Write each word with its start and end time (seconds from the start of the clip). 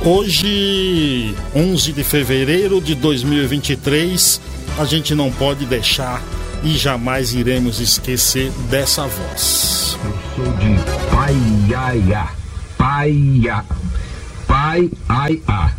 Hoje, 0.03 1.33
11 1.55 1.93
de 1.93 2.03
fevereiro 2.03 2.81
de 2.81 2.93
2023, 2.95 4.41
a 4.77 4.83
gente 4.83 5.15
não 5.15 5.31
pode 5.31 5.65
deixar 5.65 6.21
e 6.65 6.75
jamais 6.75 7.33
iremos 7.33 7.79
esquecer 7.79 8.51
dessa 8.69 9.07
voz. 9.07 9.97
Eu 10.03 10.19
sou 10.35 10.53
de 10.57 10.75
Paiaiá, 11.69 12.27
Paiá, 12.77 13.63
Pai 14.45 14.91
Ai 15.07 15.41
A. 15.47 15.71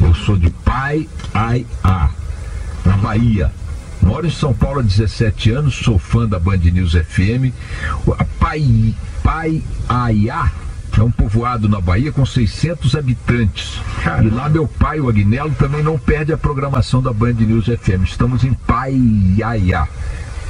Eu 0.00 0.14
sou 0.14 0.36
de 0.36 0.50
Pai 0.50 1.08
Ai 1.34 1.66
A, 1.82 2.10
na 2.84 2.96
Bahia. 2.98 3.59
Moro 4.02 4.26
em 4.26 4.30
São 4.30 4.52
Paulo 4.52 4.80
há 4.80 4.82
17 4.82 5.50
anos, 5.50 5.74
sou 5.74 5.98
fã 5.98 6.26
da 6.26 6.38
Band 6.38 6.58
News 6.58 6.92
FM. 6.92 7.52
Pai, 8.38 8.94
Pai 9.22 9.62
Aiá 9.88 10.50
é 10.98 11.02
um 11.02 11.10
povoado 11.10 11.68
na 11.68 11.80
Bahia 11.80 12.12
com 12.12 12.26
600 12.26 12.94
habitantes. 12.94 13.80
E 14.22 14.28
lá 14.28 14.48
meu 14.48 14.66
pai, 14.66 15.00
o 15.00 15.08
Agnello, 15.08 15.54
também 15.54 15.82
não 15.82 15.98
perde 15.98 16.32
a 16.32 16.38
programação 16.38 17.00
da 17.00 17.12
Band 17.12 17.34
News 17.34 17.66
FM. 17.66 18.04
Estamos 18.04 18.44
em 18.44 18.52
Paiaiá. 18.52 19.86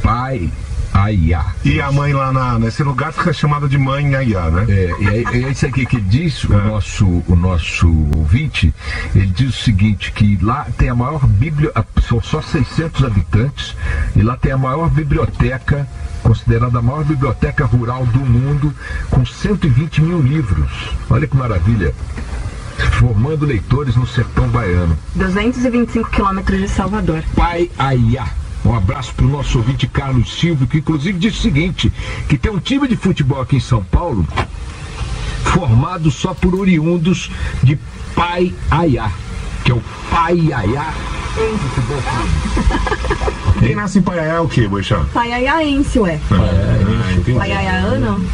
Pai 0.02 0.50
Aiá. 0.92 1.46
E 1.64 1.80
a 1.80 1.90
mãe 1.92 2.12
lá 2.12 2.32
na, 2.32 2.58
nesse 2.58 2.82
lugar 2.82 3.12
fica 3.12 3.32
chamada 3.32 3.68
de 3.68 3.78
mãe 3.78 4.14
Aiá, 4.14 4.50
né? 4.50 4.66
É, 4.68 4.90
e 4.98 5.08
é, 5.08 5.46
é 5.46 5.50
isso 5.50 5.66
aqui 5.66 5.86
que 5.86 6.00
diz 6.00 6.44
o, 6.44 6.52
nosso, 6.52 7.06
o 7.28 7.36
nosso 7.36 7.88
ouvinte. 8.16 8.74
Ele 9.14 9.26
diz 9.26 9.50
o 9.50 9.64
seguinte: 9.64 10.12
que 10.12 10.38
lá 10.42 10.66
tem 10.76 10.88
a 10.88 10.94
maior 10.94 11.26
bíblia, 11.26 11.72
são 12.08 12.20
só 12.22 12.42
600 12.42 13.04
habitantes, 13.04 13.76
e 14.16 14.22
lá 14.22 14.36
tem 14.36 14.52
a 14.52 14.58
maior 14.58 14.88
biblioteca, 14.90 15.86
considerada 16.22 16.78
a 16.78 16.82
maior 16.82 17.04
biblioteca 17.04 17.64
rural 17.64 18.04
do 18.06 18.20
mundo, 18.20 18.74
com 19.10 19.24
120 19.24 20.02
mil 20.02 20.20
livros. 20.20 20.70
Olha 21.08 21.26
que 21.26 21.36
maravilha. 21.36 21.94
Formando 22.98 23.44
leitores 23.44 23.94
no 23.94 24.06
sertão 24.06 24.48
baiano. 24.48 24.96
225 25.14 26.10
quilômetros 26.10 26.60
de 26.60 26.68
Salvador. 26.68 27.22
Pai 27.34 27.70
Aiá. 27.78 28.39
Um 28.64 28.74
abraço 28.74 29.14
para 29.14 29.24
o 29.24 29.28
nosso 29.28 29.58
ouvinte 29.58 29.86
Carlos 29.86 30.38
Silvio, 30.38 30.66
que 30.66 30.78
inclusive 30.78 31.18
disse 31.18 31.38
o 31.38 31.42
seguinte: 31.42 31.92
que 32.28 32.36
tem 32.36 32.52
um 32.52 32.58
time 32.58 32.86
de 32.86 32.96
futebol 32.96 33.40
aqui 33.40 33.56
em 33.56 33.60
São 33.60 33.82
Paulo 33.84 34.26
formado 35.44 36.10
só 36.10 36.34
por 36.34 36.54
oriundos 36.54 37.30
de 37.62 37.78
Pai 38.14 38.52
Aiá, 38.70 39.10
que 39.64 39.72
é 39.72 39.74
o 39.74 39.82
Pai 40.10 40.52
Aiá. 40.52 40.92
Quem 43.60 43.74
nasce 43.74 43.98
em 43.98 44.02
Paiaiá 44.02 44.34
é 44.34 44.40
o 44.40 44.48
quê, 44.48 44.66
Boixá? 44.66 45.04
Paiaiaense, 45.12 45.98
ué. 45.98 46.18
Ah. 46.30 47.38
Paiaiano? 47.38 48.24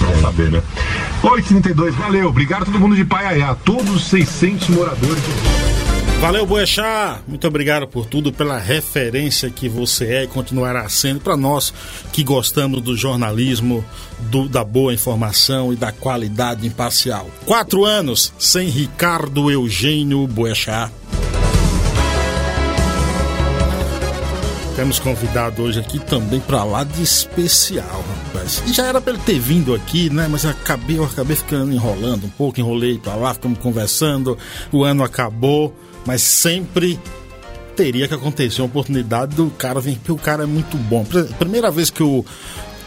Vamos 0.00 0.20
saber, 0.20 0.50
né? 0.50 0.62
832, 1.22 1.94
valeu. 1.94 2.28
Obrigado 2.28 2.62
a 2.62 2.66
todo 2.66 2.80
mundo 2.80 2.96
de 2.96 3.04
Paiaiá, 3.04 3.54
todos 3.54 3.94
os 3.94 4.04
600 4.06 4.70
moradores. 4.70 5.22
Valeu, 6.22 6.46
Boechat! 6.46 7.20
Muito 7.26 7.48
obrigado 7.48 7.88
por 7.88 8.06
tudo, 8.06 8.32
pela 8.32 8.56
referência 8.56 9.50
que 9.50 9.68
você 9.68 10.06
é 10.14 10.22
e 10.22 10.28
continuará 10.28 10.88
sendo 10.88 11.18
para 11.18 11.36
nós 11.36 11.74
que 12.12 12.22
gostamos 12.22 12.80
do 12.80 12.96
jornalismo, 12.96 13.84
do, 14.30 14.48
da 14.48 14.62
boa 14.62 14.94
informação 14.94 15.72
e 15.72 15.76
da 15.76 15.90
qualidade 15.90 16.64
imparcial. 16.64 17.28
Quatro 17.44 17.84
anos 17.84 18.32
sem 18.38 18.68
Ricardo 18.68 19.50
Eugênio 19.50 20.24
Boechat. 20.28 20.92
Temos 24.76 25.00
convidado 25.00 25.62
hoje 25.64 25.80
aqui 25.80 25.98
também 25.98 26.38
para 26.38 26.62
lá 26.62 26.84
de 26.84 27.02
especial, 27.02 28.04
rapaz. 28.26 28.62
E 28.64 28.72
já 28.72 28.86
era 28.86 29.00
para 29.00 29.14
ele 29.14 29.22
ter 29.26 29.40
vindo 29.40 29.74
aqui, 29.74 30.08
né? 30.08 30.28
Mas 30.30 30.44
eu 30.44 30.50
acabei, 30.50 30.98
eu 30.98 31.04
acabei 31.04 31.34
ficando 31.34 31.72
enrolando 31.72 32.26
um 32.26 32.30
pouco, 32.30 32.60
enrolei 32.60 32.96
para 32.96 33.16
lá, 33.16 33.34
ficamos 33.34 33.58
conversando. 33.58 34.38
O 34.70 34.84
ano 34.84 35.02
acabou, 35.02 35.76
mas 36.06 36.22
sempre 36.22 36.98
teria 37.76 38.06
que 38.06 38.14
acontecer 38.14 38.60
uma 38.60 38.66
oportunidade 38.66 39.34
do 39.34 39.50
cara 39.50 39.80
vir, 39.80 39.96
porque 39.96 40.12
o 40.12 40.18
cara 40.18 40.44
é 40.44 40.46
muito 40.46 40.76
bom. 40.76 41.04
Primeira 41.38 41.70
vez 41.70 41.90
que 41.90 42.02
eu 42.02 42.24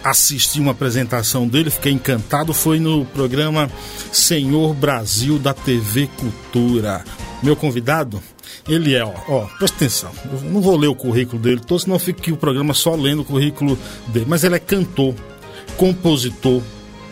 assisti 0.03 0.59
uma 0.59 0.71
apresentação 0.71 1.47
dele, 1.47 1.71
fiquei 1.71 1.91
encantado, 1.91 2.53
foi 2.53 2.79
no 2.79 3.05
programa 3.05 3.69
Senhor 4.11 4.73
Brasil 4.75 5.39
da 5.39 5.53
TV 5.53 6.07
Cultura. 6.17 7.03
Meu 7.41 7.55
convidado, 7.55 8.21
ele 8.67 8.93
é, 8.93 9.03
ó, 9.03 9.13
ó, 9.27 9.45
presta 9.57 9.77
atenção, 9.77 10.11
eu 10.31 10.41
não 10.51 10.61
vou 10.61 10.77
ler 10.77 10.87
o 10.87 10.95
currículo 10.95 11.41
dele 11.41 11.59
todo, 11.59 11.79
senão 11.79 11.97
fica 11.97 12.31
o 12.31 12.37
programa 12.37 12.73
só 12.73 12.95
lendo 12.95 13.23
o 13.23 13.25
currículo 13.25 13.77
dele, 14.07 14.25
mas 14.29 14.43
ele 14.43 14.55
é 14.55 14.59
cantor, 14.59 15.15
compositor, 15.75 16.61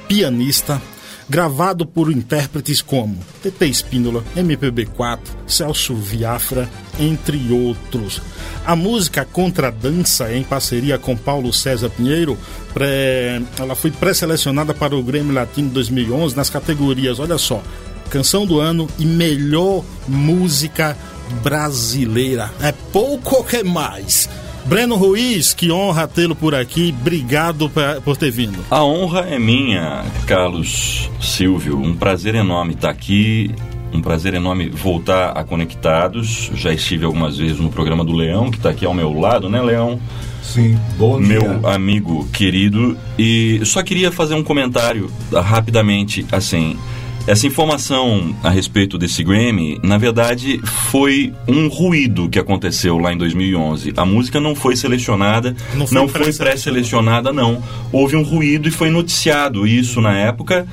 pianista, 0.08 0.80
gravado 1.29 1.85
por 1.85 2.11
intérpretes 2.11 2.81
como 2.81 3.17
TT 3.41 3.66
Espínola, 3.66 4.23
MPB4, 4.35 5.19
Celso 5.47 5.95
Viafra, 5.95 6.69
entre 7.00 7.51
outros. 7.51 8.22
A 8.66 8.75
música 8.75 9.25
Contradança, 9.25 10.34
em 10.34 10.44
parceria 10.44 10.97
com 10.97 11.16
Paulo 11.16 11.51
César 11.51 11.89
Pinheiro, 11.89 12.38
pré... 12.73 13.41
ela 13.57 13.75
foi 13.75 13.91
pré-selecionada 13.91 14.73
para 14.73 14.95
o 14.95 15.03
Grêmio 15.03 15.34
Latino 15.34 15.69
2011 15.69 16.35
nas 16.35 16.50
categorias, 16.50 17.20
olha 17.20 17.37
só, 17.37 17.61
Canção 18.09 18.46
do 18.46 18.59
Ano 18.59 18.87
e 18.99 19.05
Melhor 19.05 19.84
Música 20.08 20.96
Brasileira. 21.41 22.52
É 22.61 22.72
pouco 22.91 23.37
ou 23.37 23.43
que 23.43 23.64
mais? 23.64 24.29
Breno 24.66 24.96
Ruiz, 24.96 25.54
que 25.54 25.72
honra 25.72 26.08
tê-lo 26.08 26.36
por 26.36 26.56
aqui. 26.56 26.96
Obrigado 27.00 27.70
por 28.04 28.16
ter 28.16 28.32
vindo. 28.32 28.60
A 28.72 28.84
honra 28.84 29.22
é 29.22 29.38
minha, 29.38 30.06
Carlos 30.26 31.10
Silvio. 31.22 31.78
Um 31.78 31.96
prazer 31.96 32.36
enorme 32.36 32.74
estar 32.74 32.90
aqui. 32.90 33.52
Um 33.94 34.02
prazer 34.02 34.34
enorme 34.34 34.70
voltar 34.70 35.32
a 35.32 35.44
Conectados. 35.44 36.50
Já 36.56 36.74
estive 36.74 37.06
algumas 37.06 37.38
vezes 37.38 37.60
no 37.60 37.70
programa 37.70 38.04
do 38.04 38.14
Leão, 38.14 38.50
que 38.50 38.58
está 38.58 38.70
aqui 38.70 38.86
ao 38.86 38.94
meu 38.94 39.12
lado, 39.14 39.50
né, 39.50 39.62
Leão? 39.62 40.00
Sim, 40.42 40.78
bom 40.98 41.22
dia. 41.22 41.40
Meu 41.40 41.70
amigo 41.70 42.28
querido. 42.30 42.98
E 43.20 43.62
só 43.66 43.84
queria 43.84 44.12
fazer 44.12 44.34
um 44.34 44.44
comentário 44.44 45.12
rapidamente, 45.32 46.26
assim. 46.32 46.78
Essa 47.25 47.47
informação 47.47 48.35
a 48.43 48.49
respeito 48.49 48.97
desse 48.97 49.23
Grammy, 49.23 49.79
na 49.81 49.97
verdade, 49.97 50.59
foi 50.91 51.34
um 51.47 51.70
ruído 51.70 52.28
que 52.28 52.37
aconteceu 52.37 52.97
lá 52.97 53.14
em 53.14 53.17
2011. 53.17 53.93
A 53.96 54.05
música 54.05 54.41
não 54.41 54.53
foi 54.53 54.75
selecionada, 54.75 55.55
Não 55.73 55.87
não 55.91 56.08
foi 56.08 56.34
foi, 56.34 56.34
pré-selecionada, 56.34 57.31
não. 57.31 57.64
Houve 57.93 58.17
um 58.17 58.23
ruído 58.23 58.67
e 58.67 58.72
foi 58.72 58.90
noticiado 58.90 59.66
isso 59.66 60.02
na 60.02 60.17
época. 60.17 60.67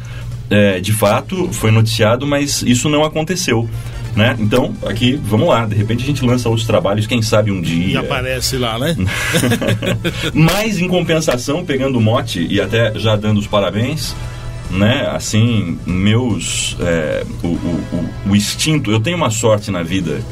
é, 0.51 0.81
de 0.81 0.93
fato, 0.93 1.49
foi 1.53 1.71
noticiado, 1.71 2.27
mas 2.27 2.63
isso 2.63 2.89
não 2.89 3.05
aconteceu. 3.05 3.71
Né? 4.17 4.37
Então, 4.41 4.75
aqui, 4.85 5.13
vamos 5.23 5.47
lá. 5.47 5.65
De 5.67 5.77
repente 5.77 6.03
a 6.03 6.07
gente 6.07 6.25
lança 6.25 6.49
outros 6.49 6.67
trabalhos, 6.67 7.07
quem 7.07 7.23
sabe 7.23 7.53
um 7.53 7.61
E 7.61 7.63
dia. 7.63 8.01
aparece 8.01 8.57
lá, 8.57 8.77
né? 8.77 8.97
Mas 10.35 10.81
em 10.81 10.89
compensação, 10.89 11.65
pegando 11.65 11.99
o 11.99 12.01
mote 12.01 12.45
e 12.51 12.61
até 12.61 12.99
já 12.99 13.15
dando 13.15 13.39
os 13.39 13.47
parabéns, 13.47 14.17
né? 14.71 15.09
Assim, 15.13 15.79
meus. 15.87 16.77
é, 16.81 17.25
o, 17.43 17.49
o, 17.49 18.09
o, 18.31 18.37
instinto. 18.37 18.91
Eu 18.91 19.01
tenho 19.01 19.17
uma 19.17 19.31
sorte 19.31 19.71
na 19.71 19.83
vida, 19.83 20.23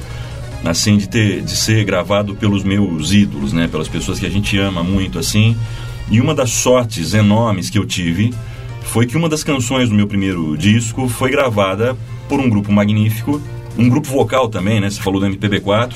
assim, 0.64 0.96
de 0.96 1.08
ter 1.08 1.42
de 1.42 1.56
ser 1.56 1.84
gravado 1.84 2.34
pelos 2.34 2.62
meus 2.62 3.12
ídolos, 3.12 3.52
né? 3.52 3.68
Pelas 3.68 3.88
pessoas 3.88 4.18
que 4.18 4.26
a 4.26 4.30
gente 4.30 4.56
ama 4.58 4.82
muito, 4.82 5.18
assim. 5.18 5.56
E 6.10 6.20
uma 6.20 6.34
das 6.34 6.50
sortes 6.50 7.12
enormes 7.12 7.68
que 7.68 7.78
eu 7.78 7.84
tive 7.84 8.32
foi 8.82 9.06
que 9.06 9.16
uma 9.16 9.28
das 9.28 9.44
canções 9.44 9.88
do 9.90 9.94
meu 9.94 10.06
primeiro 10.06 10.56
disco 10.56 11.08
foi 11.08 11.30
gravada 11.30 11.96
por 12.28 12.40
um 12.40 12.48
grupo 12.48 12.72
magnífico, 12.72 13.40
um 13.76 13.88
grupo 13.88 14.08
vocal 14.08 14.48
também, 14.48 14.80
né? 14.80 14.88
Você 14.88 15.00
falou 15.00 15.20
do 15.20 15.26
MPB4, 15.26 15.92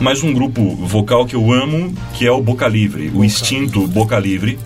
mas 0.00 0.22
um 0.22 0.32
grupo 0.32 0.74
vocal 0.74 1.24
que 1.24 1.36
eu 1.36 1.52
amo, 1.52 1.94
que 2.14 2.26
é 2.26 2.30
o 2.30 2.42
Boca 2.42 2.66
Livre, 2.66 3.10
o 3.14 3.24
extinto 3.24 3.86
Boca 3.86 4.18
Livre, 4.18 4.58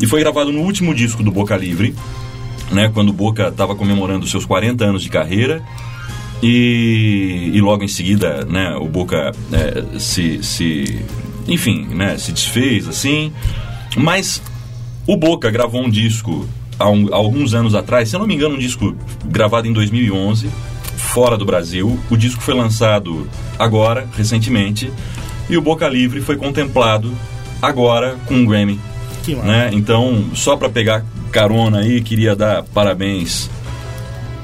e 0.00 0.06
foi 0.06 0.20
gravado 0.20 0.52
no 0.52 0.60
último 0.60 0.94
disco 0.94 1.22
do 1.22 1.30
Boca 1.30 1.56
Livre, 1.56 1.94
né? 2.70 2.90
Quando 2.92 3.10
o 3.10 3.12
Boca 3.12 3.48
estava 3.48 3.74
comemorando 3.74 4.26
seus 4.26 4.44
40 4.44 4.84
anos 4.84 5.02
de 5.02 5.08
carreira. 5.08 5.62
E, 6.42 7.50
e 7.54 7.60
logo 7.60 7.82
em 7.84 7.88
seguida, 7.88 8.44
né, 8.44 8.76
o 8.76 8.86
Boca 8.86 9.32
é, 9.50 9.98
se, 9.98 10.42
se, 10.42 11.00
enfim, 11.48 11.86
né, 11.90 12.18
se 12.18 12.32
desfez 12.32 12.86
assim. 12.86 13.32
Mas 13.96 14.42
o 15.06 15.16
Boca 15.16 15.50
gravou 15.50 15.82
um 15.82 15.88
disco 15.88 16.46
há, 16.78 16.90
um- 16.90 17.08
há 17.12 17.16
alguns 17.16 17.54
anos 17.54 17.74
atrás, 17.74 18.10
se 18.10 18.16
eu 18.16 18.20
não 18.20 18.26
me 18.26 18.34
engano, 18.34 18.56
um 18.56 18.58
disco 18.58 18.94
gravado 19.24 19.66
em 19.66 19.72
2011, 19.72 20.48
fora 20.98 21.38
do 21.38 21.46
Brasil. 21.46 21.98
O 22.10 22.16
disco 22.16 22.42
foi 22.42 22.52
lançado 22.54 23.26
agora, 23.58 24.06
recentemente, 24.14 24.92
e 25.48 25.56
o 25.56 25.62
Boca 25.62 25.88
Livre 25.88 26.20
foi 26.20 26.36
contemplado 26.36 27.10
agora 27.62 28.16
com 28.26 28.34
um 28.34 28.44
Grammy. 28.44 28.78
Né? 29.46 29.70
Então, 29.72 30.24
só 30.34 30.56
para 30.56 30.68
pegar 30.68 31.02
carona 31.34 31.80
aí, 31.80 32.00
queria 32.00 32.36
dar 32.36 32.62
parabéns 32.62 33.50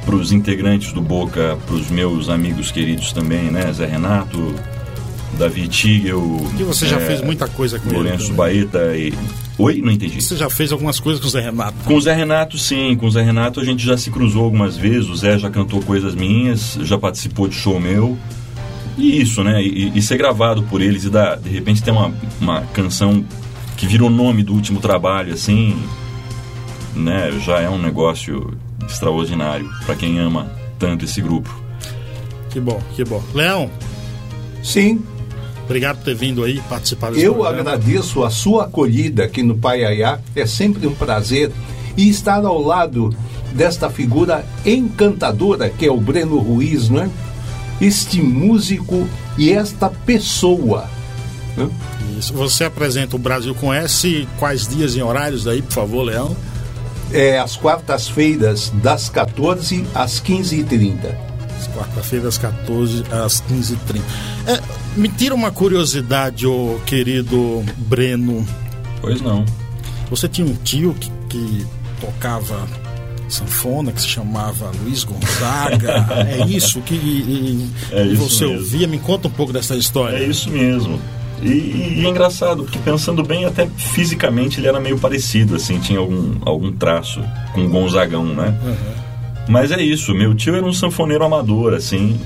para 0.05 0.17
os 0.17 0.33
integrantes 0.33 0.93
do 0.93 1.01
Boca, 1.01 1.57
para 1.65 1.77
os 1.77 1.89
meus 1.89 2.29
amigos 2.29 2.73
queridos 2.73 3.13
também, 3.13 3.45
né? 3.45 3.73
Zé 3.73 3.87
Renato, 3.87 4.57
Davi 5.39 5.69
Tigel. 5.69 6.21
Que 6.57 6.65
você 6.65 6.89
já 6.89 6.97
é, 6.97 7.07
fez 7.07 7.23
muita 7.23 7.47
coisa 7.47 7.79
com 7.79 7.91
ele. 7.91 7.99
Lourenço. 7.99 8.35
Baeta 8.35 8.97
e. 8.97 9.15
Oi? 9.57 9.81
Não 9.81 9.93
entendi. 9.93 10.21
Você 10.21 10.37
já 10.37 10.51
fez 10.51 10.73
algumas 10.73 10.99
coisas 10.99 11.23
com 11.23 11.29
o 11.29 11.31
Zé 11.31 11.43
Renato. 11.43 11.75
Com 11.85 11.95
o 11.95 12.01
Zé 12.01 12.13
Renato, 12.13 12.59
sim. 12.59 12.97
Com 12.97 13.07
o 13.07 13.11
Zé 13.11 13.23
Renato 13.23 13.61
a 13.61 13.65
gente 13.65 13.87
já 13.87 13.97
se 13.97 14.11
cruzou 14.11 14.43
algumas 14.43 14.77
vezes. 14.77 15.09
O 15.09 15.15
Zé 15.15 15.39
já 15.39 15.49
cantou 15.49 15.81
coisas 15.83 16.17
minhas, 16.17 16.77
já 16.83 16.99
participou 16.99 17.47
de 17.47 17.55
show 17.55 17.79
meu. 17.79 18.19
E 18.99 19.23
isso, 19.23 19.45
né? 19.45 19.63
E, 19.63 19.97
e 19.97 20.03
ser 20.03 20.17
gravado 20.17 20.65
por 20.65 20.83
eles 20.83 21.05
e 21.05 21.11
dar, 21.11 21.37
de 21.37 21.51
repente 21.51 21.85
ter 21.85 21.93
uma, 21.93 22.13
uma 22.41 22.63
canção 22.73 23.25
que 23.77 23.87
virou 23.87 24.11
nome 24.11 24.43
do 24.43 24.53
último 24.53 24.81
trabalho, 24.81 25.33
assim, 25.33 25.77
né? 26.95 27.31
Já 27.45 27.61
é 27.61 27.69
um 27.69 27.79
negócio 27.79 28.57
extraordinário 28.89 29.69
para 29.87 29.95
quem 29.95 30.19
ama 30.19 30.51
tanto 30.79 31.05
esse 31.05 31.21
grupo. 31.21 31.55
Que 32.51 32.59
bom, 32.61 32.81
que 32.97 33.05
bom. 33.05 33.23
Leão, 33.35 33.71
Sim, 34.63 35.01
obrigado 35.65 35.99
por 35.99 36.05
ter 36.05 36.15
vindo 36.15 36.45
aí 36.45 36.61
participar 36.69 37.11
desse 37.13 37.25
eu 37.25 37.35
programa. 37.35 37.61
agradeço 37.61 38.23
a 38.25 38.31
sua 38.31 38.65
acolhida 38.65 39.25
aqui 39.25 39.43
no 39.43 39.57
Paiaiá. 39.57 40.19
É 40.37 40.45
sempre 40.47 40.87
um 40.87 40.95
prazer 40.95 41.51
e 41.97 42.09
estar 42.09 42.45
ao 42.45 42.61
lado 42.61 43.15
desta 43.53 43.89
figura 43.89 44.45
encantadora 44.67 45.71
que 45.71 45.87
é 45.87 45.91
o 45.91 45.97
Breno 45.97 46.39
Ruiz, 46.39 46.89
não 46.89 47.03
é? 47.03 47.11
Este 47.81 48.21
músico 48.21 49.09
e 49.39 49.51
esta 49.51 49.89
pessoa. 49.89 50.87
né? 51.57 51.69
Isso. 52.19 52.35
Você 52.35 52.65
apresenta 52.65 53.17
o 53.17 53.19
Brasil 53.19 53.55
Conhece, 53.55 54.29
quais 54.39 54.69
dias 54.69 54.95
e 54.95 55.01
horários 55.03 55.47
aí, 55.47 55.63
por 55.63 55.73
favor, 55.73 56.03
Leão? 56.03 56.37
É 57.13 57.39
às 57.39 57.57
quartas-feiras, 57.57 58.71
das 58.83 59.09
14 59.09 59.85
às 59.95 60.21
15h30. 60.21 61.15
Quarta-feira, 61.75 62.29
às 62.29 62.39
14 62.39 63.05
às 63.11 63.43
15h30. 63.43 64.01
É, 64.47 64.61
me 64.97 65.09
tira 65.09 65.35
uma 65.35 65.51
curiosidade, 65.51 66.47
ô 66.47 66.81
querido 66.87 67.63
Breno. 67.77 68.47
Pois 69.01 69.21
não. 69.21 69.45
Você 70.11 70.29
tinha 70.29 70.47
um 70.47 70.55
tio 70.55 70.95
que, 70.99 71.11
que 71.29 71.67
tocava 72.01 72.67
sanfona, 73.29 73.93
que 73.93 74.01
se 74.03 74.09
chamava 74.09 74.71
Luiz 74.83 75.05
Gonzaga. 75.05 76.07
é 76.29 76.47
isso 76.47 76.81
que 76.81 76.95
e- 76.95 77.71
É 77.93 78.03
isso 78.05 78.29
você 78.29 78.47
mesmo. 78.47 78.59
ouvia? 78.61 78.87
Me 78.89 78.99
conta 78.99 79.29
um 79.29 79.31
pouco 79.31 79.53
dessa 79.53 79.77
história. 79.77 80.17
É 80.17 80.25
isso 80.25 80.51
mesmo. 80.51 81.01
E, 81.43 81.49
e- 81.49 81.95
e 82.01 82.07
é 82.07 82.09
engraçado, 82.09 82.65
porque 82.65 82.79
pensando 82.79 83.23
bem, 83.23 83.45
até 83.47 83.67
fisicamente 83.67 84.61
ele 84.61 84.69
era 84.69 84.79
meio 84.79 84.99
parecido, 84.99 85.57
assim, 85.57 85.79
tinha 85.79 85.99
algum, 85.99 86.35
algum 86.45 86.71
traço 86.73 87.23
com 87.55 87.65
o 87.65 87.69
Gonzagão, 87.69 88.25
né? 88.27 88.55
Mas 89.49 89.71
é 89.73 89.83
isso, 89.83 90.15
meu 90.15 90.35
tio 90.35 90.55
era 90.55 90.65
um 90.67 90.73
sanfoneiro 90.73 91.25
amador, 91.25 91.73
assim, 91.75 92.21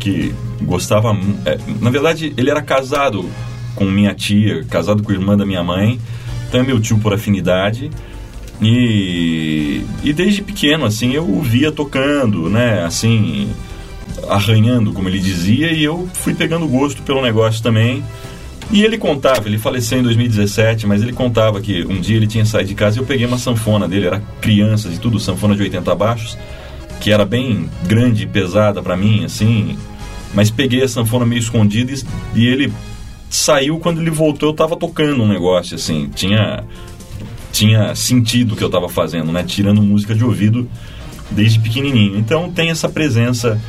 que 0.00 0.34
gostava. 0.62 1.16
é, 1.44 1.58
na 1.80 1.90
verdade, 1.90 2.32
ele 2.36 2.50
era 2.50 2.62
casado 2.62 3.28
com 3.74 3.84
minha 3.84 4.14
tia, 4.14 4.64
casado 4.64 5.02
com 5.02 5.12
a 5.12 5.14
irmã 5.14 5.36
da 5.36 5.44
minha 5.44 5.62
mãe, 5.62 6.00
então 6.48 6.60
é 6.60 6.62
meu 6.64 6.80
tio 6.80 6.98
por 6.98 7.12
afinidade. 7.12 7.90
E, 8.62 9.82
e 10.02 10.12
desde 10.12 10.40
pequeno, 10.42 10.84
assim, 10.86 11.12
eu 11.12 11.24
o 11.28 11.42
via 11.42 11.70
tocando, 11.70 12.48
né? 12.48 12.82
Assim, 12.84 13.48
arranhando, 14.28 14.92
como 14.92 15.08
ele 15.08 15.18
dizia, 15.20 15.70
e 15.72 15.84
eu 15.84 16.08
fui 16.14 16.34
pegando 16.34 16.66
gosto 16.66 17.02
pelo 17.02 17.20
negócio 17.22 17.62
também. 17.62 18.02
E 18.70 18.82
ele 18.82 18.98
contava, 18.98 19.46
ele 19.46 19.58
faleceu 19.58 19.98
em 19.98 20.02
2017, 20.02 20.86
mas 20.86 21.02
ele 21.02 21.12
contava 21.12 21.60
que 21.60 21.84
um 21.84 22.00
dia 22.00 22.16
ele 22.16 22.26
tinha 22.26 22.44
saído 22.44 22.68
de 22.68 22.74
casa 22.74 22.98
e 22.98 23.00
eu 23.00 23.06
peguei 23.06 23.26
uma 23.26 23.38
sanfona 23.38 23.86
dele, 23.86 24.06
era 24.06 24.20
crianças 24.40 24.94
e 24.94 24.98
tudo, 24.98 25.20
sanfona 25.20 25.54
de 25.54 25.62
80 25.62 25.94
baixos, 25.94 26.36
que 27.00 27.12
era 27.12 27.24
bem 27.24 27.68
grande 27.86 28.24
e 28.24 28.26
pesada 28.26 28.82
pra 28.82 28.96
mim, 28.96 29.24
assim. 29.24 29.78
Mas 30.32 30.50
peguei 30.50 30.82
a 30.82 30.88
sanfona 30.88 31.24
meio 31.24 31.38
escondida 31.38 31.92
e, 31.92 32.02
e 32.34 32.46
ele 32.46 32.72
saiu 33.28 33.78
quando 33.78 34.00
ele 34.00 34.10
voltou, 34.10 34.50
eu 34.50 34.54
tava 34.54 34.76
tocando 34.76 35.22
um 35.22 35.28
negócio, 35.28 35.76
assim, 35.76 36.08
tinha 36.14 36.64
tinha 37.52 37.94
sentido 37.94 38.52
o 38.52 38.56
que 38.56 38.64
eu 38.64 38.68
tava 38.68 38.88
fazendo, 38.88 39.30
né? 39.30 39.44
Tirando 39.44 39.80
música 39.80 40.12
de 40.12 40.24
ouvido 40.24 40.68
desde 41.30 41.60
pequenininho. 41.60 42.18
Então 42.18 42.50
tem 42.50 42.70
essa 42.70 42.88
presença 42.88 43.60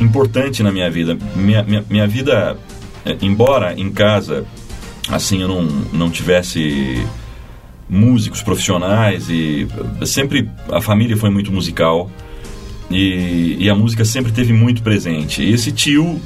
importante 0.00 0.62
na 0.62 0.72
minha 0.72 0.90
vida. 0.90 1.18
Minha, 1.34 1.62
minha, 1.62 1.84
minha 1.88 2.06
vida, 2.06 2.56
eh, 3.06 3.16
embora 3.22 3.78
em 3.78 3.90
casa, 3.90 4.44
assim, 5.08 5.40
eu 5.40 5.48
não, 5.48 5.62
não 5.92 6.10
tivesse 6.10 7.06
músicos 7.88 8.42
profissionais 8.42 9.28
e 9.30 9.68
sempre 10.04 10.50
a 10.70 10.80
família 10.80 11.16
foi 11.16 11.30
muito 11.30 11.52
musical 11.52 12.10
e, 12.90 13.56
e 13.60 13.70
a 13.70 13.74
música 13.74 14.04
sempre 14.04 14.32
teve 14.32 14.52
muito 14.52 14.82
presente. 14.82 15.42
E 15.42 15.52
esse 15.52 15.70
tio, 15.72 16.20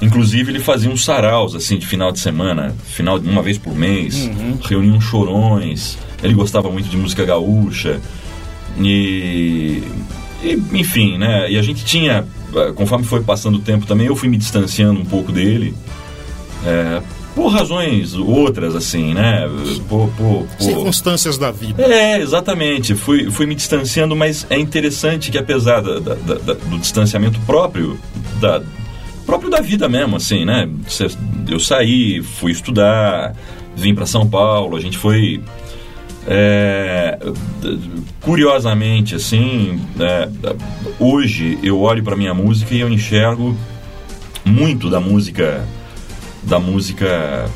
inclusive, 0.00 0.50
ele 0.50 0.60
fazia 0.60 0.90
uns 0.90 1.04
saraus 1.04 1.54
assim 1.54 1.78
de 1.78 1.86
final 1.86 2.10
de 2.10 2.18
semana, 2.18 2.74
final 2.84 3.18
de 3.18 3.28
uma 3.28 3.42
vez 3.42 3.58
por 3.58 3.74
mês, 3.74 4.30
reunia 4.62 4.92
uns 4.92 5.04
chorões. 5.04 5.98
Ele 6.22 6.34
gostava 6.34 6.70
muito 6.70 6.88
de 6.88 6.96
música 6.96 7.24
gaúcha 7.24 8.00
e, 8.78 9.82
e, 10.42 10.62
enfim, 10.72 11.18
né? 11.18 11.50
E 11.50 11.58
a 11.58 11.62
gente 11.62 11.84
tinha, 11.84 12.26
conforme 12.74 13.04
foi 13.04 13.22
passando 13.22 13.56
o 13.56 13.60
tempo 13.60 13.86
também, 13.86 14.06
eu 14.06 14.16
fui 14.16 14.28
me 14.28 14.36
distanciando 14.36 15.00
um 15.00 15.04
pouco 15.04 15.32
dele. 15.32 15.74
Eh, 16.64 17.00
por 17.34 17.48
razões 17.48 18.14
outras, 18.14 18.74
assim, 18.76 19.14
né? 19.14 19.48
Por, 19.88 20.08
por- 20.10 20.46
por- 20.46 20.62
Circunstâncias 20.62 21.38
da 21.38 21.50
vida. 21.50 21.82
é, 21.82 22.20
exatamente. 22.20 22.94
Fui, 22.94 23.30
fui 23.30 23.46
me 23.46 23.54
distanciando, 23.54 24.14
mas 24.14 24.46
é 24.50 24.58
interessante 24.58 25.30
que 25.30 25.38
apesar 25.38 25.80
da- 25.80 25.98
da- 25.98 26.14
da- 26.14 26.54
do 26.54 26.78
distanciamento 26.78 27.40
próprio 27.40 27.98
da 28.40 28.60
próprio 29.24 29.48
da 29.50 29.60
vida 29.60 29.88
mesmo, 29.88 30.16
assim, 30.16 30.44
né? 30.44 30.68
Eu 31.48 31.58
saí, 31.60 32.20
fui 32.22 32.52
estudar, 32.52 33.34
vim 33.74 33.94
para 33.94 34.04
São 34.04 34.28
Paulo, 34.28 34.76
a 34.76 34.80
gente 34.80 34.98
foi 34.98 35.40
é, 36.26 37.18
curiosamente, 38.20 39.14
assim, 39.14 39.80
é, 39.98 40.28
hoje 41.00 41.58
eu 41.62 41.80
olho 41.80 42.02
para 42.02 42.16
minha 42.16 42.34
música 42.34 42.74
e 42.74 42.80
eu 42.80 42.88
enxergo 42.88 43.56
muito 44.44 44.88
da 44.90 45.00
música 45.00 45.64
da 46.42 46.58
música 46.58 47.48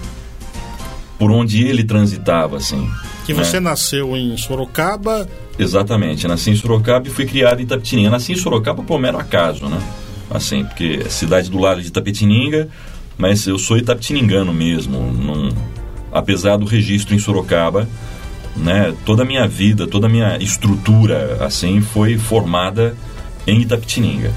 por 1.18 1.30
onde 1.30 1.64
ele 1.64 1.84
transitava, 1.84 2.56
assim. 2.56 2.90
Que 3.24 3.32
né? 3.32 3.42
você 3.42 3.58
nasceu 3.58 4.16
em 4.16 4.36
Sorocaba, 4.36 5.28
Exatamente, 5.58 6.28
nasci 6.28 6.50
em 6.50 6.56
Sorocaba 6.56 7.08
e 7.08 7.10
fui 7.10 7.24
criado 7.24 7.60
em 7.60 7.62
Itapetininga. 7.64 8.10
Nasci 8.10 8.32
em 8.32 8.36
Sorocaba 8.36 8.82
por 8.82 8.98
mero 8.98 9.18
acaso, 9.18 9.66
né? 9.66 9.80
Assim, 10.30 10.64
porque 10.64 11.02
é 11.04 11.08
cidade 11.08 11.50
do 11.50 11.58
lado 11.58 11.80
de 11.80 11.88
Itapetininga, 11.88 12.68
mas 13.16 13.46
eu 13.46 13.58
sou 13.58 13.78
itapetiningano 13.78 14.52
mesmo. 14.52 15.12
Não, 15.12 15.48
apesar 16.12 16.56
do 16.58 16.66
registro 16.66 17.14
em 17.14 17.18
Sorocaba, 17.18 17.88
né? 18.54 18.94
Toda 19.06 19.22
a 19.22 19.26
minha 19.26 19.48
vida, 19.48 19.86
toda 19.86 20.06
a 20.06 20.10
minha 20.10 20.36
estrutura, 20.38 21.38
assim, 21.40 21.80
foi 21.80 22.18
formada 22.18 22.94
em 23.46 23.62
Itapetininga. 23.62 24.32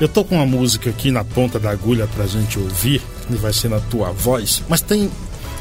Eu 0.00 0.08
tô 0.08 0.24
com 0.24 0.36
uma 0.36 0.46
música 0.46 0.90
aqui 0.90 1.10
na 1.10 1.24
ponta 1.24 1.58
da 1.58 1.70
agulha 1.70 2.06
pra 2.14 2.26
gente 2.26 2.58
ouvir, 2.58 3.02
vai 3.36 3.52
ser 3.52 3.68
na 3.68 3.80
tua 3.80 4.10
voz, 4.10 4.62
mas 4.68 4.80
tem 4.80 5.10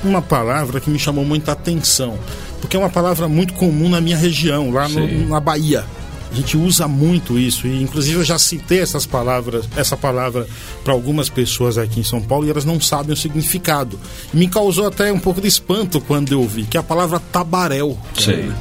uma 0.03 0.21
palavra 0.21 0.79
que 0.79 0.89
me 0.89 0.99
chamou 0.99 1.25
muita 1.25 1.51
atenção, 1.53 2.17
porque 2.61 2.75
é 2.77 2.79
uma 2.79 2.89
palavra 2.89 3.27
muito 3.27 3.53
comum 3.53 3.89
na 3.89 3.99
minha 3.99 4.17
região, 4.17 4.71
lá 4.71 4.87
no- 4.87 5.27
na 5.29 5.39
Bahia. 5.39 5.83
A 6.29 6.35
gente 6.35 6.57
usa 6.57 6.87
muito 6.89 7.39
isso 7.39 7.65
e 7.67 7.81
inclusive 7.81 8.17
eu 8.17 8.23
já 8.23 8.37
citei 8.37 8.79
essas 8.81 9.05
palavras, 9.05 9.65
essa 9.77 9.95
palavra 9.95 10.45
para 10.83 10.91
algumas 10.93 11.29
pessoas 11.29 11.77
aqui 11.77 12.01
em 12.01 12.03
São 12.03 12.21
Paulo 12.21 12.45
e 12.45 12.49
elas 12.49 12.65
não 12.65 12.81
sabem 12.81 13.13
o 13.13 13.17
significado. 13.17 13.97
Me 14.33 14.45
causou 14.47 14.87
até 14.87 15.11
um 15.11 15.19
pouco 15.19 15.39
de 15.39 15.47
espanto 15.47 16.01
quando 16.01 16.33
eu 16.33 16.43
vi 16.45 16.63
que 16.63 16.75
é 16.75 16.79
a 16.81 16.83
palavra 16.83 17.17
tabaréu. 17.31 17.97
Sei. 18.13 18.51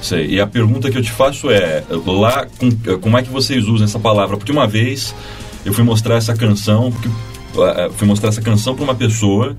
Sei. 0.00 0.26
E 0.30 0.40
a 0.40 0.46
pergunta 0.46 0.90
que 0.90 0.96
eu 0.96 1.02
te 1.02 1.10
faço 1.12 1.50
é: 1.50 1.84
lá, 2.06 2.46
com- 2.58 2.98
como 3.00 3.18
é 3.18 3.22
que 3.22 3.28
vocês 3.30 3.66
usam 3.66 3.84
essa 3.84 3.98
palavra? 3.98 4.36
Porque 4.36 4.50
uma 4.50 4.66
vez 4.66 5.14
eu 5.64 5.72
fui 5.74 5.84
mostrar 5.84 6.16
essa 6.16 6.34
canção, 6.34 6.90
porque, 6.90 7.08
fui 7.96 8.06
mostrar 8.06 8.28
essa 8.28 8.42
canção 8.42 8.74
para 8.74 8.84
uma 8.84 8.94
pessoa 8.94 9.56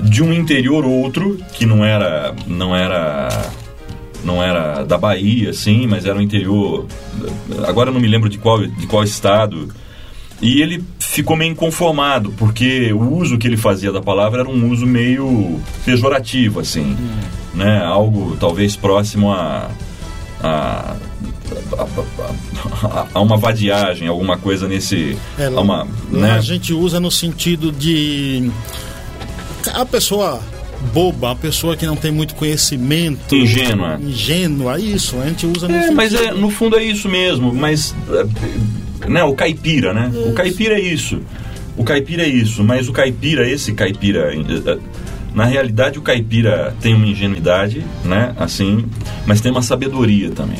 de 0.00 0.22
um 0.22 0.32
interior 0.32 0.84
outro 0.84 1.38
que 1.52 1.66
não 1.66 1.84
era, 1.84 2.34
não 2.46 2.74
era, 2.74 3.28
não 4.24 4.42
era 4.42 4.84
da 4.84 4.98
Bahia, 4.98 5.50
assim, 5.50 5.86
mas 5.86 6.04
era 6.04 6.18
um 6.18 6.22
interior. 6.22 6.86
Agora 7.66 7.90
não 7.90 8.00
me 8.00 8.08
lembro 8.08 8.28
de 8.28 8.38
qual, 8.38 8.66
de 8.66 8.86
qual 8.86 9.02
estado. 9.04 9.68
E 10.42 10.60
ele 10.60 10.82
ficou 10.98 11.36
meio 11.36 11.52
inconformado, 11.52 12.32
porque 12.36 12.92
o 12.92 13.14
uso 13.14 13.38
que 13.38 13.46
ele 13.46 13.56
fazia 13.56 13.92
da 13.92 14.02
palavra 14.02 14.40
era 14.40 14.48
um 14.48 14.70
uso 14.70 14.84
meio 14.84 15.60
pejorativo, 15.84 16.60
assim. 16.60 16.96
Né? 17.54 17.82
Algo 17.84 18.36
talvez 18.38 18.76
próximo 18.76 19.32
a. 19.32 19.70
a 20.44 20.96
a, 21.78 21.82
a- 22.88 23.06
a 23.14 23.20
uma 23.20 23.36
vadiagem, 23.36 24.08
alguma 24.08 24.36
coisa 24.36 24.68
nesse. 24.68 25.16
É, 25.38 25.46
a 25.46 25.60
uma, 25.60 25.86
né? 26.10 26.32
a 26.32 26.40
gente 26.40 26.72
usa 26.72 27.00
no 27.00 27.10
sentido 27.10 27.70
de 27.72 28.50
a 29.72 29.84
pessoa 29.84 30.40
boba, 30.92 31.30
a 31.32 31.34
pessoa 31.34 31.76
que 31.76 31.86
não 31.86 31.96
tem 31.96 32.10
muito 32.12 32.34
conhecimento, 32.34 33.34
Ingênua. 33.34 33.98
ingênua, 34.00 34.78
isso, 34.78 35.16
a 35.20 35.26
gente 35.28 35.46
usa 35.46 35.66
no 35.66 35.74
É, 35.74 35.80
sentido. 35.82 35.96
mas 35.96 36.14
é, 36.14 36.30
no 36.32 36.50
fundo 36.50 36.76
é 36.76 36.84
isso 36.84 37.08
mesmo, 37.08 37.52
mas 37.54 37.94
é, 39.02 39.08
né, 39.08 39.24
o 39.24 39.34
caipira, 39.34 39.94
né? 39.94 40.10
O 40.26 40.32
caipira 40.34 40.74
é 40.74 40.80
isso. 40.80 41.20
O 41.76 41.82
caipira 41.84 42.22
é 42.22 42.28
isso, 42.28 42.62
mas 42.62 42.88
o 42.88 42.92
caipira, 42.92 43.48
esse 43.48 43.72
caipira, 43.72 44.32
eh, 44.34 44.78
na 45.34 45.44
realidade 45.44 45.98
o 45.98 46.02
caipira 46.02 46.74
tem 46.80 46.94
uma 46.94 47.06
ingenuidade, 47.06 47.84
né? 48.04 48.34
Assim, 48.38 48.86
mas 49.26 49.40
tem 49.40 49.50
uma 49.50 49.62
sabedoria 49.62 50.30
também. 50.30 50.58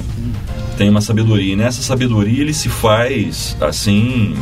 Tem 0.76 0.90
uma 0.90 1.00
sabedoria 1.00 1.52
e 1.52 1.57
nessa 1.57 1.81
sabedoria 1.83 2.43
ele 2.43 2.52
se 2.52 2.69
faz 2.69 3.57
assim, 3.61 4.35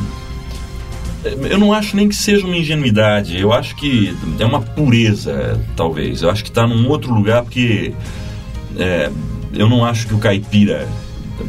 eu 1.25 1.59
não 1.59 1.73
acho 1.73 1.95
nem 1.95 2.09
que 2.09 2.17
seja 2.17 2.47
uma 2.47 2.57
ingenuidade, 2.57 3.39
eu 3.39 3.53
acho 3.53 3.77
que 3.77 4.17
é 4.39 4.45
uma 4.45 4.61
pureza, 4.61 5.61
talvez. 5.77 6.23
Eu 6.23 6.31
acho 6.31 6.43
que 6.43 6.49
está 6.49 6.67
num 6.67 6.89
outro 6.89 7.13
lugar 7.13 7.43
porque 7.43 7.93
é, 8.79 9.11
eu 9.53 9.69
não 9.69 9.85
acho 9.85 10.09
que 10.09 10.15
o 10.15 10.19
caipira. 10.19 10.89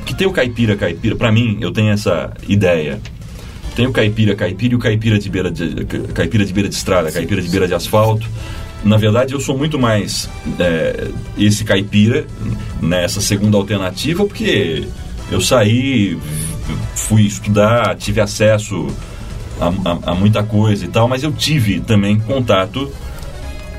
Que 0.06 0.14
tem 0.14 0.28
o 0.28 0.32
caipira, 0.32 0.76
caipira. 0.76 1.16
Pra 1.16 1.32
mim, 1.32 1.58
eu 1.62 1.72
tenho 1.72 1.92
essa 1.92 2.34
ideia. 2.48 3.00
Tem 3.76 3.88
o 3.88 3.92
caipira, 3.92 4.36
caipira 4.36 4.74
e 4.74 4.76
o 4.76 4.80
caipira 4.80 5.18
de 5.18 5.30
beira 5.30 5.50
de, 5.50 5.86
caipira 6.14 6.46
de, 6.46 6.54
beira 6.54 6.70
de 6.70 6.76
estrada, 6.76 7.12
caipira 7.12 7.42
de 7.42 7.50
beira 7.50 7.68
de 7.68 7.74
asfalto. 7.74 8.28
Na 8.84 8.98
verdade, 8.98 9.34
eu 9.34 9.40
sou 9.40 9.58
muito 9.58 9.80
mais 9.80 10.30
é, 10.60 11.08
esse 11.38 11.64
caipira, 11.64 12.26
nessa 12.82 13.22
segunda 13.22 13.56
alternativa, 13.58 14.26
porque 14.26 14.84
eu 15.32 15.40
saí, 15.40 16.18
fui 16.96 17.22
estudar, 17.24 17.96
tive 17.96 18.20
acesso 18.20 18.88
a, 19.60 19.68
a- 19.68 20.12
a 20.12 20.16
muita 20.16 20.44
coisa 20.44 20.84
e 20.84 20.88
tal, 20.90 21.08
mas 21.08 21.24
eu 21.24 21.32
tive 21.32 21.80
também 21.80 22.20
contato 22.20 22.92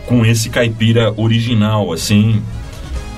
com 0.06 0.24
esse 0.24 0.48
caipira 0.48 1.12
original, 1.16 1.92
assim. 1.92 2.40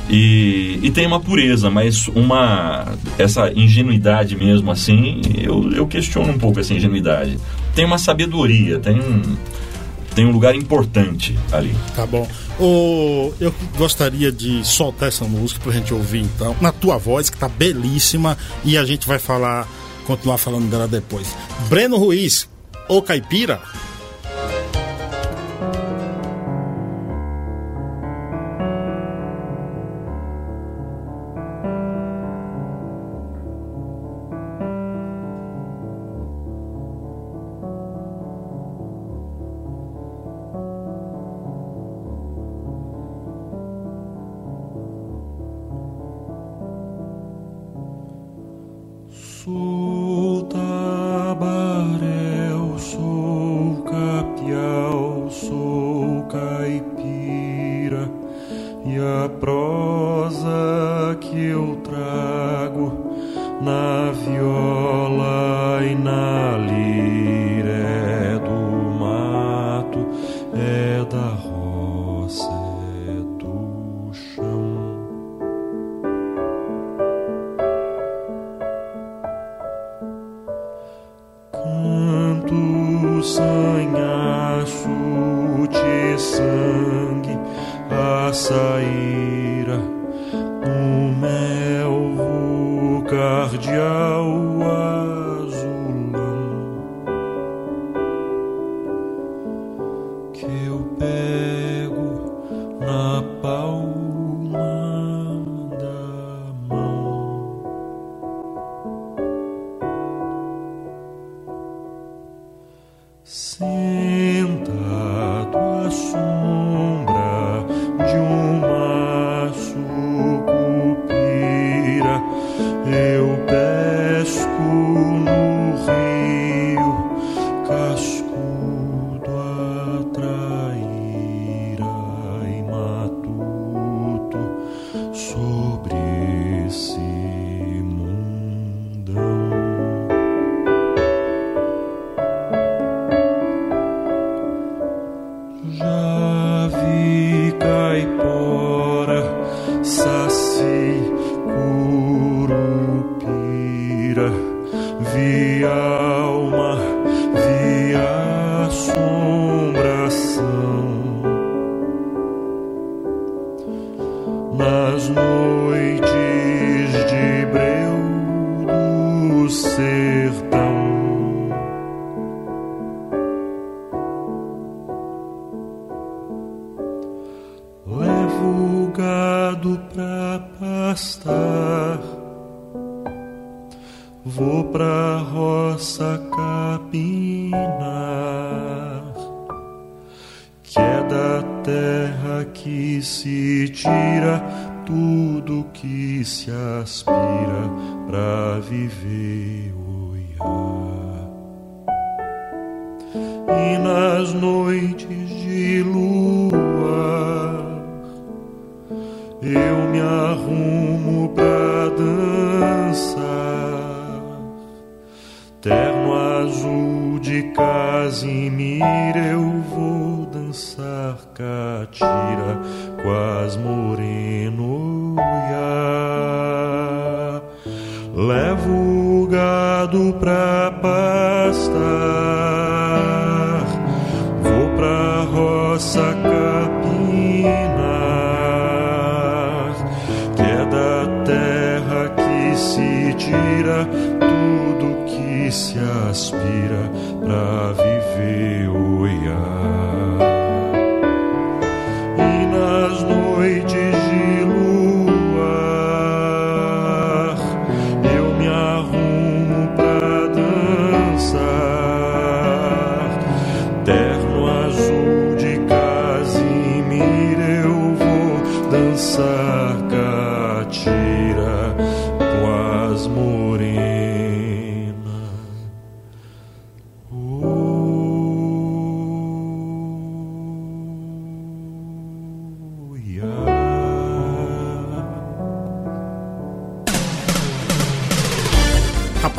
E, 0.08 0.78
e 0.82 0.90
tem 0.90 1.04
uma 1.06 1.18
pureza, 1.18 1.68
mas 1.68 2.06
uma. 2.08 2.84
essa 3.18 3.52
ingenuidade 3.52 4.36
mesmo, 4.36 4.70
assim, 4.70 5.20
eu, 5.36 5.70
eu 5.72 5.86
questiono 5.86 6.32
um 6.32 6.38
pouco 6.38 6.60
essa 6.60 6.72
ingenuidade. 6.74 7.38
Tem 7.74 7.84
uma 7.84 7.98
sabedoria, 7.98 8.78
tem 8.78 9.00
um, 9.00 9.22
tem 10.16 10.24
um 10.24 10.32
lugar 10.32 10.56
importante 10.56 11.38
ali. 11.52 11.76
Tá 11.94 12.06
bom. 12.06 12.26
Eu 13.38 13.54
gostaria 13.76 14.32
de 14.32 14.66
soltar 14.66 15.08
essa 15.08 15.26
música 15.26 15.60
pra 15.60 15.70
gente 15.70 15.92
ouvir 15.92 16.22
então, 16.22 16.56
na 16.58 16.72
tua 16.72 16.96
voz, 16.96 17.28
que 17.28 17.36
tá 17.36 17.48
belíssima, 17.48 18.36
e 18.64 18.78
a 18.78 18.84
gente 18.86 19.06
vai 19.06 19.18
falar, 19.18 19.68
continuar 20.06 20.38
falando 20.38 20.70
dela 20.70 20.88
depois. 20.88 21.36
Breno 21.68 21.98
Ruiz, 21.98 22.48
o 22.88 23.02
caipira. 23.02 23.60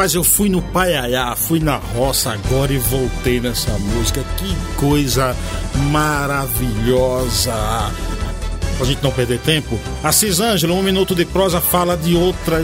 Rapaz, 0.08 0.16
eu 0.16 0.24
fui 0.24 0.48
no 0.48 0.62
Paiaiá, 0.62 1.36
fui 1.36 1.60
na 1.60 1.76
roça 1.76 2.32
agora 2.32 2.72
e 2.72 2.78
voltei 2.78 3.42
nessa 3.42 3.78
música. 3.78 4.24
Que 4.38 4.56
coisa 4.78 5.36
maravilhosa! 5.92 7.52
Pra 8.78 8.86
gente 8.86 9.04
não 9.04 9.12
perder 9.12 9.40
tempo, 9.40 9.78
Assis 10.02 10.40
Ângelo, 10.40 10.76
um 10.76 10.84
minuto 10.84 11.14
de 11.14 11.26
prosa, 11.26 11.60
fala 11.60 11.98
de 11.98 12.16
outra 12.16 12.64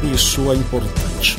pessoa 0.00 0.54
importante. 0.54 1.36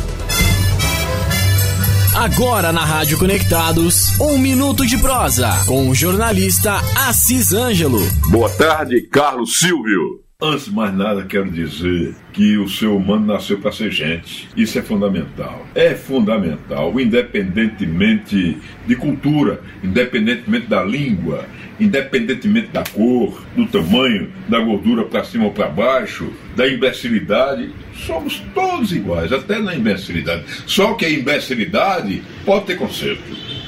Agora 2.16 2.72
na 2.72 2.86
Rádio 2.86 3.18
Conectados, 3.18 4.20
um 4.20 4.38
minuto 4.38 4.86
de 4.86 4.98
prosa 5.00 5.50
com 5.66 5.90
o 5.90 5.96
jornalista 5.96 6.76
Assis 7.08 7.52
Ângelo. 7.52 8.08
Boa 8.30 8.50
tarde, 8.52 9.02
Carlos 9.02 9.58
Silvio. 9.58 10.24
Antes 10.40 10.66
de 10.66 10.72
mais 10.72 10.94
nada, 10.94 11.26
quero 11.26 11.50
dizer 11.50 12.16
que 12.36 12.58
o 12.58 12.67
ser 12.67 12.88
humano 12.88 13.26
nasceu 13.26 13.58
para 13.58 13.71
ser 13.71 13.89
gente. 13.89 14.50
Isso 14.58 14.78
é 14.78 14.82
fundamental. 14.82 15.65
É 15.74 15.95
fundamental, 15.95 17.00
independentemente 17.00 18.58
de 18.86 18.95
cultura, 18.98 19.62
independentemente 19.82 20.67
da 20.67 20.84
língua, 20.84 21.45
independentemente 21.80 22.67
da 22.74 22.84
cor, 22.84 23.41
do 23.56 23.65
tamanho, 23.67 24.30
da 24.50 24.60
gordura 24.60 25.06
para 25.06 25.24
cima 25.24 25.45
ou 25.45 25.52
para 25.52 25.69
baixo, 25.69 26.30
da 26.58 26.67
imbecilidade. 26.67 27.69
Somos 28.06 28.43
todos 28.54 28.91
iguais, 28.91 29.32
até 29.32 29.58
na 29.58 29.74
imbecilidade. 29.74 30.43
Só 30.67 30.93
que 30.93 31.06
a 31.06 31.10
imbecilidade 31.10 32.21
pode 32.45 32.65
ter 32.65 32.76
conserto. 32.76 33.24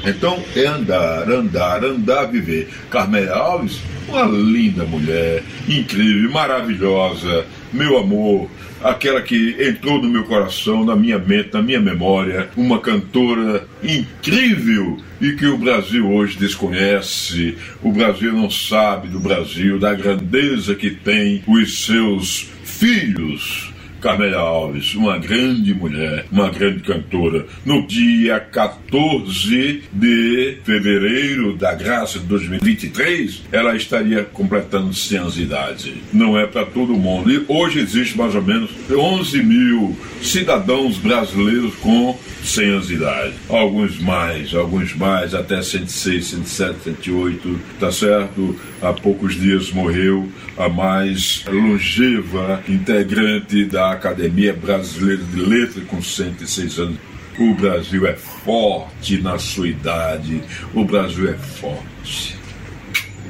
Então 0.06 0.44
é 0.56 0.66
andar, 0.66 1.32
andar, 1.32 1.86
andar, 1.86 2.26
viver. 2.26 2.68
Carmélia 2.90 3.34
Alves, 3.34 3.82
uma 4.10 4.24
linda 4.24 4.84
mulher, 4.86 5.42
incrível, 5.68 6.32
maravilhosa, 6.32 7.46
meu 7.72 7.98
amor, 7.98 8.50
aquela 8.84 9.22
que 9.22 9.56
entrou 9.60 10.02
no 10.02 10.10
meu 10.10 10.24
coração, 10.24 10.86
na 10.86 10.96
minha 10.96 11.20
mente, 11.20 11.54
na 11.54 11.62
minha 11.62 11.80
memória, 11.80 12.50
uma 12.56 12.80
cantora 12.80 13.68
incrível 13.84 14.98
e 15.20 15.32
que 15.34 15.46
o 15.48 15.58
Brasil 15.58 16.10
hoje 16.10 16.38
desconhece. 16.38 17.58
O 17.82 17.92
Brasil 17.92 18.34
não 18.34 18.50
sabe 18.50 19.08
do 19.08 19.20
Brasil, 19.20 19.80
da 19.80 19.94
grandeza 19.94 20.76
que 20.76 20.92
tem 20.92 21.44
os 21.48 21.86
seus 21.86 22.50
filhos. 22.64 23.67
Carmélia 24.02 24.38
Alves, 24.38 24.96
uma 24.96 25.18
grande 25.18 25.74
mulher, 25.74 26.26
uma 26.32 26.50
grande 26.50 26.82
cantora. 26.82 27.46
No 27.66 27.86
dia 27.88 28.40
14 28.40 29.84
de 29.92 30.58
fevereiro 30.64 31.56
da 31.56 31.74
graça 31.74 32.20
de 32.20 32.26
2023, 32.26 33.44
ela 33.52 33.76
estaria 33.76 34.24
completando 34.24 34.94
100 34.94 35.18
anos 35.18 35.34
de 35.36 35.44
idade. 35.44 35.96
Não 36.14 36.38
é 36.38 36.46
para 36.46 36.66
todo 36.66 36.94
mundo. 36.94 37.32
E 37.32 37.44
hoje 37.48 37.80
existe 37.80 38.18
mais 38.18 38.36
ou 38.36 38.42
menos 38.42 38.70
11 38.90 39.44
mil 39.44 39.98
cidadãos 40.22 40.98
brasileiros 40.98 41.76
com 41.76 42.18
100 42.44 42.70
anos 42.70 42.88
de 42.88 42.96
idade. 42.96 43.34
Alguns 43.50 44.00
mais, 44.00 44.54
alguns 44.54 44.94
mais, 44.96 45.34
até 45.34 45.62
106, 45.62 46.26
107, 46.26 46.80
108, 46.84 47.60
tá 47.80 47.92
certo? 47.92 48.56
Há 48.82 48.94
poucos 48.94 49.36
dias 49.36 49.72
morreu 49.72 50.32
a 50.56 50.70
mais 50.70 51.44
longeva 51.48 52.64
integrante 52.68 53.66
da 53.66 53.92
Academia 53.92 54.54
Brasileira 54.54 55.24
de 55.24 55.40
Letras, 55.40 55.84
com 55.86 56.02
106 56.02 56.80
anos. 56.80 56.98
O 57.40 57.54
Brasil 57.56 58.06
é 58.06 58.16
forte 58.16 59.20
na 59.22 59.38
sua 59.40 59.68
idade. 59.68 60.42
O 60.74 60.84
Brasil 60.84 61.30
é 61.30 61.38
forte. 61.38 62.36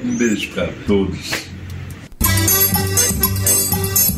Um 0.04 0.16
beijo 0.16 0.50
para 0.52 0.68
todos. 0.86 1.48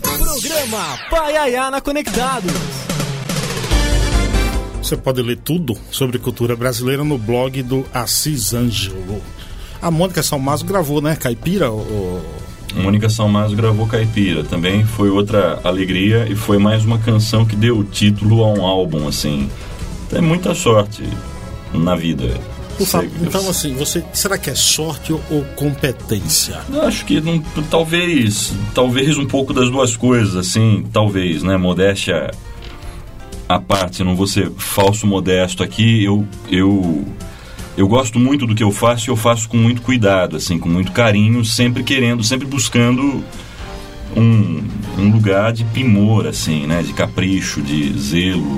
Programa 0.02 0.98
Paiaiana 1.10 1.82
Conectados. 1.82 2.52
Você 4.82 4.98
pode 4.98 5.22
ler 5.22 5.38
tudo 5.38 5.78
sobre 5.92 6.18
cultura 6.18 6.56
brasileira 6.56 7.04
no 7.04 7.18
blog 7.18 7.62
do 7.62 7.86
Assis 7.94 8.54
Ângelo. 8.54 9.22
A 9.82 9.90
Mônica 9.90 10.22
Salmazo 10.22 10.66
gravou, 10.66 11.02
né? 11.02 11.16
Caipira? 11.16 11.72
O... 11.72 12.22
Mônica 12.76 13.10
Salmazo 13.10 13.56
gravou 13.56 13.88
Caipira. 13.88 14.44
Também 14.44 14.86
foi 14.86 15.10
outra 15.10 15.60
alegria 15.64 16.28
e 16.30 16.36
foi 16.36 16.58
mais 16.58 16.86
uma 16.86 16.98
canção 17.00 17.46
que 17.46 17.56
deu 17.56 17.84
título 17.84 18.44
a 18.44 18.48
um 18.48 18.66
álbum, 18.66 19.08
assim. 19.08 19.50
É 20.12 20.22
muita 20.22 20.54
sorte 20.54 21.04
na 21.74 21.96
vida. 21.96 22.40
Por 22.78 22.88
favor, 22.88 23.10
então, 23.22 23.50
assim, 23.50 23.76
você 23.76 24.04
será 24.14 24.38
que 24.38 24.50
é 24.50 24.56
sorte 24.56 25.12
ou, 25.12 25.22
ou 25.30 25.44
competência? 25.56 26.62
Eu 26.72 26.84
acho 26.84 27.04
que 27.06 27.20
não, 27.20 27.40
talvez, 27.70 28.54
talvez 28.74 29.18
um 29.18 29.26
pouco 29.26 29.54
das 29.54 29.70
duas 29.70 29.98
coisas, 29.98 30.36
assim, 30.38 30.86
talvez, 30.94 31.44
né? 31.44 31.58
Modéstia 31.58 32.32
à 33.50 33.60
parte, 33.60 34.04
não 34.04 34.16
vou 34.16 34.28
ser 34.28 34.50
falso 34.52 35.06
modesto 35.06 35.62
aqui. 35.62 36.06
Eu, 36.06 36.26
eu, 36.50 37.06
eu 37.78 37.88
gosto 37.88 38.20
muito 38.20 38.46
do 38.46 38.54
que 38.56 38.64
eu 38.64 38.72
faço 38.72 39.10
e 39.10 39.12
eu 39.12 39.16
faço 39.16 39.48
com 39.48 39.58
muito 39.58 39.82
cuidado, 39.82 40.36
assim, 40.36 40.60
com 40.60 40.68
muito 40.70 40.92
carinho, 40.92 41.44
sempre 41.46 41.84
querendo, 41.84 42.24
sempre 42.24 42.46
buscando 42.48 43.24
um, 44.16 44.64
um 44.98 45.12
lugar 45.12 45.54
de 45.54 45.64
primor, 45.66 46.28
assim, 46.28 46.66
né? 46.68 46.82
De 46.84 46.94
capricho, 46.94 47.62
de 47.62 47.98
zelo. 47.98 48.58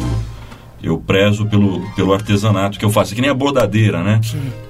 Eu 0.81 0.97
prezo 0.97 1.45
pelo, 1.45 1.81
pelo 1.95 2.11
artesanato 2.13 2.79
que 2.79 2.85
eu 2.85 2.89
faço. 2.89 3.13
É 3.13 3.15
que 3.15 3.21
nem 3.21 3.29
a 3.29 3.33
bordadeira, 3.35 4.01
né? 4.03 4.19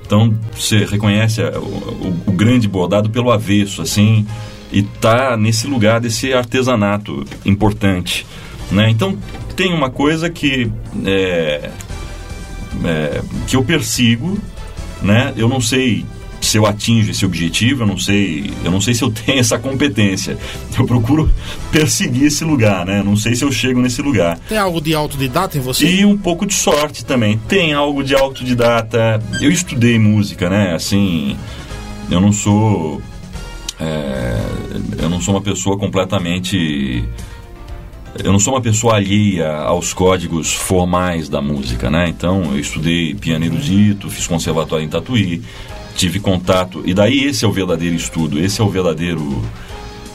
Então 0.05 0.33
você 0.53 0.83
reconhece 0.83 1.41
o, 1.41 1.59
o- 1.59 2.23
o 2.27 2.31
grande 2.33 2.67
bordado 2.67 3.09
pelo 3.09 3.31
avesso, 3.31 3.81
assim, 3.81 4.25
e 4.73 4.81
tá 4.83 5.37
nesse 5.37 5.67
lugar 5.67 6.01
desse 6.01 6.33
artesanato 6.33 7.23
importante, 7.45 8.25
né? 8.69 8.89
Então 8.89 9.17
tem 9.55 9.73
uma 9.73 9.89
coisa 9.89 10.29
que 10.29 10.69
é, 11.05 11.69
é, 12.85 13.21
que 13.47 13.55
eu 13.55 13.63
persigo, 13.63 14.37
né? 15.01 15.33
Eu 15.35 15.47
não 15.47 15.59
sei 15.59 16.05
se 16.41 16.57
eu 16.57 16.65
atinjo 16.65 17.11
esse 17.11 17.23
objetivo, 17.23 17.83
eu 17.83 17.87
não 17.87 17.97
sei, 17.97 18.51
eu 18.63 18.71
não 18.71 18.81
sei 18.81 18.93
se 18.93 19.03
eu 19.03 19.11
tenho 19.13 19.39
essa 19.39 19.59
competência. 19.59 20.37
Eu 20.77 20.85
procuro 20.85 21.31
perseguir 21.71 22.25
esse 22.25 22.43
lugar, 22.43 22.85
né? 22.85 23.03
Não 23.03 23.15
sei 23.15 23.35
se 23.35 23.43
eu 23.43 23.51
chego 23.51 23.79
nesse 23.81 24.01
lugar. 24.01 24.39
Tem 24.49 24.57
algo 24.57 24.81
de 24.81 24.93
autodidata 24.93 25.57
em 25.57 25.61
você? 25.61 25.85
E 25.85 26.05
um 26.05 26.17
pouco 26.17 26.45
de 26.45 26.53
sorte 26.53 27.05
também. 27.05 27.37
Tem 27.47 27.73
algo 27.73 28.03
de 28.03 28.15
autodidata. 28.15 29.21
Eu 29.39 29.51
estudei 29.51 29.99
música, 29.99 30.49
né? 30.49 30.73
Assim, 30.73 31.37
eu 32.09 32.19
não 32.19 32.33
sou 32.33 33.01
é, 33.79 34.39
eu 34.99 35.09
não 35.09 35.19
sou 35.19 35.33
uma 35.33 35.41
pessoa 35.41 35.77
completamente 35.77 37.03
eu 38.19 38.31
não 38.31 38.39
sou 38.39 38.53
uma 38.53 38.61
pessoa 38.61 38.95
alheia 38.95 39.51
aos 39.51 39.93
códigos 39.93 40.53
formais 40.53 41.29
da 41.29 41.41
música, 41.41 41.89
né? 41.89 42.09
Então, 42.09 42.43
eu 42.51 42.59
estudei 42.59 43.15
piano 43.15 43.45
erudito, 43.45 44.09
fiz 44.09 44.27
conservatório 44.27 44.85
em 44.85 44.89
Tatuí, 44.89 45.41
tive 45.95 46.19
contato, 46.19 46.81
e 46.85 46.93
daí 46.93 47.23
esse 47.25 47.45
é 47.45 47.47
o 47.47 47.51
verdadeiro 47.51 47.95
estudo, 47.95 48.39
esse 48.39 48.59
é 48.59 48.63
o 48.63 48.69
verdadeiro, 48.69 49.41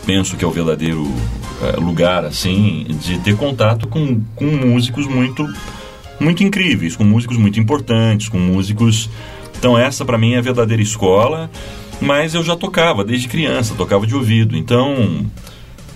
penso 0.05 0.37
que 0.37 0.45
é 0.45 0.47
o 0.49 0.51
verdadeiro 0.51 1.07
é, 1.63 1.77
lugar, 1.81 2.25
assim, 2.25 2.87
de 3.01 3.19
ter 3.19 3.37
contato 3.37 3.89
com, 3.89 4.21
com 4.35 4.45
músicos 4.45 5.07
muito, 5.07 5.47
muito 6.21 6.45
incríveis, 6.45 6.97
com 6.97 7.05
músicos 7.05 7.37
muito 7.37 7.59
importantes, 7.59 8.29
com 8.29 8.39
músicos... 8.39 9.09
Então, 9.59 9.79
essa 9.79 10.05
para 10.05 10.19
mim 10.19 10.35
é 10.35 10.39
a 10.39 10.43
verdadeira 10.43 10.83
escola, 10.83 11.51
mas 11.99 12.35
eu 12.35 12.45
já 12.45 12.55
tocava 12.55 13.03
desde 13.03 13.27
criança, 13.27 13.75
tocava 13.75 14.07
de 14.07 14.15
ouvido, 14.15 14.55
então 14.55 15.25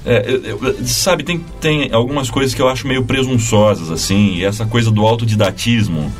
é, 0.04 0.24
eu, 0.26 0.64
eu, 0.64 0.86
sabe, 0.86 1.22
tem, 1.22 1.44
tem 1.60 1.92
algumas 1.92 2.30
coisas 2.30 2.54
que 2.54 2.62
eu 2.62 2.68
acho 2.68 2.86
meio 2.86 3.04
presunçosas, 3.04 3.90
assim, 3.90 4.34
e 4.36 4.44
essa 4.44 4.64
coisa 4.64 4.90
do 4.90 5.06
autodidatismo, 5.06 6.10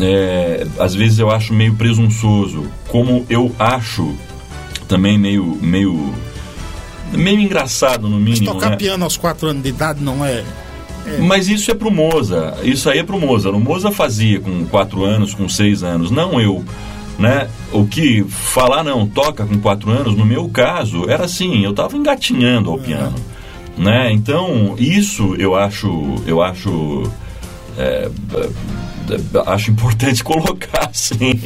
é, 0.00 0.66
às 0.78 0.94
vezes 0.94 1.18
eu 1.18 1.30
acho 1.30 1.54
meio 1.54 1.74
presunçoso, 1.74 2.66
como 2.88 3.24
eu 3.30 3.54
acho 3.58 4.14
também 4.86 5.18
meio, 5.18 5.58
meio, 5.62 6.12
meio 7.12 7.40
engraçado 7.40 8.08
no 8.08 8.18
mínimo. 8.18 8.46
Mas 8.46 8.54
tocar 8.54 8.70
né? 8.70 8.76
piano 8.76 9.04
aos 9.04 9.16
4 9.16 9.48
anos 9.48 9.62
de 9.62 9.68
idade 9.70 10.02
não 10.02 10.24
é... 10.24 10.44
É. 11.04 11.18
Mas 11.18 11.48
isso 11.48 11.68
é 11.68 11.74
pro 11.74 11.90
Moza, 11.90 12.56
isso 12.62 12.88
aí 12.88 13.00
é 13.00 13.02
pro 13.02 13.18
Moza. 13.18 13.50
O 13.50 13.58
Moza 13.58 13.90
fazia 13.90 14.38
com 14.38 14.64
4 14.66 15.04
anos, 15.04 15.34
com 15.34 15.48
6 15.48 15.82
anos, 15.82 16.10
não 16.12 16.40
eu 16.40 16.64
né? 17.18 17.48
O 17.72 17.86
que 17.86 18.24
falar 18.24 18.82
não 18.82 19.06
toca 19.06 19.44
com 19.44 19.58
quatro 19.58 19.90
anos, 19.90 20.16
no 20.16 20.24
meu 20.24 20.48
caso, 20.48 21.08
era 21.08 21.24
assim, 21.24 21.64
eu 21.64 21.70
estava 21.70 21.96
engatinhando 21.96 22.70
ao 22.70 22.78
piano, 22.78 23.16
né? 23.76 24.12
Então 24.12 24.74
isso 24.78 25.34
eu 25.36 25.54
acho, 25.54 26.16
eu 26.26 26.42
acho, 26.42 27.02
é, 27.78 28.10
acho 29.46 29.70
importante 29.70 30.22
colocar 30.24 30.88
assim. 30.90 31.38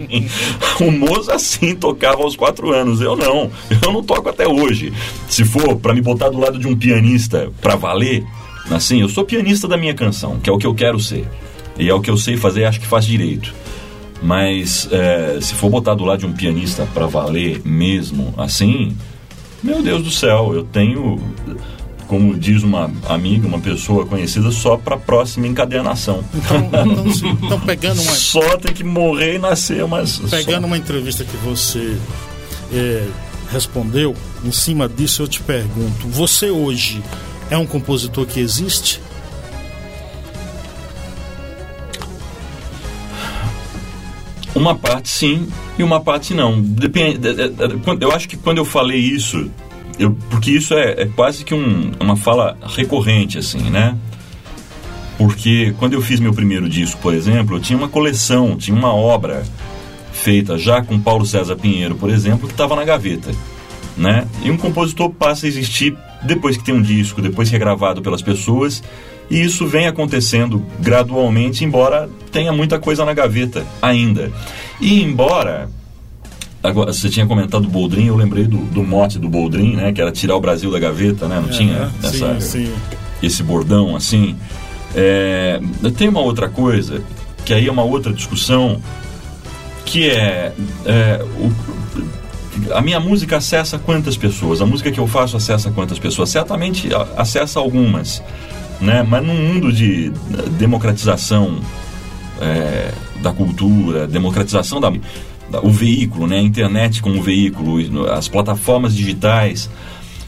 o 0.80 0.90
Moza 0.90 1.38
sim 1.38 1.74
tocava 1.74 2.22
aos 2.22 2.36
quatro 2.36 2.72
anos, 2.72 3.00
eu 3.00 3.16
não, 3.16 3.50
eu 3.82 3.92
não 3.92 4.02
toco 4.02 4.28
até 4.28 4.46
hoje. 4.46 4.92
Se 5.28 5.44
for 5.44 5.76
para 5.76 5.94
me 5.94 6.00
botar 6.00 6.30
do 6.30 6.38
lado 6.38 6.58
de 6.58 6.66
um 6.66 6.76
pianista 6.76 7.50
para 7.60 7.76
valer, 7.76 8.24
assim, 8.70 9.00
eu 9.00 9.08
sou 9.08 9.24
pianista 9.24 9.66
da 9.66 9.76
minha 9.76 9.94
canção, 9.94 10.38
que 10.40 10.48
é 10.48 10.52
o 10.52 10.58
que 10.58 10.66
eu 10.66 10.74
quero 10.74 10.98
ser. 10.98 11.26
E 11.78 11.88
é 11.88 11.94
o 11.94 12.00
que 12.00 12.10
eu 12.10 12.16
sei 12.16 12.36
fazer, 12.36 12.64
acho 12.64 12.80
que 12.80 12.86
faz 12.86 13.06
direito. 13.06 13.54
Mas 14.22 14.88
é, 14.92 15.38
se 15.40 15.54
for 15.54 15.70
botar 15.70 15.94
do 15.94 16.04
lado 16.04 16.20
de 16.20 16.26
um 16.26 16.32
pianista 16.32 16.86
para 16.92 17.06
valer 17.06 17.62
mesmo 17.64 18.34
assim, 18.36 18.96
meu 19.62 19.82
Deus 19.82 20.02
do 20.02 20.10
céu, 20.10 20.54
eu 20.54 20.64
tenho, 20.64 21.18
como 22.06 22.38
diz 22.38 22.62
uma 22.62 22.90
amiga, 23.08 23.46
uma 23.46 23.60
pessoa 23.60 24.06
conhecida, 24.06 24.50
só 24.50 24.76
para 24.76 24.96
próxima 24.96 25.46
encadenação. 25.46 26.24
Então, 26.34 26.58
então, 27.06 27.38
então, 27.42 27.60
pegando 27.60 28.00
uma. 28.02 28.12
Só 28.12 28.56
tem 28.56 28.72
que 28.72 28.84
morrer 28.84 29.36
e 29.36 29.38
nascer, 29.38 29.86
mas. 29.86 30.18
Pegando 30.18 30.62
só... 30.62 30.66
uma 30.66 30.78
entrevista 30.78 31.24
que 31.24 31.36
você 31.38 31.96
é, 32.72 33.06
respondeu, 33.50 34.14
em 34.44 34.52
cima 34.52 34.88
disso 34.88 35.22
eu 35.22 35.28
te 35.28 35.40
pergunto: 35.40 36.08
você 36.08 36.50
hoje 36.50 37.02
é 37.50 37.58
um 37.58 37.66
compositor 37.66 38.26
que 38.26 38.40
existe? 38.40 39.00
Uma 44.60 44.74
parte 44.74 45.08
sim 45.08 45.48
e 45.78 45.82
uma 45.82 46.02
parte 46.02 46.34
não. 46.34 46.60
Depende, 46.60 47.18
eu 47.98 48.12
acho 48.12 48.28
que 48.28 48.36
quando 48.36 48.58
eu 48.58 48.64
falei 48.66 48.98
isso, 48.98 49.50
eu, 49.98 50.14
porque 50.28 50.50
isso 50.50 50.74
é, 50.74 51.02
é 51.02 51.06
quase 51.06 51.46
que 51.46 51.54
um, 51.54 51.92
uma 51.98 52.14
fala 52.14 52.58
recorrente, 52.62 53.38
assim, 53.38 53.70
né? 53.70 53.96
Porque 55.16 55.74
quando 55.78 55.94
eu 55.94 56.02
fiz 56.02 56.20
meu 56.20 56.34
primeiro 56.34 56.68
disco, 56.68 57.00
por 57.00 57.14
exemplo, 57.14 57.56
eu 57.56 57.60
tinha 57.60 57.78
uma 57.78 57.88
coleção, 57.88 58.54
tinha 58.54 58.76
uma 58.76 58.94
obra 58.94 59.44
feita 60.12 60.58
já 60.58 60.82
com 60.82 61.00
Paulo 61.00 61.24
César 61.24 61.56
Pinheiro, 61.56 61.94
por 61.94 62.10
exemplo, 62.10 62.46
que 62.46 62.52
estava 62.52 62.76
na 62.76 62.84
gaveta. 62.84 63.30
Né? 63.96 64.28
E 64.42 64.50
um 64.50 64.58
compositor 64.58 65.08
passa 65.08 65.46
a 65.46 65.48
existir 65.48 65.96
depois 66.22 66.58
que 66.58 66.64
tem 66.64 66.74
um 66.74 66.82
disco, 66.82 67.22
depois 67.22 67.48
que 67.48 67.56
é 67.56 67.58
gravado 67.58 68.02
pelas 68.02 68.20
pessoas 68.20 68.82
e 69.30 69.40
isso 69.40 69.66
vem 69.66 69.86
acontecendo 69.86 70.64
gradualmente, 70.80 71.64
embora 71.64 72.10
tenha 72.32 72.52
muita 72.52 72.78
coisa 72.78 73.04
na 73.04 73.14
gaveta 73.14 73.64
ainda. 73.80 74.32
E 74.80 75.02
embora 75.02 75.68
Agora, 76.62 76.92
você 76.92 77.08
tinha 77.08 77.26
comentado 77.26 77.62
do 77.62 77.70
Boldrin, 77.70 78.06
eu 78.06 78.16
lembrei 78.16 78.44
do, 78.44 78.58
do 78.58 78.82
mote 78.82 79.18
do 79.18 79.30
Boldrin, 79.30 79.76
né? 79.76 79.92
Que 79.92 80.00
era 80.02 80.12
tirar 80.12 80.36
o 80.36 80.40
Brasil 80.40 80.70
da 80.70 80.78
gaveta, 80.78 81.26
né? 81.26 81.40
Não 81.40 81.48
é, 81.48 81.52
tinha 81.52 81.90
essa, 82.02 82.38
sim, 82.38 82.66
sim. 82.66 82.72
esse 83.22 83.42
bordão 83.42 83.96
assim. 83.96 84.36
É, 84.94 85.58
tem 85.96 86.08
uma 86.08 86.20
outra 86.20 86.50
coisa, 86.50 87.02
que 87.46 87.54
aí 87.54 87.66
é 87.66 87.72
uma 87.72 87.82
outra 87.82 88.12
discussão, 88.12 88.78
que 89.86 90.10
é, 90.10 90.52
é 90.84 91.24
o, 91.38 92.74
a 92.74 92.82
minha 92.82 93.00
música 93.00 93.38
acessa 93.38 93.78
quantas 93.78 94.18
pessoas? 94.18 94.60
A 94.60 94.66
música 94.66 94.90
que 94.92 95.00
eu 95.00 95.06
faço 95.06 95.38
acessa 95.38 95.70
quantas 95.70 95.98
pessoas? 95.98 96.28
Certamente 96.28 96.90
acessa 97.16 97.58
algumas 97.58 98.22
né? 98.80 99.04
Mas 99.06 99.24
num 99.24 99.34
mundo 99.34 99.72
de 99.72 100.10
democratização 100.58 101.60
é, 102.40 102.92
da 103.22 103.32
cultura, 103.32 104.06
democratização 104.06 104.80
da, 104.80 104.90
da, 105.50 105.60
o 105.60 105.70
veículo, 105.70 106.26
né? 106.26 106.38
A 106.38 106.42
internet 106.42 107.02
como 107.02 107.22
veículo, 107.22 108.10
as 108.10 108.28
plataformas 108.28 108.94
digitais, 108.94 109.68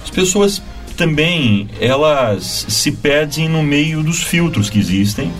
as 0.02 0.10
pessoas 0.10 0.62
também 0.96 1.68
elas 1.80 2.66
se 2.68 2.92
perdem 2.92 3.48
no 3.48 3.62
meio 3.62 4.02
dos 4.02 4.22
filtros 4.22 4.68
que 4.68 4.78
existem 4.78 5.32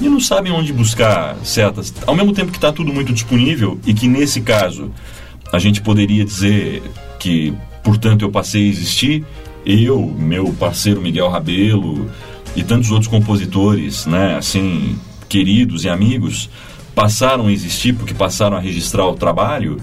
e 0.00 0.08
não 0.08 0.20
sabem 0.20 0.52
onde 0.52 0.72
buscar 0.72 1.36
certas. 1.44 1.92
Ao 2.06 2.14
mesmo 2.14 2.32
tempo 2.32 2.50
que 2.50 2.58
está 2.58 2.72
tudo 2.72 2.92
muito 2.92 3.12
disponível 3.12 3.78
e 3.86 3.92
que 3.92 4.08
nesse 4.08 4.40
caso 4.40 4.90
a 5.52 5.58
gente 5.58 5.80
poderia 5.80 6.24
dizer 6.24 6.82
que, 7.18 7.52
portanto, 7.82 8.22
eu 8.22 8.30
passei 8.30 8.66
a 8.66 8.68
existir, 8.68 9.24
eu, 9.64 10.00
meu 10.00 10.52
parceiro 10.54 11.02
Miguel 11.02 11.28
Rabelo, 11.28 12.10
e 12.56 12.62
tantos 12.62 12.90
outros 12.90 13.08
compositores, 13.08 14.06
né, 14.06 14.36
assim, 14.36 14.98
queridos 15.28 15.84
e 15.84 15.88
amigos, 15.88 16.50
passaram 16.94 17.46
a 17.46 17.52
existir 17.52 17.94
porque 17.94 18.14
passaram 18.14 18.56
a 18.56 18.60
registrar 18.60 19.06
o 19.06 19.14
trabalho, 19.14 19.78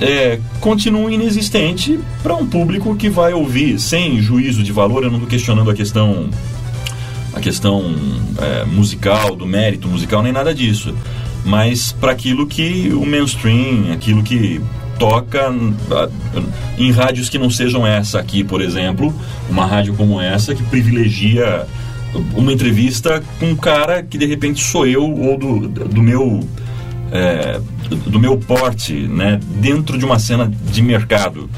é, 0.00 0.40
continua 0.60 1.12
inexistente 1.12 1.98
para 2.22 2.34
um 2.34 2.46
público 2.46 2.94
que 2.96 3.08
vai 3.08 3.32
ouvir 3.32 3.78
sem 3.78 4.20
juízo 4.20 4.62
de 4.62 4.72
valor. 4.72 5.04
Eu 5.04 5.10
não 5.10 5.18
estou 5.18 5.30
questionando 5.30 5.70
a 5.70 5.74
questão 5.74 6.28
a 7.32 7.40
questão 7.40 7.94
é, 8.38 8.64
musical, 8.64 9.34
do 9.34 9.46
mérito 9.46 9.88
musical, 9.88 10.22
nem 10.22 10.32
nada 10.32 10.54
disso. 10.54 10.94
Mas 11.44 11.92
para 11.92 12.12
aquilo 12.12 12.46
que 12.46 12.90
o 12.92 13.06
mainstream, 13.06 13.92
aquilo 13.92 14.22
que 14.22 14.60
toca 15.02 15.52
em 16.78 16.92
rádios 16.92 17.28
que 17.28 17.36
não 17.36 17.50
sejam 17.50 17.84
essa 17.84 18.20
aqui, 18.20 18.44
por 18.44 18.62
exemplo, 18.62 19.12
uma 19.50 19.66
rádio 19.66 19.94
como 19.94 20.20
essa 20.20 20.54
que 20.54 20.62
privilegia 20.62 21.66
uma 22.36 22.52
entrevista 22.52 23.20
com 23.40 23.46
um 23.46 23.56
cara 23.56 24.04
que 24.04 24.16
de 24.16 24.26
repente 24.26 24.62
sou 24.62 24.86
eu 24.86 25.02
ou 25.02 25.36
do, 25.36 25.68
do 25.68 26.00
meu 26.00 26.48
é, 27.10 27.60
do 28.06 28.20
meu 28.20 28.38
porte, 28.38 28.92
né, 28.92 29.40
dentro 29.56 29.98
de 29.98 30.04
uma 30.04 30.20
cena 30.20 30.48
de 30.70 30.80
mercado. 30.80 31.50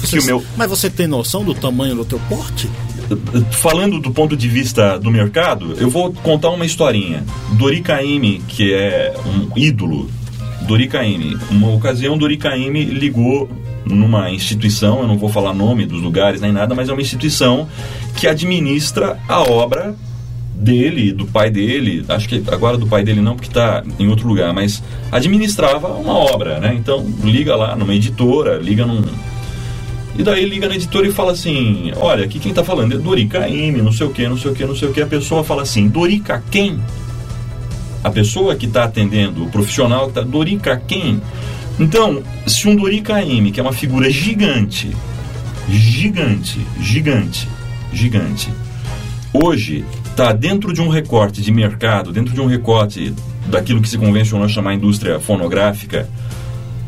Você, 0.00 0.20
meu... 0.22 0.44
Mas 0.56 0.68
você 0.68 0.90
tem 0.90 1.06
noção 1.06 1.44
do 1.44 1.54
tamanho 1.54 1.94
do 1.94 2.04
teu 2.04 2.18
porte? 2.28 2.68
Falando 3.52 4.00
do 4.00 4.10
ponto 4.10 4.36
de 4.36 4.48
vista 4.48 4.98
do 4.98 5.08
mercado, 5.08 5.76
eu 5.78 5.88
vou 5.88 6.12
contar 6.12 6.50
uma 6.50 6.66
historinha. 6.66 7.22
Dori 7.52 7.80
Caymmi, 7.80 8.42
que 8.48 8.74
é 8.74 9.14
um 9.24 9.56
ídolo 9.56 10.10
Dori 10.70 10.86
Caymmi. 10.86 11.36
Uma 11.50 11.68
ocasião, 11.74 12.16
Dori 12.16 12.36
Caymmi 12.36 12.84
ligou 12.84 13.50
numa 13.84 14.30
instituição, 14.30 15.00
eu 15.00 15.08
não 15.08 15.18
vou 15.18 15.28
falar 15.28 15.52
nome 15.52 15.84
dos 15.84 16.00
lugares 16.00 16.40
nem 16.40 16.52
nada, 16.52 16.76
mas 16.76 16.88
é 16.88 16.92
uma 16.92 17.02
instituição 17.02 17.66
que 18.16 18.28
administra 18.28 19.18
a 19.28 19.40
obra 19.40 19.96
dele, 20.54 21.10
do 21.10 21.26
pai 21.26 21.50
dele, 21.50 22.04
acho 22.08 22.28
que 22.28 22.40
agora 22.46 22.78
do 22.78 22.86
pai 22.86 23.02
dele 23.02 23.20
não, 23.20 23.34
porque 23.34 23.48
está 23.48 23.82
em 23.98 24.06
outro 24.06 24.28
lugar, 24.28 24.54
mas 24.54 24.80
administrava 25.10 25.88
uma 25.88 26.16
obra, 26.16 26.60
né? 26.60 26.72
Então 26.78 27.04
liga 27.24 27.56
lá 27.56 27.74
numa 27.74 27.92
editora, 27.92 28.56
liga 28.58 28.86
num. 28.86 29.02
E 30.16 30.22
daí 30.22 30.44
liga 30.44 30.68
na 30.68 30.76
editora 30.76 31.08
e 31.08 31.12
fala 31.12 31.32
assim: 31.32 31.90
olha, 31.96 32.24
aqui 32.24 32.38
quem 32.38 32.50
está 32.50 32.62
falando 32.62 32.94
é 32.94 32.96
Dorica 32.98 33.48
M, 33.48 33.82
não 33.82 33.90
sei 33.90 34.06
o 34.06 34.10
que, 34.10 34.28
não 34.28 34.38
sei 34.38 34.52
o 34.52 34.54
que, 34.54 34.64
não 34.64 34.76
sei 34.76 34.88
o 34.88 34.92
que. 34.92 35.02
A 35.02 35.06
pessoa 35.06 35.42
fala 35.42 35.62
assim: 35.62 35.88
Dorica 35.88 36.40
quem? 36.48 36.78
A 38.02 38.10
pessoa 38.10 38.56
que 38.56 38.66
está 38.66 38.84
atendendo, 38.84 39.44
o 39.44 39.50
profissional 39.50 40.04
que 40.04 40.10
está, 40.10 40.22
Dorica 40.22 40.82
quem? 40.86 41.20
Então, 41.78 42.22
se 42.46 42.68
um 42.68 42.76
Dori 42.76 43.00
KM, 43.00 43.50
que 43.50 43.58
é 43.58 43.62
uma 43.62 43.72
figura 43.72 44.10
gigante, 44.10 44.94
gigante, 45.68 46.60
gigante, 46.78 47.48
gigante, 47.90 48.50
hoje 49.32 49.84
está 50.04 50.32
dentro 50.32 50.74
de 50.74 50.82
um 50.82 50.88
recorte 50.88 51.40
de 51.40 51.50
mercado, 51.50 52.12
dentro 52.12 52.34
de 52.34 52.40
um 52.40 52.46
recorte 52.46 53.14
daquilo 53.46 53.80
que 53.80 53.88
se 53.88 53.96
convencionou 53.96 54.46
chamar 54.46 54.74
indústria 54.74 55.18
fonográfica, 55.18 56.06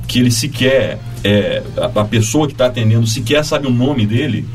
que 0.07 0.19
ele 0.19 0.31
sequer, 0.31 0.99
é, 1.25 1.63
a, 1.77 2.01
a 2.01 2.05
pessoa 2.05 2.47
que 2.47 2.53
está 2.53 2.67
atendendo 2.67 3.07
sequer 3.07 3.43
sabe 3.45 3.67
o 3.67 3.71
nome 3.71 4.05
dele, 4.05 4.47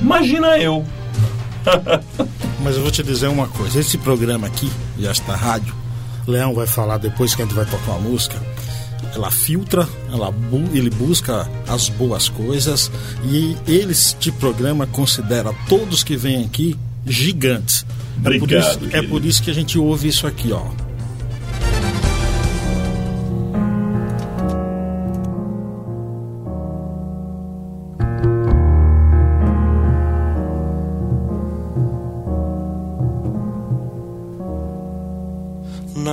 imagina 0.00 0.56
eu. 0.56 0.84
Mas 2.62 2.76
eu 2.76 2.82
vou 2.82 2.92
te 2.92 3.02
dizer 3.02 3.26
uma 3.26 3.48
coisa: 3.48 3.80
esse 3.80 3.98
programa 3.98 4.46
aqui, 4.46 4.70
e 4.96 5.06
esta 5.06 5.34
rádio, 5.34 5.74
Leão 6.30 6.54
vai 6.54 6.66
falar 6.66 6.98
depois 6.98 7.34
que 7.34 7.42
a 7.42 7.44
gente 7.44 7.54
vai 7.54 7.66
tocar 7.66 7.92
uma 7.92 8.08
música. 8.08 8.40
Ela 9.14 9.30
filtra, 9.30 9.88
ela 10.12 10.30
bu 10.30 10.62
ele 10.72 10.90
busca 10.90 11.48
as 11.66 11.88
boas 11.88 12.28
coisas 12.28 12.90
e 13.24 13.56
eles 13.66 14.16
de 14.20 14.30
programa 14.30 14.86
considera 14.86 15.52
todos 15.68 16.04
que 16.04 16.16
vêm 16.16 16.44
aqui 16.44 16.78
gigantes. 17.04 17.84
é, 18.18 18.38
por 18.38 18.44
Obrigado, 18.44 18.86
isso, 18.86 18.96
é 18.96 19.02
por 19.02 19.24
isso 19.24 19.42
que 19.42 19.50
a 19.50 19.54
gente 19.54 19.78
ouve 19.78 20.08
isso 20.08 20.26
aqui, 20.26 20.52
ó. 20.52 20.62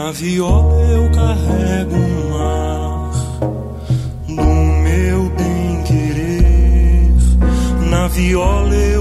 Na 0.08 0.14
viola 0.14 0.74
eu 0.90 1.12
carrego 1.12 1.96
um 1.98 2.30
mar 2.30 3.12
do 4.26 4.36
meu 4.36 5.30
bem 5.32 5.84
querer. 5.84 7.12
Na 7.90 8.08
viola 8.08 8.74
eu 8.74 8.97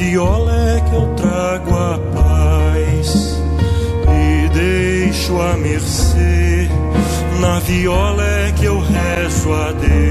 viola 0.00 0.56
é 0.56 0.80
que 0.80 0.94
eu 0.94 1.14
trago 1.14 1.76
a 1.76 1.98
paz 2.14 3.38
e 4.08 4.48
deixo 4.48 5.38
a 5.38 5.58
mercê. 5.58 6.68
Na 7.38 7.58
viola 7.60 8.24
é 8.24 8.52
que 8.52 8.64
eu 8.64 8.80
rezo 8.80 9.52
a 9.52 9.72
Deus 9.72 10.09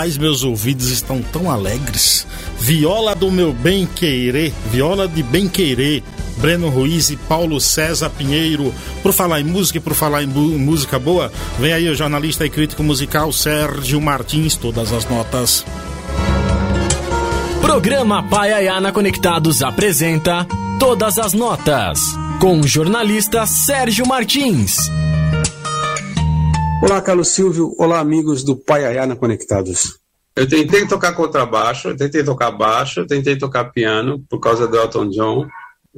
Rapaz, 0.00 0.16
meus 0.16 0.42
ouvidos 0.44 0.88
estão 0.88 1.20
tão 1.20 1.50
alegres. 1.50 2.26
Viola 2.58 3.14
do 3.14 3.30
meu 3.30 3.52
bem 3.52 3.84
querer, 3.84 4.50
viola 4.72 5.06
de 5.06 5.22
bem 5.22 5.46
querer. 5.46 6.02
Breno 6.38 6.70
Ruiz 6.70 7.10
e 7.10 7.16
Paulo 7.18 7.60
César 7.60 8.08
Pinheiro. 8.08 8.72
Por 9.02 9.12
falar 9.12 9.42
em 9.42 9.44
música 9.44 9.76
e 9.76 9.80
por 9.80 9.92
falar 9.92 10.22
em 10.22 10.26
música 10.26 10.98
boa, 10.98 11.30
vem 11.58 11.74
aí 11.74 11.86
o 11.86 11.94
jornalista 11.94 12.46
e 12.46 12.48
crítico 12.48 12.82
musical 12.82 13.30
Sérgio 13.30 14.00
Martins, 14.00 14.56
todas 14.56 14.90
as 14.90 15.04
notas. 15.04 15.66
Programa 17.60 18.22
Paiaiana 18.22 18.92
Conectados 18.92 19.60
apresenta 19.60 20.46
Todas 20.78 21.18
as 21.18 21.34
Notas, 21.34 22.00
com 22.40 22.60
o 22.60 22.66
jornalista 22.66 23.44
Sérgio 23.44 24.06
Martins. 24.06 24.78
Olá, 26.82 27.02
Carlos 27.02 27.28
Silvio. 27.28 27.74
Olá, 27.78 28.00
amigos 28.00 28.42
do 28.42 28.56
Paiaiana 28.56 29.14
Conectados. 29.14 29.98
Eu 30.34 30.48
tentei 30.48 30.86
tocar 30.86 31.12
contrabaixo, 31.12 31.94
tentei 31.94 32.24
tocar 32.24 32.50
baixo, 32.50 33.06
tentei 33.06 33.36
tocar 33.36 33.64
piano 33.64 34.24
por 34.30 34.40
causa 34.40 34.66
do 34.66 34.78
Elton 34.78 35.10
John. 35.10 35.46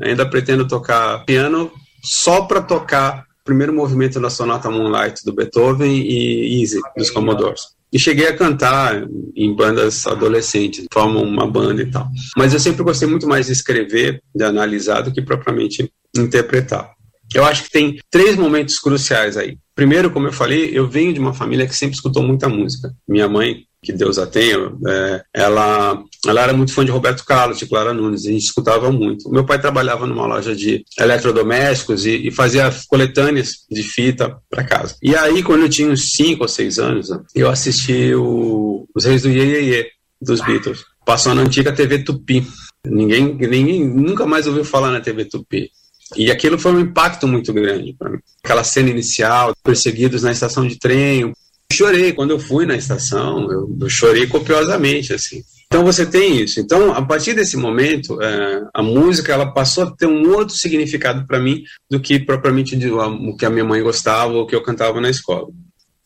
Ainda 0.00 0.28
pretendo 0.28 0.66
tocar 0.66 1.24
piano 1.24 1.70
só 2.02 2.42
para 2.42 2.60
tocar 2.60 3.24
o 3.40 3.44
primeiro 3.44 3.72
movimento 3.72 4.18
da 4.20 4.28
Sonata 4.28 4.68
Moonlight 4.70 5.24
do 5.24 5.32
Beethoven 5.32 6.02
e 6.04 6.60
Easy 6.60 6.80
dos 6.96 7.10
Commodores. 7.10 7.60
E 7.92 7.98
cheguei 7.98 8.26
a 8.26 8.36
cantar 8.36 9.06
em 9.36 9.54
bandas 9.54 10.04
adolescentes, 10.06 10.86
formam 10.92 11.22
uma 11.22 11.46
banda 11.46 11.82
e 11.82 11.90
tal. 11.90 12.08
Mas 12.36 12.52
eu 12.52 12.58
sempre 12.58 12.82
gostei 12.82 13.06
muito 13.06 13.28
mais 13.28 13.46
de 13.46 13.52
escrever, 13.52 14.20
de 14.34 14.44
analisar, 14.44 15.02
do 15.02 15.12
que 15.12 15.22
propriamente 15.22 15.92
interpretar. 16.16 16.90
Eu 17.34 17.44
acho 17.44 17.64
que 17.64 17.70
tem 17.70 17.98
três 18.10 18.36
momentos 18.36 18.78
cruciais 18.78 19.36
aí. 19.36 19.58
Primeiro, 19.74 20.10
como 20.10 20.26
eu 20.26 20.32
falei, 20.32 20.70
eu 20.72 20.86
venho 20.86 21.12
de 21.12 21.20
uma 21.20 21.32
família 21.32 21.66
que 21.66 21.74
sempre 21.74 21.96
escutou 21.96 22.22
muita 22.22 22.48
música. 22.48 22.94
Minha 23.08 23.28
mãe, 23.28 23.64
que 23.82 23.92
Deus 23.92 24.18
a 24.18 24.26
tenha, 24.26 24.72
é, 24.86 25.22
ela, 25.34 26.00
ela 26.26 26.40
era 26.40 26.52
muito 26.52 26.72
fã 26.72 26.84
de 26.84 26.90
Roberto 26.90 27.24
Carlos, 27.24 27.58
de 27.58 27.66
Clara 27.66 27.92
Nunes, 27.92 28.24
a 28.24 28.30
gente 28.30 28.44
escutava 28.44 28.92
muito. 28.92 29.28
Meu 29.28 29.44
pai 29.44 29.60
trabalhava 29.60 30.06
numa 30.06 30.26
loja 30.26 30.54
de 30.54 30.84
eletrodomésticos 30.98 32.06
e, 32.06 32.28
e 32.28 32.30
fazia 32.30 32.72
coletâneas 32.88 33.66
de 33.68 33.82
fita 33.82 34.36
para 34.48 34.62
casa. 34.62 34.94
E 35.02 35.16
aí, 35.16 35.42
quando 35.42 35.62
eu 35.62 35.68
tinha 35.68 35.88
uns 35.88 36.14
5 36.14 36.42
ou 36.42 36.48
6 36.48 36.78
anos, 36.78 37.08
eu 37.34 37.50
assisti 37.50 38.14
o, 38.14 38.86
Os 38.94 39.04
Reis 39.04 39.22
do 39.22 39.30
Iê, 39.30 39.44
Iê, 39.44 39.62
Iê 39.70 39.90
dos 40.20 40.40
Beatles. 40.40 40.84
Passou 41.04 41.34
na 41.34 41.42
antiga 41.42 41.72
TV 41.72 42.04
Tupi. 42.04 42.46
Ninguém, 42.86 43.34
ninguém 43.34 43.88
nunca 43.88 44.24
mais 44.24 44.46
ouviu 44.46 44.64
falar 44.64 44.92
na 44.92 45.00
TV 45.00 45.24
Tupi. 45.24 45.70
E 46.16 46.30
aquilo 46.30 46.58
foi 46.58 46.72
um 46.72 46.80
impacto 46.80 47.26
muito 47.26 47.52
grande 47.52 47.94
para 47.98 48.10
mim. 48.10 48.18
Aquela 48.42 48.64
cena 48.64 48.90
inicial, 48.90 49.54
perseguidos 49.62 50.22
na 50.22 50.32
estação 50.32 50.66
de 50.66 50.78
trem, 50.78 51.32
chorei 51.72 52.12
quando 52.12 52.30
eu 52.30 52.38
fui 52.38 52.66
na 52.66 52.76
estação, 52.76 53.50
eu, 53.50 53.76
eu, 53.80 53.88
chorei 53.88 54.26
copiosamente, 54.26 55.12
assim. 55.12 55.42
Então 55.66 55.84
você 55.84 56.04
tem 56.04 56.40
isso. 56.40 56.60
Então, 56.60 56.92
a 56.92 57.00
partir 57.00 57.34
desse 57.34 57.56
momento, 57.56 58.20
é, 58.20 58.62
a 58.74 58.82
música 58.82 59.32
ela 59.32 59.50
passou 59.50 59.84
a 59.84 59.90
ter 59.90 60.06
um 60.06 60.30
outro 60.30 60.54
significado 60.54 61.26
para 61.26 61.40
mim 61.40 61.64
do 61.90 61.98
que 61.98 62.18
propriamente 62.18 62.76
o 62.86 63.36
que 63.36 63.46
a 63.46 63.50
minha 63.50 63.64
mãe 63.64 63.82
gostava 63.82 64.34
ou 64.34 64.46
que 64.46 64.54
eu 64.54 64.62
cantava 64.62 65.00
na 65.00 65.08
escola. 65.08 65.48
Eu 65.48 65.54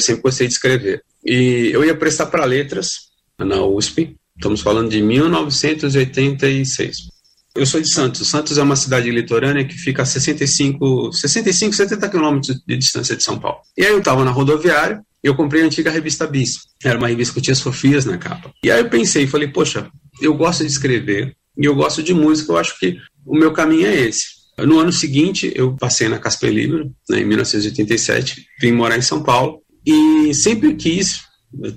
sempre 0.00 0.22
gostei 0.22 0.46
de 0.46 0.52
escrever. 0.52 1.02
E 1.24 1.70
eu 1.72 1.84
ia 1.84 1.96
prestar 1.96 2.26
para 2.26 2.44
letras 2.44 3.08
na 3.38 3.64
USP. 3.64 4.16
Estamos 4.36 4.60
falando 4.60 4.90
de 4.90 5.02
1986. 5.02 7.15
Eu 7.56 7.66
sou 7.66 7.80
de 7.80 7.88
Santos. 7.88 8.28
Santos 8.28 8.58
é 8.58 8.62
uma 8.62 8.76
cidade 8.76 9.10
litorânea 9.10 9.64
que 9.64 9.74
fica 9.74 10.02
a 10.02 10.06
65, 10.06 11.12
65 11.12 11.74
70 11.74 12.08
quilômetros 12.08 12.62
de 12.66 12.76
distância 12.76 13.16
de 13.16 13.22
São 13.22 13.38
Paulo. 13.38 13.58
E 13.76 13.84
aí 13.84 13.90
eu 13.90 13.98
estava 13.98 14.24
na 14.24 14.30
rodoviária 14.30 15.02
eu 15.26 15.34
comprei 15.34 15.62
a 15.62 15.66
antiga 15.66 15.90
revista 15.90 16.24
Bis. 16.24 16.58
Era 16.84 16.96
uma 16.96 17.08
revista 17.08 17.34
que 17.34 17.40
tinha 17.40 17.54
Sofias 17.54 18.04
na 18.04 18.16
capa. 18.16 18.52
E 18.62 18.70
aí 18.70 18.80
eu 18.80 18.88
pensei, 18.88 19.26
falei, 19.26 19.48
poxa, 19.48 19.90
eu 20.22 20.34
gosto 20.34 20.64
de 20.64 20.70
escrever 20.70 21.36
e 21.58 21.64
eu 21.64 21.74
gosto 21.74 22.00
de 22.00 22.14
música, 22.14 22.52
eu 22.52 22.56
acho 22.56 22.78
que 22.78 22.96
o 23.24 23.36
meu 23.36 23.52
caminho 23.52 23.86
é 23.86 23.96
esse. 23.96 24.24
No 24.58 24.78
ano 24.78 24.92
seguinte, 24.92 25.52
eu 25.56 25.76
passei 25.76 26.08
na 26.08 26.20
Casper 26.20 26.52
Libero, 26.52 26.92
né, 27.10 27.20
em 27.20 27.24
1987, 27.24 28.46
vim 28.60 28.70
morar 28.70 28.96
em 28.96 29.02
São 29.02 29.20
Paulo 29.20 29.62
e 29.84 30.32
sempre 30.32 30.76
quis 30.76 31.22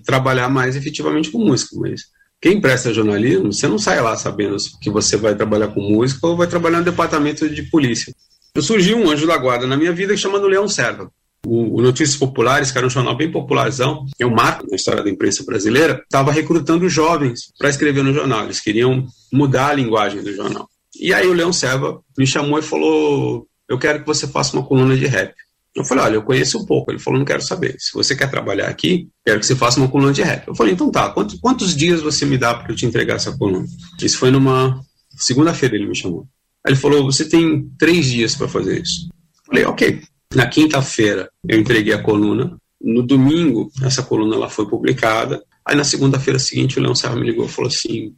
trabalhar 0.05 0.47
mais 0.47 0.75
efetivamente 0.75 1.31
com 1.31 1.39
música, 1.39 1.75
mas 1.79 2.03
quem 2.41 2.61
presta 2.61 2.93
jornalismo, 2.93 3.51
você 3.51 3.67
não 3.67 3.77
sai 3.77 3.99
lá 3.99 4.15
sabendo 4.15 4.55
que 4.81 4.89
você 4.89 5.17
vai 5.17 5.35
trabalhar 5.35 5.67
com 5.69 5.81
música 5.81 6.25
ou 6.25 6.37
vai 6.37 6.47
trabalhar 6.47 6.79
no 6.79 6.85
departamento 6.85 7.49
de 7.49 7.63
polícia. 7.63 8.13
Eu 8.55 8.61
surgiu 8.61 8.97
um 8.97 9.09
anjo 9.09 9.27
da 9.27 9.37
guarda 9.37 9.67
na 9.67 9.75
minha 9.75 9.91
vida 9.91 10.15
chamado 10.15 10.47
Leão 10.47 10.67
Serva. 10.67 11.11
O, 11.45 11.81
Notícias 11.81 12.17
Populares, 12.17 12.71
que 12.71 12.77
era 12.77 12.87
um 12.87 12.89
jornal 12.89 13.15
bem 13.15 13.31
popularzão, 13.31 14.05
é 14.19 14.25
um 14.25 14.33
marco 14.33 14.67
na 14.69 14.75
história 14.75 15.03
da 15.03 15.09
imprensa 15.09 15.43
brasileira, 15.43 16.01
estava 16.03 16.31
recrutando 16.31 16.89
jovens 16.89 17.51
para 17.57 17.69
escrever 17.69 18.03
no 18.03 18.13
jornal. 18.13 18.45
Eles 18.45 18.59
queriam 18.59 19.05
mudar 19.31 19.69
a 19.69 19.73
linguagem 19.73 20.21
do 20.21 20.33
jornal. 20.33 20.67
E 20.99 21.13
aí 21.13 21.27
o 21.27 21.33
Leão 21.33 21.53
Serva 21.53 22.01
me 22.17 22.25
chamou 22.27 22.59
e 22.59 22.61
falou: 22.63 23.47
Eu 23.67 23.77
quero 23.77 23.99
que 23.99 24.07
você 24.07 24.27
faça 24.27 24.55
uma 24.55 24.65
coluna 24.65 24.97
de 24.97 25.05
rap. 25.05 25.33
Eu 25.79 25.85
falei: 25.85 26.03
Olha, 26.03 26.15
eu 26.15 26.23
conheço 26.23 26.57
um 26.57 26.65
pouco. 26.65 26.91
Ele 26.91 26.99
falou: 26.99 27.19
Não 27.19 27.25
quero 27.25 27.41
saber. 27.41 27.75
Se 27.79 27.93
você 27.93 28.15
quer 28.15 28.29
trabalhar 28.29 28.67
aqui, 28.67 29.07
quero 29.25 29.39
que 29.39 29.45
você 29.45 29.55
faça 29.55 29.79
uma 29.79 29.87
coluna 29.87 30.11
de 30.11 30.21
rap. 30.21 30.47
Eu 30.47 30.55
falei: 30.55 30.73
Então 30.73 30.91
tá, 30.91 31.09
quantos, 31.09 31.39
quantos 31.39 31.75
dias 31.75 32.01
você 32.01 32.25
me 32.25 32.37
dá 32.37 32.53
para 32.53 32.71
eu 32.71 32.75
te 32.75 32.85
entregar 32.85 33.15
essa 33.15 33.37
coluna? 33.37 33.65
Isso 34.01 34.17
foi 34.17 34.31
numa 34.31 34.79
segunda-feira, 35.17 35.75
ele 35.75 35.87
me 35.87 35.95
chamou. 35.95 36.27
Ele 36.65 36.75
falou: 36.75 37.05
Você 37.05 37.27
tem 37.27 37.69
três 37.77 38.07
dias 38.07 38.35
para 38.35 38.47
fazer 38.47 38.81
isso. 38.81 39.07
Eu 39.09 39.45
falei: 39.45 39.65
Ok. 39.65 40.01
Na 40.35 40.45
quinta-feira, 40.45 41.27
eu 41.47 41.59
entreguei 41.59 41.91
a 41.91 42.03
coluna. 42.03 42.55
No 42.79 43.01
domingo, 43.01 43.71
essa 43.81 44.03
coluna 44.03 44.35
ela 44.35 44.47
foi 44.47 44.69
publicada. 44.69 45.43
Aí, 45.65 45.75
na 45.75 45.83
segunda-feira 45.83 46.37
seguinte, 46.37 46.77
o 46.77 46.81
Leão 46.81 46.93
Serra 46.93 47.15
me 47.15 47.25
ligou 47.25 47.45
e 47.45 47.49
falou 47.49 47.67
assim: 47.67 48.13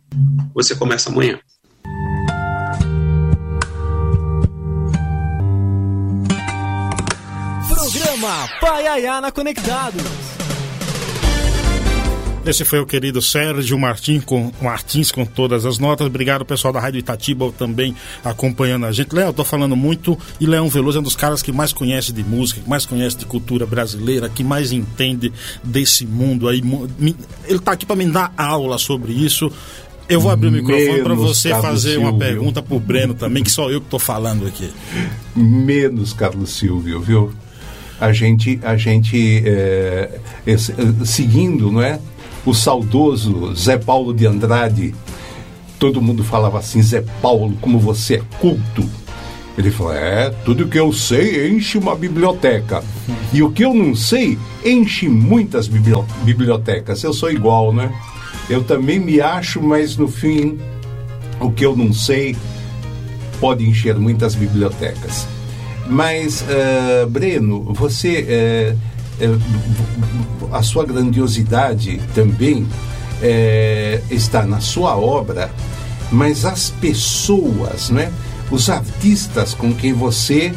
Você 0.53 0.75
começa 0.75 1.09
amanhã. 1.09 1.39
Programa 8.21 8.47
Paiaiana 8.61 9.31
Conectados. 9.31 10.03
Esse 12.45 12.63
foi 12.63 12.79
o 12.79 12.85
querido 12.85 13.19
Sérgio 13.19 13.77
Martins 13.79 14.23
com, 14.23 14.51
Martins 14.61 15.11
com 15.11 15.25
todas 15.25 15.65
as 15.65 15.79
notas. 15.79 16.05
Obrigado, 16.05 16.45
pessoal 16.45 16.71
da 16.71 16.79
Rádio 16.79 16.99
Itatiba, 16.99 17.51
também 17.57 17.95
acompanhando 18.23 18.85
a 18.85 18.91
gente. 18.91 19.15
Léo, 19.15 19.29
eu 19.29 19.33
tô 19.33 19.43
falando 19.43 19.75
muito 19.75 20.17
e 20.39 20.45
Leão 20.45 20.69
Veloso 20.69 20.99
é 20.99 21.01
um 21.01 21.03
dos 21.03 21.15
caras 21.15 21.41
que 21.41 21.51
mais 21.51 21.73
conhece 21.73 22.13
de 22.13 22.23
música, 22.23 22.61
que 22.61 22.69
mais 22.69 22.85
conhece 22.85 23.17
de 23.17 23.25
cultura 23.25 23.65
brasileira, 23.65 24.29
que 24.29 24.43
mais 24.43 24.71
entende 24.71 25.33
desse 25.63 26.05
mundo 26.05 26.47
aí. 26.47 26.61
Ele 27.47 27.59
tá 27.59 27.71
aqui 27.71 27.87
para 27.87 27.95
me 27.95 28.05
dar 28.05 28.31
aula 28.37 28.77
sobre 28.77 29.13
isso. 29.13 29.51
Eu 30.07 30.21
vou 30.21 30.31
abrir 30.31 30.49
o 30.49 30.51
microfone 30.51 31.01
para 31.01 31.15
você 31.15 31.49
Carlos 31.49 31.67
fazer 31.67 31.91
Silvio. 31.93 32.09
uma 32.09 32.19
pergunta 32.19 32.61
pro 32.61 32.79
Breno 32.79 33.15
também, 33.15 33.43
que 33.43 33.51
só 33.51 33.69
eu 33.71 33.81
que 33.81 33.87
tô 33.87 33.97
falando 33.97 34.45
aqui. 34.45 34.69
Menos 35.35 36.13
Carlos 36.13 36.51
Silvio, 36.51 36.99
viu? 36.99 37.33
A 38.01 38.11
gente, 38.11 38.59
a 38.63 38.75
gente 38.75 39.43
é, 39.45 40.19
é, 40.45 40.57
seguindo, 41.05 41.71
não 41.71 41.81
é? 41.81 41.99
o 42.45 42.53
saudoso 42.53 43.53
Zé 43.55 43.77
Paulo 43.77 44.13
de 44.13 44.25
Andrade. 44.25 44.93
Todo 45.79 46.01
mundo 46.01 46.23
falava 46.23 46.59
assim, 46.59 46.81
Zé 46.81 47.03
Paulo, 47.21 47.57
como 47.61 47.79
você 47.79 48.15
é 48.15 48.21
culto. 48.39 48.87
Ele 49.57 49.69
falou: 49.69 49.93
É, 49.93 50.29
tudo 50.45 50.67
que 50.67 50.79
eu 50.79 50.93
sei 50.93 51.49
enche 51.49 51.77
uma 51.77 51.95
biblioteca. 51.95 52.83
E 53.33 53.43
o 53.43 53.51
que 53.51 53.63
eu 53.63 53.73
não 53.73 53.95
sei 53.95 54.37
enche 54.63 55.09
muitas 55.09 55.67
bibliotecas. 55.67 57.03
Eu 57.03 57.13
sou 57.13 57.31
igual, 57.31 57.73
né? 57.73 57.91
Eu 58.49 58.63
também 58.63 58.99
me 58.99 59.19
acho, 59.19 59.61
mas 59.61 59.97
no 59.97 60.07
fim, 60.07 60.57
o 61.39 61.51
que 61.51 61.65
eu 61.65 61.75
não 61.75 61.93
sei 61.93 62.35
pode 63.39 63.67
encher 63.67 63.97
muitas 63.97 64.35
bibliotecas. 64.35 65.27
Mas, 65.87 66.41
uh, 66.41 67.09
Breno, 67.09 67.73
você. 67.73 68.75
Uh, 68.77 68.91
é, 69.21 69.37
a 70.51 70.63
sua 70.63 70.83
grandiosidade 70.83 72.01
também 72.15 72.67
é, 73.21 74.01
está 74.09 74.43
na 74.43 74.59
sua 74.59 74.97
obra, 74.97 75.51
mas 76.11 76.43
as 76.43 76.71
pessoas, 76.71 77.89
né? 77.89 78.11
os 78.49 78.69
artistas 78.69 79.53
com 79.53 79.73
quem 79.73 79.93
você 79.93 80.53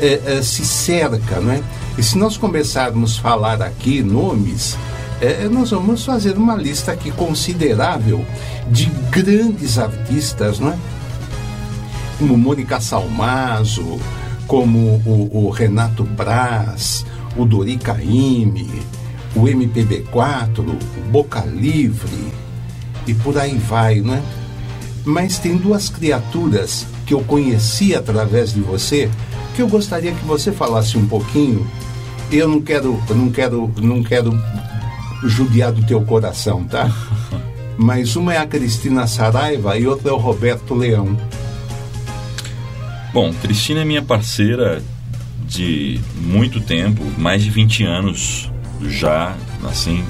é, 0.00 0.20
é, 0.26 0.42
se 0.42 0.66
cerca. 0.66 1.40
Né? 1.40 1.62
E 1.96 2.02
se 2.02 2.18
nós 2.18 2.36
começarmos 2.36 3.18
a 3.18 3.22
falar 3.22 3.62
aqui 3.62 4.02
nomes, 4.02 4.76
é, 5.20 5.48
nós 5.48 5.70
vamos 5.70 6.04
fazer 6.04 6.36
uma 6.36 6.56
lista 6.56 6.92
aqui 6.92 7.10
considerável 7.12 8.26
de 8.68 8.86
grandes 9.10 9.78
artistas, 9.78 10.58
né? 10.58 10.76
como 12.18 12.36
Mônica 12.36 12.80
Salmazo, 12.80 13.98
como 14.52 15.00
o, 15.06 15.46
o 15.46 15.48
Renato 15.48 16.04
Braz, 16.04 17.06
o 17.38 17.46
Dori 17.46 17.78
Caymmi, 17.78 18.82
o 19.34 19.44
MPB4, 19.44 20.58
o 20.58 21.10
Boca 21.10 21.40
Livre 21.40 22.30
e 23.06 23.14
por 23.14 23.38
aí 23.38 23.56
vai, 23.56 24.02
né? 24.02 24.22
Mas 25.06 25.38
tem 25.38 25.56
duas 25.56 25.88
criaturas 25.88 26.86
que 27.06 27.14
eu 27.14 27.24
conheci 27.24 27.94
através 27.94 28.52
de 28.52 28.60
você 28.60 29.08
que 29.56 29.62
eu 29.62 29.68
gostaria 29.68 30.12
que 30.12 30.24
você 30.26 30.52
falasse 30.52 30.98
um 30.98 31.06
pouquinho. 31.06 31.66
Eu 32.30 32.46
não 32.46 32.60
quero, 32.60 33.02
não 33.08 33.30
quero, 33.30 33.72
não 33.80 34.02
quero 34.02 34.38
judiar 35.24 35.72
do 35.72 35.82
teu 35.86 36.02
coração, 36.02 36.62
tá? 36.64 36.94
Mas 37.78 38.16
uma 38.16 38.34
é 38.34 38.36
a 38.36 38.46
Cristina 38.46 39.06
Saraiva 39.06 39.78
e 39.78 39.86
outra 39.86 40.10
é 40.10 40.12
o 40.12 40.18
Roberto 40.18 40.74
Leão. 40.74 41.16
Bom, 43.12 43.30
Cristina 43.34 43.82
é 43.82 43.84
minha 43.84 44.00
parceira 44.00 44.82
de 45.46 46.00
muito 46.16 46.62
tempo, 46.62 47.02
mais 47.18 47.44
de 47.44 47.50
20 47.50 47.84
anos 47.84 48.50
já, 48.86 49.36
assim, 49.64 50.02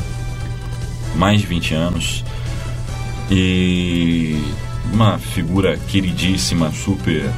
mais 1.17 1.41
de 1.41 1.47
20 1.49 1.75
anos. 1.75 2.25
E 3.29 4.41
uma 4.93 5.19
figura 5.19 5.77
queridíssima, 5.89 6.71
super 6.71 7.29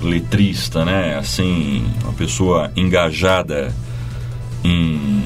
letrista, 0.00 0.84
né? 0.84 1.16
Assim, 1.18 1.84
uma 2.04 2.12
pessoa 2.12 2.70
engajada 2.76 3.74
em 4.62 5.24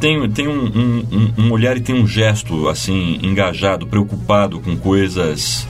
tem, 0.00 0.30
tem 0.30 0.48
um, 0.48 0.64
um, 0.64 1.04
um, 1.12 1.44
um 1.44 1.52
olhar 1.52 1.76
e 1.76 1.80
tem 1.80 1.94
um 1.94 2.06
gesto 2.06 2.68
assim 2.68 3.18
engajado, 3.22 3.86
preocupado 3.86 4.60
com 4.60 4.76
coisas 4.76 5.66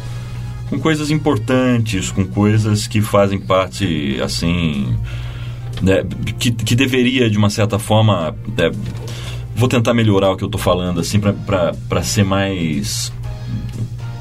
com 0.69 0.79
coisas 0.79 1.11
importantes, 1.11 2.11
com 2.11 2.27
coisas 2.27 2.87
que 2.87 3.01
fazem 3.01 3.39
parte 3.39 4.19
assim 4.23 4.97
né, 5.83 6.05
que, 6.39 6.51
que 6.51 6.75
deveria 6.75 7.31
de 7.31 7.39
uma 7.39 7.51
certa 7.51 7.79
forma 7.79 8.35
é, 8.57 8.71
vou 9.55 9.69
tentar 9.69 9.95
melhorar 9.95 10.31
o 10.31 10.37
que 10.37 10.45
eu 10.45 10.49
estou 10.49 10.61
falando 10.61 11.01
assim 11.01 11.21
para 11.21 12.03
ser 12.03 12.25
mais 12.25 13.13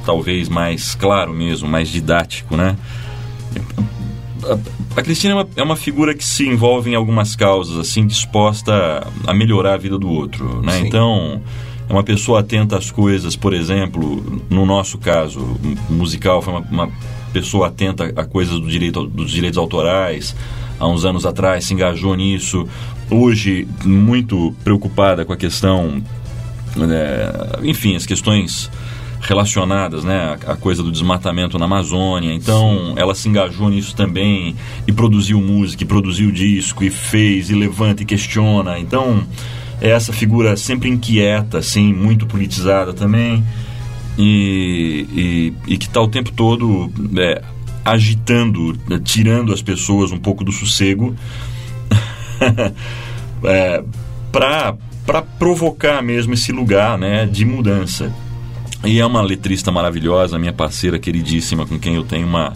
talvez 0.07 0.47
mais 0.47 0.95
claro 0.95 1.33
mesmo, 1.33 1.67
mais 1.67 1.89
didático, 1.89 2.55
né? 2.55 2.77
A, 4.45 4.99
a 4.99 5.03
Cristina 5.03 5.33
é 5.33 5.35
uma, 5.35 5.49
é 5.57 5.63
uma, 5.63 5.75
figura 5.75 6.15
que 6.15 6.23
se 6.23 6.47
envolve 6.47 6.89
em 6.89 6.95
algumas 6.95 7.35
causas, 7.35 7.77
assim, 7.77 8.07
disposta 8.07 9.05
a 9.27 9.33
melhorar 9.33 9.73
a 9.73 9.77
vida 9.77 9.99
do 9.99 10.09
outro, 10.09 10.61
né? 10.61 10.79
Sim. 10.79 10.87
Então, 10.87 11.41
uma 11.89 12.03
pessoa 12.03 12.41
atenta 12.41 12.77
às 12.77 12.91
coisas, 12.91 13.35
por 13.35 13.53
exemplo, 13.53 14.41
no 14.49 14.65
nosso 14.65 14.97
caso, 14.97 15.57
musical, 15.89 16.41
foi 16.41 16.53
uma, 16.53 16.61
uma 16.69 16.91
pessoa 17.31 17.67
atenta 17.67 18.11
a 18.15 18.25
coisas 18.25 18.59
do 18.59 18.67
direito, 18.67 19.05
dos 19.05 19.31
direitos 19.31 19.57
autorais, 19.57 20.35
há 20.79 20.87
uns 20.87 21.05
anos 21.05 21.25
atrás, 21.25 21.65
se 21.65 21.73
engajou 21.73 22.15
nisso. 22.15 22.67
Hoje, 23.09 23.67
muito 23.85 24.53
preocupada 24.63 25.23
com 25.23 25.31
a 25.31 25.37
questão, 25.37 26.01
é, 26.77 27.59
enfim, 27.63 27.95
as 27.95 28.05
questões 28.05 28.69
relacionadas, 29.21 30.03
né, 30.03 30.37
a, 30.45 30.55
coisa 30.55 30.83
do 30.83 30.91
desmatamento 30.91 31.57
na 31.57 31.65
Amazônia. 31.65 32.33
Então, 32.33 32.93
Sim. 32.93 32.93
ela 32.97 33.15
se 33.15 33.27
engajou 33.27 33.69
nisso 33.69 33.95
também 33.95 34.55
e 34.85 34.91
produziu 34.91 35.41
música, 35.41 35.83
e 35.83 35.85
produziu 35.85 36.31
disco, 36.31 36.83
e 36.83 36.89
fez, 36.89 37.49
e 37.49 37.55
levanta 37.55 38.03
e 38.03 38.05
questiona. 38.05 38.79
Então, 38.79 39.19
é 39.19 39.66
essa 39.81 40.11
figura 40.11 40.55
sempre 40.57 40.89
inquieta, 40.89 41.59
assim, 41.59 41.93
muito 41.93 42.25
politizada 42.25 42.93
também, 42.93 43.43
e, 44.17 45.05
e, 45.67 45.73
e 45.73 45.77
que 45.77 45.85
está 45.85 46.01
o 46.01 46.07
tempo 46.07 46.31
todo 46.31 46.91
é, 47.17 47.41
agitando, 47.85 48.77
tirando 49.03 49.53
as 49.53 49.61
pessoas 49.61 50.11
um 50.11 50.19
pouco 50.19 50.43
do 50.43 50.51
sossego, 50.51 51.15
é, 53.43 53.83
para 54.31 55.21
provocar 55.39 56.01
mesmo 56.01 56.33
esse 56.33 56.51
lugar 56.51 56.97
né, 56.97 57.25
de 57.25 57.45
mudança. 57.45 58.11
E 58.83 58.99
é 58.99 59.05
uma 59.05 59.21
letrista 59.21 59.71
maravilhosa, 59.71 60.37
minha 60.37 60.53
parceira 60.53 60.99
queridíssima, 60.99 61.65
com 61.65 61.79
quem 61.79 61.95
eu 61.95 62.03
tenho 62.03 62.27
uma, 62.27 62.53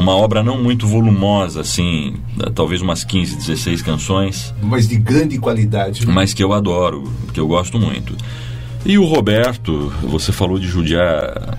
uma 0.00 0.16
obra 0.16 0.42
não 0.42 0.62
muito 0.62 0.86
volumosa, 0.86 1.60
assim, 1.60 2.14
talvez 2.54 2.80
umas 2.80 3.04
15, 3.04 3.36
16 3.36 3.82
canções. 3.82 4.54
Mas 4.62 4.88
de 4.88 4.96
grande 4.96 5.38
qualidade. 5.38 6.06
Né? 6.06 6.12
Mas 6.12 6.34
que 6.34 6.42
eu 6.42 6.52
adoro, 6.52 7.04
que 7.32 7.38
eu 7.38 7.46
gosto 7.46 7.78
muito. 7.78 8.16
E 8.84 8.98
o 8.98 9.04
Roberto, 9.04 9.92
você 10.02 10.32
falou 10.32 10.58
de 10.58 10.66
judiar 10.66 11.58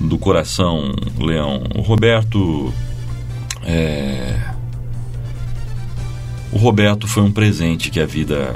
do 0.00 0.18
coração, 0.18 0.92
Leão. 1.18 1.62
O 1.74 1.80
Roberto. 1.80 2.72
É... 3.64 4.38
O 6.52 6.58
Roberto 6.58 7.06
foi 7.06 7.22
um 7.22 7.30
presente 7.30 7.90
que 7.90 8.00
a 8.00 8.06
vida 8.06 8.54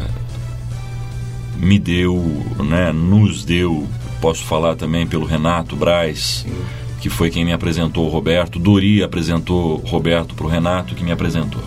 me 1.57 1.79
deu, 1.79 2.45
né, 2.59 2.93
nos 2.93 3.45
deu 3.45 3.89
posso 4.25 4.43
falar 4.45 4.75
também 4.75 5.07
pelo 5.07 5.27
Renato 5.27 5.77
Braz, 5.77 6.47
Sim. 6.47 6.84
Que 7.05 7.11
foi 7.11 7.29
quem 7.29 7.45
me 7.45 7.53
apresentou 7.53 8.07
o 8.07 8.09
Roberto. 8.09 8.59
Dori 8.59 9.03
apresentou 9.03 9.77
Roberto 9.77 10.35
para 10.35 10.47
o 10.47 10.49
Renato, 10.49 10.95
que 10.95 11.05
me 11.05 11.13
apresentou. 11.13 11.63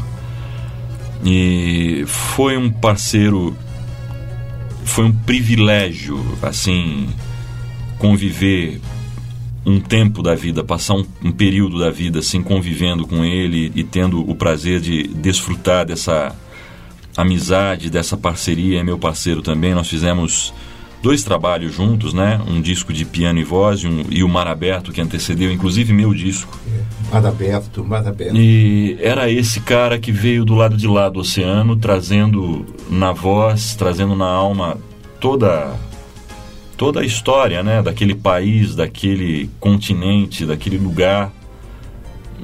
E 1.24 2.04
foi 2.08 2.58
um 2.58 2.72
parceiro, 2.72 3.56
foi 4.84 5.06
um 5.06 5.12
privilégio, 5.12 6.20
assim, 6.42 7.08
conviver 8.00 8.82
um 9.64 9.80
tempo 9.80 10.24
da 10.24 10.34
vida, 10.34 10.64
passar 10.64 10.96
um, 10.96 11.06
um, 11.24 11.32
período 11.32 11.78
da 11.78 11.92
vida 11.92 12.18
assim 12.18 12.42
convivendo 12.42 13.06
com 13.06 13.24
ele 13.24 13.72
e 13.76 13.84
tendo 13.84 14.28
o 14.28 14.34
prazer 14.34 14.82
de 14.82 15.04
desfrutar 15.04 15.86
dessa 15.86 16.36
amizade, 17.16 17.92
dessa 17.92 18.18
parceria. 18.18 18.80
É 18.80 18.84
meu 18.84 18.98
parceiro 18.98 19.44
também. 19.44 19.76
Nós 19.76 19.88
fizemos 19.88 20.52
dois 21.08 21.24
trabalhos 21.24 21.74
juntos, 21.74 22.14
né? 22.14 22.38
Um 22.46 22.60
disco 22.60 22.92
de 22.92 23.06
piano 23.06 23.40
e 23.40 23.44
voz 23.44 23.80
e, 23.80 23.88
um, 23.88 24.04
e 24.10 24.26
o 24.26 24.28
Mar 24.28 24.46
Aberto, 24.46 24.92
que 24.92 25.00
antecedeu, 25.00 25.50
inclusive, 25.50 25.94
meu 25.94 26.14
disco. 26.14 26.60
É, 26.68 27.14
Mar 27.14 27.26
Aberto, 27.26 27.82
Mar 27.82 28.06
Aberto. 28.06 28.36
E 28.36 28.98
era 29.00 29.32
esse 29.32 29.62
cara 29.62 29.98
que 29.98 30.12
veio 30.12 30.44
do 30.44 30.54
lado 30.54 30.76
de 30.76 30.86
lá 30.86 31.08
do 31.08 31.22
oceano, 31.22 31.78
trazendo 31.78 32.66
na 32.90 33.14
voz, 33.14 33.74
trazendo 33.74 34.18
na 34.18 34.28
alma 34.28 34.78
toda 35.18 35.74
toda 36.76 37.00
a 37.00 37.06
história, 37.06 37.64
né? 37.64 37.82
Daquele 37.82 38.14
país, 38.14 38.76
daquele 38.76 39.50
continente, 39.62 40.46
daquele 40.46 40.78
lugar. 40.78 41.32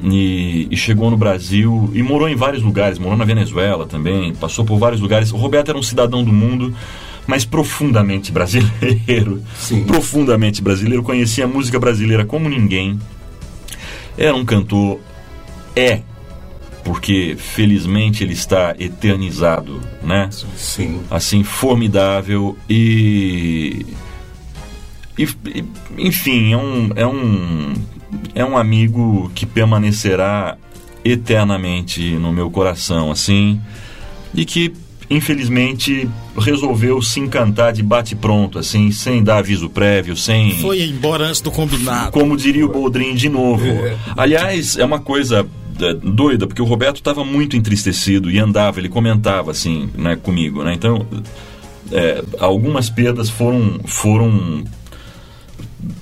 E, 0.02 0.70
e, 0.72 0.78
chegou 0.78 1.12
no 1.12 1.18
Brasil 1.18 1.90
e 1.94 2.02
morou 2.02 2.30
em 2.30 2.36
vários 2.36 2.64
lugares, 2.64 2.98
morou 2.98 3.18
na 3.18 3.26
Venezuela 3.26 3.86
também, 3.86 4.34
passou 4.34 4.64
por 4.64 4.78
vários 4.78 5.02
lugares. 5.02 5.34
O 5.34 5.38
Roberto 5.38 5.68
era 5.68 5.78
um 5.78 5.84
cidadão 5.84 6.24
do 6.24 6.32
mundo 6.32 6.74
mas 7.28 7.46
profundamente 7.46 8.32
brasileiro. 8.32 9.42
Sim. 9.58 9.84
Profundamente 9.84 10.62
brasileiro, 10.62 11.04
conhecia 11.04 11.46
a 11.46 11.48
música 11.48 11.80
brasileira 11.80 12.26
como 12.26 12.50
ninguém. 12.50 13.00
Era 14.18 14.36
um 14.36 14.46
cantor, 14.46 15.00
é, 15.76 16.02
porque 16.84 17.36
felizmente 17.38 18.24
ele 18.24 18.34
está 18.34 18.76
eternizado, 18.78 19.82
né? 20.04 20.30
Sim. 20.56 21.02
Assim, 21.10 21.44
formidável 21.44 22.58
e. 22.70 23.86
e 25.18 25.28
enfim, 25.98 26.54
é 26.54 26.58
um, 26.58 26.90
é, 26.96 27.08
um, 27.08 27.74
é 28.36 28.46
um 28.46 28.58
amigo 28.58 29.32
que 29.34 29.46
permanecerá 29.46 30.58
eternamente 31.04 32.12
no 32.14 32.32
meu 32.32 32.50
coração, 32.50 33.12
assim, 33.12 33.60
e 34.34 34.46
que 34.46 34.74
infelizmente 35.14 36.10
resolveu 36.38 37.02
se 37.02 37.20
encantar 37.20 37.72
de 37.72 37.84
bate-pronto, 37.84 38.58
assim, 38.58 38.92
sem 38.92 39.24
dar 39.24 39.38
aviso 39.38 39.70
prévio, 39.70 40.16
sem. 40.16 40.58
Foi 40.60 40.82
embora 40.82 41.26
antes 41.26 41.42
do 41.42 41.52
combinado. 41.52 42.12
Como 42.12 42.36
diria 42.36 42.66
o 42.66 42.70
Boldrin 42.70 43.14
de 43.16 43.30
novo. 43.30 43.66
É. 43.66 43.96
Aliás, 44.18 44.78
é 44.78 44.84
uma 44.84 45.00
coisa 45.00 45.46
é, 45.80 45.94
doida, 45.94 46.48
porque 46.48 46.62
o 46.62 46.66
Roberto 46.66 46.98
estava 46.98 47.24
muito 47.24 47.56
entristecido 47.56 48.30
e 48.30 48.40
andava, 48.40 48.80
ele 48.80 48.90
comentava 48.90 49.52
assim, 49.52 49.90
né, 49.96 50.16
comigo, 50.16 50.64
né? 50.64 50.74
Então, 50.74 51.06
é, 51.92 52.24
algumas 52.40 52.90
perdas 52.90 53.30
foram 53.30 53.80
foram 53.86 54.64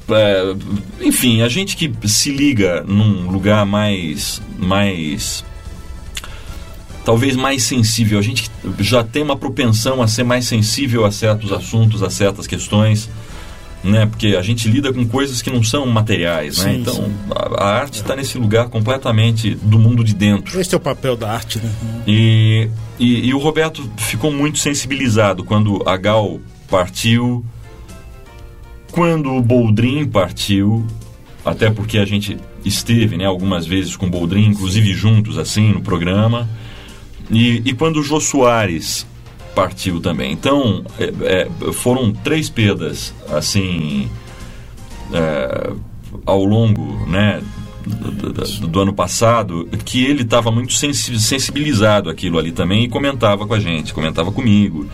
é, 0.10 0.56
enfim, 1.02 1.42
a 1.42 1.50
gente 1.50 1.76
que 1.76 1.92
se 2.08 2.32
liga 2.32 2.84
num 2.88 3.30
lugar 3.30 3.66
mais 3.66 4.42
mais 4.58 5.44
talvez 7.04 7.36
mais 7.36 7.64
sensível. 7.64 8.20
A 8.20 8.22
gente 8.22 8.50
já 8.80 9.04
tem 9.04 9.24
uma 9.24 9.36
propensão 9.36 10.02
a 10.02 10.08
ser 10.08 10.24
mais 10.24 10.46
sensível 10.46 11.06
a 11.06 11.12
certos 11.12 11.52
assuntos, 11.52 12.04
a 12.04 12.10
certas 12.10 12.48
questões, 12.48 13.10
né? 13.84 14.06
Porque 14.06 14.36
a 14.36 14.42
gente 14.42 14.68
lida 14.68 14.94
com 14.94 15.08
coisas 15.08 15.42
que 15.42 15.50
não 15.50 15.64
são 15.64 15.86
materiais, 15.86 16.60
né? 16.60 16.74
Sim, 16.74 16.82
então 16.82 17.12
a, 17.32 17.64
a, 17.64 17.80
arte 17.80 17.96
está 17.96 18.16
nesse 18.16 18.38
lugar 18.38 18.70
completamente 18.70 19.56
do 19.56 19.80
mundo 19.80 20.04
de 20.04 20.14
dentro. 20.14 20.60
Esse 20.60 20.76
é 20.76 20.78
o 20.78 20.82
papel 20.82 21.16
da 21.16 21.32
arte, 21.32 21.60
né? 21.60 21.72
E, 22.08 22.70
e, 23.00 23.28
e 23.28 23.34
o 23.34 23.40
Roberto 23.40 23.90
ficou 23.98 24.32
muito 24.32 24.60
sensibilizado 24.60 25.44
quando 25.44 25.82
a 25.88 25.98
Gal 25.98 26.40
partiu, 26.70 27.44
quando 28.92 29.32
o 29.32 29.42
Boldrin 29.42 30.06
partiu, 30.06 30.86
até 31.44 31.72
porque 31.72 31.98
a 31.98 32.06
gente 32.06 32.38
esteve, 32.64 33.18
né, 33.18 33.26
algumas 33.26 33.66
vezes 33.66 33.96
com 33.96 34.06
o 34.06 34.10
Boldrin, 34.10 34.50
inclusive 34.50 34.94
juntos 34.94 35.38
assim 35.38 35.72
no 35.74 35.82
programa. 35.82 36.48
E, 37.32 37.62
e 37.66 37.74
quando 37.74 37.98
o 37.98 38.04
Jô 38.04 38.20
Soares 38.20 39.08
partiu 39.56 40.00
também. 40.00 40.32
Então, 40.32 40.84
é, 41.00 41.48
é, 41.70 41.74
foram 41.74 42.12
três 42.12 42.50
perdas, 42.50 43.14
assim, 43.30 44.10
é, 45.14 45.72
ao 46.26 46.44
longo, 46.44 47.06
né, 47.08 47.42
do, 47.86 48.34
do, 48.34 48.68
do, 48.68 48.80
ano 48.80 48.94
passado, 48.94 49.68
que 49.86 50.06
ele 50.06 50.24
estava 50.24 50.52
muito 50.52 50.74
sensibilizado 50.74 52.10
aquilo 52.10 52.38
ali 52.38 52.52
também 52.52 52.84
e 52.84 52.90
comentava 52.90 53.48
com 53.48 53.54
a 53.54 53.60
gente, 53.60 53.94
comentava 53.94 54.32
comigo. 54.32 54.88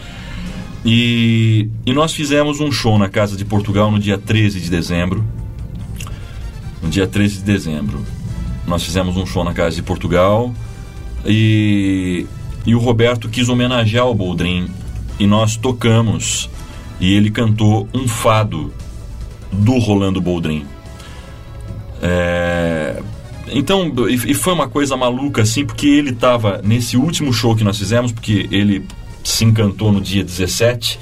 E, 0.86 1.70
e 1.86 1.94
nós 1.94 2.14
fizemos 2.14 2.60
um 2.60 2.72
show 2.72 2.98
na 2.98 3.10
Casa 3.10 3.36
de 3.36 3.44
Portugal 3.44 3.92
no 3.92 4.00
dia 4.00 4.18
13 4.18 4.62
de 4.62 4.70
dezembro. 4.70 5.26
No 6.82 6.90
dia 6.90 7.08
13 7.08 7.40
de 7.40 7.44
dezembro. 7.44 8.06
Nós 8.66 8.84
fizemos 8.84 9.18
um 9.18 9.26
show 9.26 9.44
na 9.44 9.54
Casa 9.54 9.76
de 9.76 9.84
Portugal 9.84 10.54
e, 11.28 12.26
e 12.66 12.74
o 12.74 12.80
Roberto 12.80 13.30
quis 13.30 13.50
homenagear 13.50 14.08
o 14.08 14.16
Boldrin 14.16 14.70
e 15.20 15.28
nós 15.28 15.58
tocamos 15.58 16.50
e 17.00 17.14
ele 17.14 17.30
cantou 17.30 17.88
um 17.94 18.08
fado 18.08 18.74
do 19.52 19.78
Rolando 19.78 20.22
Boldrin. 20.22 20.66
É, 22.02 23.02
então, 23.50 23.92
e, 24.10 24.34
foi 24.34 24.54
uma 24.54 24.68
coisa 24.68 24.96
maluca 24.98 25.42
assim, 25.42 25.66
porque 25.66 25.88
ele 25.88 26.12
estava 26.12 26.62
nesse 26.64 26.98
último 26.98 27.32
show 27.32 27.56
que 27.56 27.64
nós 27.64 27.78
fizemos, 27.78 28.12
porque 28.12 28.48
ele 28.52 28.86
se 29.24 29.46
encantou 29.46 29.92
no 29.92 30.02
dia 30.02 30.24
17, 30.24 31.00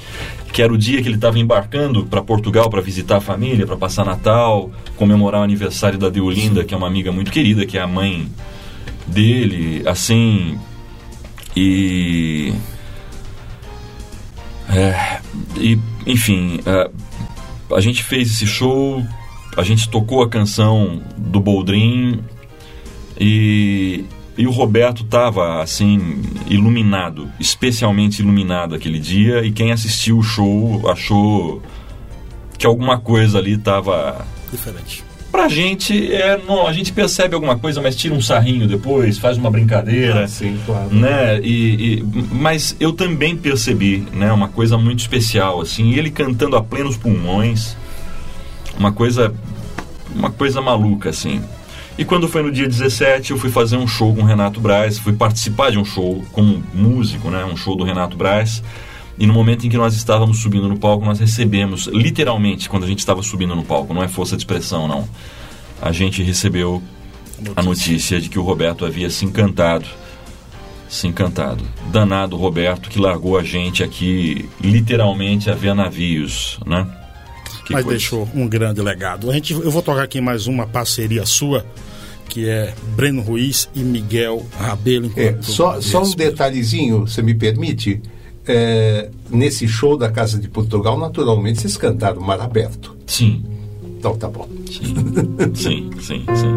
que 0.52 0.62
era 0.62 0.72
o 0.72 0.78
dia 0.78 1.02
que 1.02 1.08
ele 1.08 1.16
estava 1.16 1.38
embarcando 1.38 2.04
para 2.06 2.22
Portugal 2.22 2.70
para 2.70 2.80
visitar 2.80 3.16
a 3.16 3.20
família, 3.20 3.66
para 3.66 3.76
passar 3.76 4.04
Natal, 4.04 4.70
comemorar 4.96 5.40
o 5.40 5.44
aniversário 5.44 5.98
da 5.98 6.08
Deolinda, 6.08 6.64
que 6.64 6.72
é 6.72 6.76
uma 6.76 6.86
amiga 6.86 7.12
muito 7.12 7.30
querida, 7.30 7.66
que 7.66 7.76
é 7.76 7.82
a 7.82 7.86
mãe 7.86 8.28
dele, 9.06 9.82
assim. 9.86 10.58
E. 11.56 12.52
É, 14.68 15.20
e, 15.56 15.78
enfim, 16.06 16.60
a, 16.66 17.76
a 17.76 17.80
gente 17.80 18.02
fez 18.02 18.30
esse 18.30 18.46
show, 18.46 19.04
a 19.56 19.62
gente 19.62 19.88
tocou 19.88 20.22
a 20.22 20.28
canção 20.28 21.02
do 21.16 21.40
Boldrin 21.40 22.20
e, 23.18 24.04
e 24.36 24.46
o 24.46 24.50
Roberto 24.50 25.02
estava 25.02 25.62
assim 25.62 26.22
iluminado, 26.48 27.30
especialmente 27.40 28.20
iluminado 28.20 28.74
aquele 28.74 28.98
dia 28.98 29.44
e 29.44 29.52
quem 29.52 29.72
assistiu 29.72 30.18
o 30.18 30.22
show 30.22 30.90
achou 30.90 31.62
que 32.58 32.66
alguma 32.66 32.98
coisa 32.98 33.38
ali 33.38 33.52
estava 33.52 34.26
Diferente. 34.50 35.04
Pra 35.36 35.48
gente, 35.48 36.12
é, 36.14 36.40
não, 36.48 36.66
a 36.66 36.72
gente 36.72 36.92
percebe 36.92 37.34
alguma 37.34 37.58
coisa, 37.58 37.80
mas 37.82 37.94
tira 37.94 38.14
um 38.14 38.22
sarrinho 38.22 38.66
depois, 38.66 39.18
faz 39.18 39.36
uma 39.36 39.50
brincadeira. 39.50 40.24
Ah, 40.24 40.28
sim, 40.28 40.58
claro. 40.64 40.94
Né? 40.94 41.38
E, 41.42 41.98
e- 41.98 42.04
mas 42.32 42.74
eu 42.80 42.90
também 42.92 43.36
percebi, 43.36 44.06
né? 44.14 44.32
Uma 44.32 44.48
coisa 44.48 44.78
muito 44.78 45.00
especial, 45.00 45.60
assim. 45.60 45.92
Ele 45.92 46.10
cantando 46.10 46.56
a 46.56 46.62
plenos 46.62 46.96
pulmões. 46.96 47.76
Uma 48.78 48.92
coisa... 48.92 49.34
Uma 50.14 50.30
coisa 50.30 50.62
maluca, 50.62 51.10
assim. 51.10 51.42
E 51.98 52.04
quando 52.04 52.26
foi 52.28 52.42
no 52.42 52.50
dia 52.50 52.66
17, 52.66 53.32
eu 53.32 53.36
fui 53.38 53.50
fazer 53.50 53.76
um 53.76 53.86
show 53.86 54.14
com 54.14 54.22
o 54.22 54.24
Renato 54.24 54.58
Braz. 54.58 54.98
Fui 54.98 55.12
participar 55.12 55.70
de 55.70 55.78
um 55.78 55.84
show 55.84 56.24
como 56.32 56.62
músico, 56.72 57.30
né? 57.30 57.44
Um 57.44 57.56
show 57.58 57.76
do 57.76 57.84
Renato 57.84 58.16
Braz. 58.16 58.62
E 59.18 59.26
no 59.26 59.32
momento 59.32 59.66
em 59.66 59.70
que 59.70 59.76
nós 59.76 59.94
estávamos 59.94 60.38
subindo 60.40 60.68
no 60.68 60.78
palco, 60.78 61.04
nós 61.04 61.18
recebemos, 61.18 61.86
literalmente, 61.86 62.68
quando 62.68 62.84
a 62.84 62.86
gente 62.86 62.98
estava 62.98 63.22
subindo 63.22 63.54
no 63.56 63.64
palco, 63.64 63.94
não 63.94 64.02
é 64.02 64.08
força 64.08 64.36
de 64.36 64.42
expressão, 64.42 64.86
não. 64.86 65.08
A 65.80 65.90
gente 65.90 66.22
recebeu 66.22 66.82
a 67.54 67.62
notícia 67.62 68.20
de 68.20 68.28
que 68.28 68.38
o 68.38 68.42
Roberto 68.42 68.84
havia 68.84 69.08
se 69.08 69.24
encantado. 69.24 69.86
Se 70.88 71.06
encantado. 71.06 71.64
Danado 71.90 72.36
Roberto 72.36 72.88
que 72.88 72.98
largou 72.98 73.38
a 73.38 73.42
gente 73.42 73.82
aqui, 73.82 74.48
literalmente, 74.60 75.50
a 75.50 75.54
ver 75.54 75.74
navios, 75.74 76.58
né? 76.66 76.86
Que 77.64 77.72
Mas 77.72 77.84
coisa. 77.84 77.98
deixou 77.98 78.28
um 78.34 78.46
grande 78.46 78.80
legado. 78.80 79.30
A 79.30 79.34
gente, 79.34 79.52
eu 79.52 79.70
vou 79.70 79.82
tocar 79.82 80.02
aqui 80.02 80.20
mais 80.20 80.46
uma 80.46 80.66
parceria 80.66 81.26
sua, 81.26 81.66
que 82.28 82.48
é 82.48 82.72
Breno 82.94 83.22
Ruiz 83.22 83.68
e 83.74 83.80
Miguel 83.80 84.46
Rabelo. 84.58 85.10
É, 85.16 85.36
só, 85.40 85.80
só 85.80 86.02
um 86.02 86.14
detalhezinho, 86.14 87.00
você 87.00 87.22
me 87.22 87.34
permite? 87.34 88.00
É, 88.48 89.10
nesse 89.28 89.66
show 89.66 89.96
da 89.96 90.08
Casa 90.10 90.38
de 90.38 90.48
Portugal, 90.48 90.96
naturalmente, 90.98 91.60
vocês 91.60 91.76
cantaram 91.76 92.20
Mar 92.20 92.40
Aberto. 92.40 92.96
Sim. 93.06 93.44
Então 93.98 94.16
tá 94.16 94.28
bom. 94.28 94.48
Sim, 94.70 94.94
sim, 95.54 95.90
sim, 96.00 96.24
sim. 96.34 96.54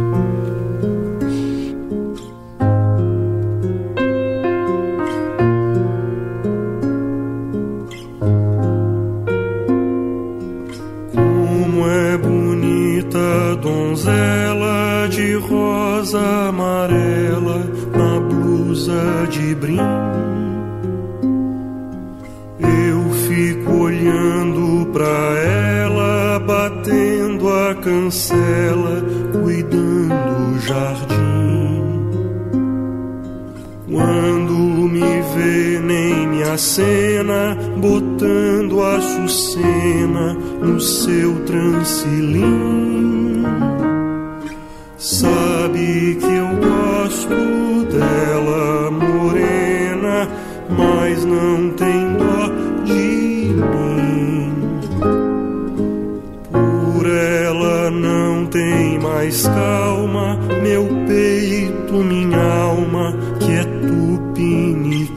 Como 11.13 11.87
é 11.87 12.17
bonita 12.17 13.17
a 13.51 13.55
donzela 13.55 15.07
de 15.09 15.33
rosa 15.35 16.19
amarela 16.49 17.63
na 17.95 18.19
blusa 18.19 19.27
de 19.31 19.55
brim. 19.55 20.08
Pra 24.99 25.07
ela, 25.07 26.39
batendo 26.39 27.47
a 27.47 27.73
cancela, 27.75 29.01
cuidando 29.31 30.13
o 30.13 30.59
jardim. 30.59 31.79
Quando 33.89 34.53
me 34.53 34.99
vê, 34.99 35.79
nem 35.79 36.27
me 36.27 36.43
acena, 36.43 37.57
botando 37.77 38.83
a 38.83 38.97
Açucena 38.97 40.33
no 40.61 40.77
seu 40.81 41.45
transilim. 41.45 43.45
Sabe 44.97 46.17
que 46.19 46.25
eu 46.25 46.57
gosto 46.57 47.85
dela, 47.89 48.91
morena, 48.91 50.27
mas 50.77 50.98
mais 59.19 59.45
calma, 59.47 60.39
meu 60.63 60.87
peito, 61.05 61.93
minha 61.95 62.41
alma, 62.41 63.13
que 63.41 63.51
é 63.51 63.65
tupiniquim. 63.85 65.09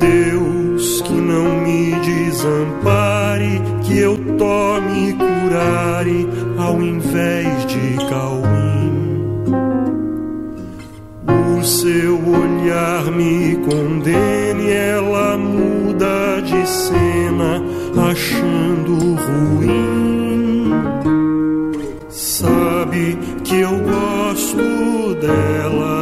Deus 0.00 1.00
que 1.02 1.12
não 1.12 1.60
me 1.62 1.94
desampare, 2.00 3.62
que 3.82 3.98
eu 3.98 4.16
tome 4.36 5.12
curare 5.12 6.28
ao 6.58 6.82
invés 6.82 7.66
de 7.66 7.96
cauim. 8.10 9.44
O 11.56 11.62
seu 11.62 12.16
olhar 12.16 13.12
me 13.12 13.54
condene, 13.58 14.72
ela 14.72 15.38
muda 15.38 16.40
de 16.42 16.68
cena, 16.68 17.62
achando 18.10 19.14
ruim. 19.14 20.15
Que 23.46 23.60
eu 23.60 23.78
gosto 23.78 25.14
dela, 25.20 25.95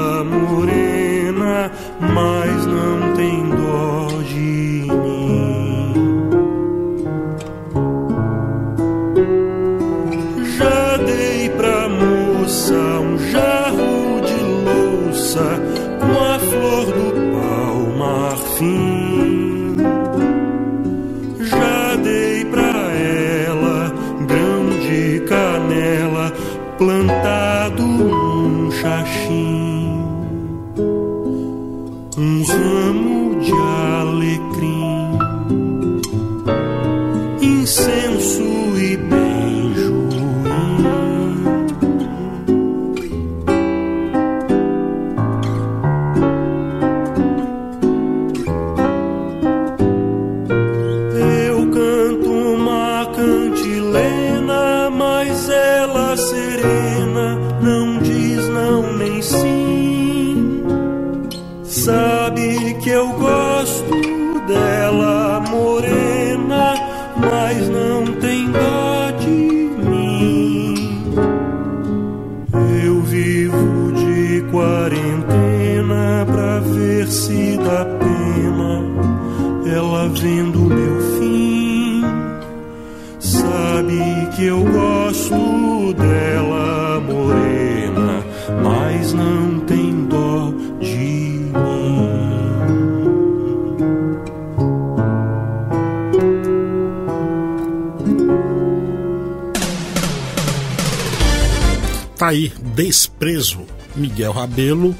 Miguel 104.14 104.30
Rabelo 104.30 104.94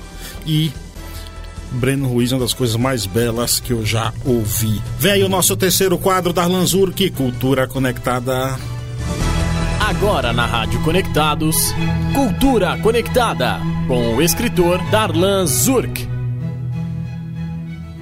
e 0.45 0.73
Breno 1.71 2.09
Ruiz, 2.09 2.33
uma 2.33 2.41
das 2.41 2.53
coisas 2.53 2.75
mais 2.75 3.07
belas 3.07 3.61
que 3.61 3.73
eu 3.73 3.87
já 3.87 4.13
ouvi. 4.25 4.83
Vem 4.99 5.13
aí 5.13 5.23
o 5.23 5.29
nosso 5.29 5.57
terceiro 5.57 5.97
quadro 5.97 6.33
da 6.33 6.45
Lanzur, 6.47 6.93
que 6.93 7.11
Cultura 7.11 7.69
Conectada. 7.69 8.59
Agora 9.81 10.33
na 10.33 10.47
Rádio 10.47 10.83
Conectados, 10.83 11.57
Cultura 12.13 12.77
Conectada, 12.79 13.61
com 13.87 14.17
o 14.17 14.23
escritor 14.23 14.83
Darlan 14.91 15.47
Zurk. 15.47 16.09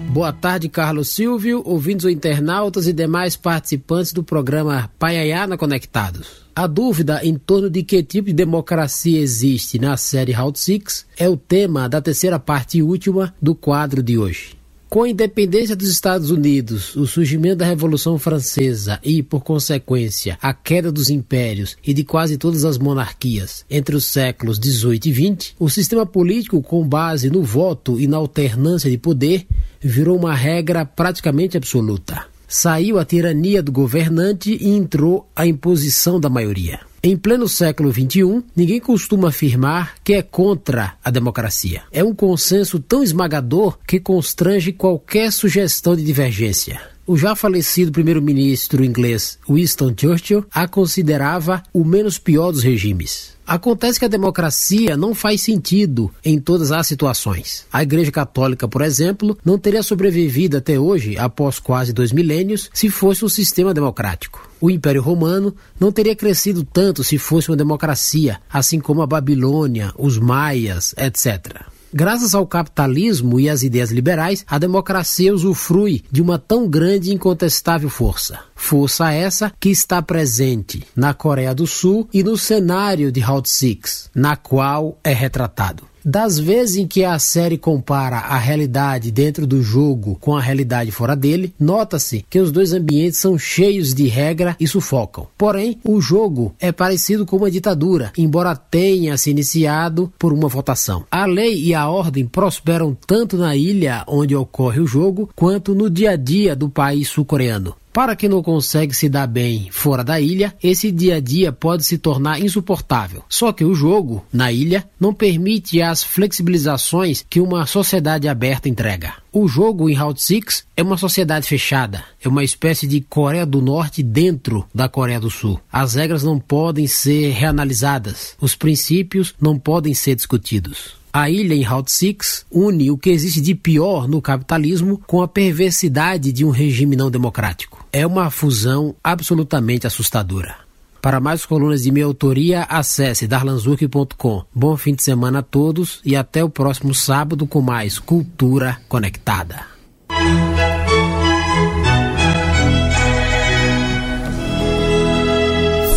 Boa 0.09 0.33
tarde, 0.33 0.69
Carlos 0.69 1.09
Silvio, 1.09 1.63
ouvintes 1.65 2.07
ou 2.07 2.11
internautas 2.11 2.87
e 2.87 2.93
demais 2.93 3.37
participantes 3.37 4.15
do 4.15 4.23
programa 4.23 4.91
Paiaiana 4.99 5.59
Conectados. 5.59 6.42
A 6.55 6.67
dúvida 6.67 7.21
em 7.25 7.35
torno 7.35 7.71
de 7.71 7.83
que 7.83 8.03
tipo 8.03 8.27
de 8.27 8.35
democracia 8.35 9.19
existe 9.19 9.79
na 9.79 9.97
série 9.97 10.33
Route 10.33 10.61
6 10.61 11.07
é 11.17 11.27
o 11.27 11.35
tema 11.35 11.89
da 11.89 11.99
terceira 11.99 12.39
parte 12.39 12.77
e 12.77 12.83
última 12.83 13.35
do 13.41 13.55
quadro 13.55 14.03
de 14.03 14.19
hoje. 14.19 14.63
Com 14.87 15.05
a 15.05 15.09
independência 15.09 15.75
dos 15.75 15.89
Estados 15.89 16.31
Unidos, 16.31 16.95
o 16.95 17.07
surgimento 17.07 17.57
da 17.57 17.65
Revolução 17.65 18.19
Francesa 18.19 19.01
e, 19.03 19.23
por 19.23 19.43
consequência, 19.43 20.37
a 20.43 20.53
queda 20.53 20.93
dos 20.93 21.09
impérios 21.09 21.79
e 21.83 21.95
de 21.95 22.05
quase 22.05 22.37
todas 22.37 22.67
as 22.67 22.77
monarquias 22.77 23.65
entre 23.71 23.97
os 23.97 24.05
séculos 24.05 24.59
18 24.59 25.09
e 25.09 25.13
20, 25.13 25.57
o 25.59 25.71
sistema 25.71 26.05
político 26.05 26.61
com 26.61 26.87
base 26.87 27.31
no 27.31 27.43
voto 27.43 27.99
e 27.99 28.07
na 28.07 28.19
alternância 28.19 28.91
de 28.91 28.99
poder 28.99 29.47
virou 29.81 30.19
uma 30.19 30.35
regra 30.35 30.85
praticamente 30.85 31.57
absoluta. 31.57 32.31
Saiu 32.55 32.99
a 32.99 33.05
tirania 33.07 33.63
do 33.63 33.73
governante 33.73 34.59
e 34.61 34.69
entrou 34.69 35.27
a 35.35 35.47
imposição 35.47 36.21
da 36.21 36.29
maioria. 36.29 36.81
Em 37.03 37.17
pleno 37.17 37.49
século 37.49 37.91
XXI, 37.91 38.45
ninguém 38.55 38.79
costuma 38.79 39.31
afirmar 39.31 39.95
que 40.05 40.13
é 40.13 40.21
contra 40.21 40.93
a 41.03 41.11
democracia. 41.11 41.81
É 41.91 42.05
um 42.05 42.15
consenso 42.15 42.79
tão 42.79 43.03
esmagador 43.03 43.79
que 43.87 43.99
constrange 43.99 44.71
qualquer 44.71 45.33
sugestão 45.33 45.97
de 45.97 46.05
divergência. 46.05 46.79
O 47.05 47.17
já 47.17 47.35
falecido 47.35 47.91
primeiro-ministro 47.91 48.85
inglês 48.85 49.37
Winston 49.49 49.93
Churchill 49.97 50.47
a 50.53 50.69
considerava 50.69 51.61
o 51.73 51.85
menos 51.85 52.17
pior 52.17 52.53
dos 52.53 52.63
regimes. 52.63 53.33
Acontece 53.45 53.99
que 53.99 54.05
a 54.05 54.09
democracia 54.09 54.97
não 54.97 55.13
faz 55.13 55.41
sentido 55.41 56.15
em 56.25 56.39
todas 56.39 56.71
as 56.71 56.87
situações. 56.87 57.67
A 57.73 57.83
Igreja 57.83 58.13
Católica, 58.13 58.69
por 58.69 58.83
exemplo, 58.83 59.37
não 59.45 59.59
teria 59.59 59.83
sobrevivido 59.83 60.57
até 60.57 60.79
hoje, 60.79 61.19
após 61.19 61.59
quase 61.59 61.93
dois 61.93 62.13
milênios, 62.13 62.71
se 62.73 62.89
fosse 62.89 63.25
um 63.25 63.29
sistema 63.29 63.75
democrático. 63.75 64.49
O 64.61 64.71
Império 64.71 65.03
Romano 65.03 65.57
não 65.81 65.91
teria 65.91 66.15
crescido 66.15 66.63
tanto 66.65 67.03
se 67.03 67.19
fosse 67.19 67.51
uma 67.51 67.57
democracia, 67.57 68.39
assim 68.49 68.79
como 68.79 69.03
a 69.03 69.09
Babilônia, 69.09 69.93
os 69.99 70.19
Maias, 70.19 70.95
etc. 70.97 71.72
Graças 71.95 72.35
ao 72.35 72.47
capitalismo 72.47 73.39
e 73.39 73.51
às 73.51 73.63
ideias 73.63 73.91
liberais, 73.91 74.45
a 74.49 74.59
democracia 74.59 75.35
usufrui 75.35 76.03
de 76.11 76.23
uma 76.23 76.39
tão 76.39 76.67
grande 76.67 77.11
e 77.11 77.15
incontestável 77.15 77.91
força. 77.91 78.41
Força 78.57 79.13
essa 79.13 79.53
que 79.61 79.69
está 79.69 80.01
presente 80.01 80.83
na 80.97 81.13
Coreia 81.13 81.55
do 81.55 81.67
Sul 81.67 82.09
e 82.11 82.23
no 82.23 82.39
cenário 82.39 83.13
de 83.13 83.21
Route 83.21 83.51
6, 83.51 84.11
na 84.15 84.37
qual 84.37 84.99
é 85.05 85.13
retratado. 85.13 85.92
Das 86.05 86.39
vezes 86.39 86.77
em 86.77 86.87
que 86.87 87.05
a 87.05 87.19
série 87.19 87.57
compara 87.57 88.17
a 88.17 88.37
realidade 88.37 89.11
dentro 89.11 89.47
do 89.47 89.63
jogo 89.63 90.17
com 90.21 90.37
a 90.37 90.41
realidade 90.41 90.91
fora 90.91 91.15
dele, 91.15 91.55
nota-se 91.59 92.25
que 92.29 92.41
os 92.41 92.51
dois 92.51 92.73
ambientes 92.73 93.21
são 93.21 93.39
cheios 93.39 93.95
de 93.95 94.07
regra 94.09 94.57
e 94.59 94.67
sufocam. 94.67 95.29
Porém, 95.39 95.79
o 95.85 96.01
jogo 96.01 96.55
é 96.59 96.73
parecido 96.73 97.25
com 97.25 97.37
uma 97.37 97.51
ditadura, 97.51 98.13
embora 98.19 98.57
tenha 98.57 99.17
se 99.17 99.31
iniciado 99.31 100.13
por 100.19 100.33
uma 100.33 100.49
votação. 100.49 101.05
A 101.11 101.25
lei 101.25 101.63
e 101.63 101.75
a 101.75 101.89
ordem 101.89 102.27
prosperam 102.27 102.97
tanto 103.07 103.37
na 103.37 103.55
ilha 103.55 104.05
onde 104.09 104.35
ocorre 104.35 104.81
o 104.81 104.87
jogo, 104.87 105.31
quanto 105.37 105.75
no 105.75 105.89
dia 105.89 106.13
a 106.13 106.17
dia 106.17 106.57
do 106.57 106.69
país 106.69 107.09
sul-coreano. 107.09 107.77
Para 107.93 108.17
quem 108.17 108.27
não 108.27 108.43
consegue 108.43 108.95
se 108.95 109.07
dar 109.07 109.27
bem 109.27 109.69
fora 109.71 110.03
da 110.03 110.19
ilha, 110.19 110.55
esse 110.63 110.91
dia 110.91 111.17
a 111.17 111.21
dia 111.21 111.53
pode 111.53 111.85
se 111.85 111.99
tornar 111.99 112.41
insuportável. 112.41 113.23
Só 113.29 113.53
que 113.53 113.67
o 113.67 113.75
jogo, 113.75 114.25
na 114.33 114.51
ilha, 114.51 114.89
não 114.99 115.13
permite 115.13 115.83
as 115.83 116.03
flexibilizações 116.03 117.23
que 117.29 117.39
uma 117.39 117.67
sociedade 117.67 118.27
aberta 118.27 118.67
entrega. 118.67 119.13
O 119.31 119.47
jogo 119.47 119.91
em 119.91 119.95
Route 119.95 120.23
6 120.23 120.65
é 120.75 120.83
uma 120.83 120.97
sociedade 120.97 121.47
fechada, 121.47 122.03
é 122.25 122.29
uma 122.29 122.43
espécie 122.43 122.87
de 122.87 123.03
Coreia 123.03 123.45
do 123.45 123.61
Norte 123.61 124.03
dentro 124.03 124.67
da 124.75 124.89
Coreia 124.89 125.21
do 125.21 125.31
Sul. 125.31 125.61
As 125.71 125.95
regras 125.95 126.23
não 126.23 126.39
podem 126.39 126.87
ser 126.87 127.33
reanalisadas, 127.33 128.35
os 128.41 128.57
princípios 128.57 129.35
não 129.39 129.59
podem 129.59 129.93
ser 129.93 130.15
discutidos. 130.15 130.97
A 131.13 131.29
ilha 131.29 131.53
em 131.53 131.63
Route 131.63 131.93
6 131.93 132.47
une 132.51 132.91
o 132.91 132.97
que 132.97 133.11
existe 133.11 133.43
de 133.43 133.55
pior 133.55 134.09
no 134.09 134.23
capitalismo 134.23 134.99
com 135.07 135.21
a 135.21 135.29
perversidade 135.29 136.33
de 136.33 136.43
um 136.43 136.49
regime 136.49 136.97
não 136.97 137.11
democrático. 137.11 137.82
É 137.95 138.07
uma 138.07 138.31
fusão 138.31 138.97
absolutamente 139.05 139.87
assustadora. 139.87 140.57
Para 141.03 141.21
mais 141.21 141.45
colunas 141.45 141.83
de 141.83 141.91
minha 141.93 142.07
autoria, 142.07 142.63
acesse 142.63 143.27
darlanzurk.com. 143.27 144.45
Bom 144.55 144.77
fim 144.79 144.95
de 144.95 145.03
semana 145.03 145.41
a 145.41 145.43
todos 145.43 146.01
e 146.03 146.17
até 146.17 146.43
o 146.43 146.49
próximo 146.49 146.95
sábado 146.95 147.47
com 147.47 147.61
mais 147.61 147.99
Cultura 147.99 148.79
Conectada. 148.89 149.67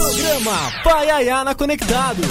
Programa 0.01 0.71
Paiaiana 0.83 1.55
Conectados. 1.55 2.27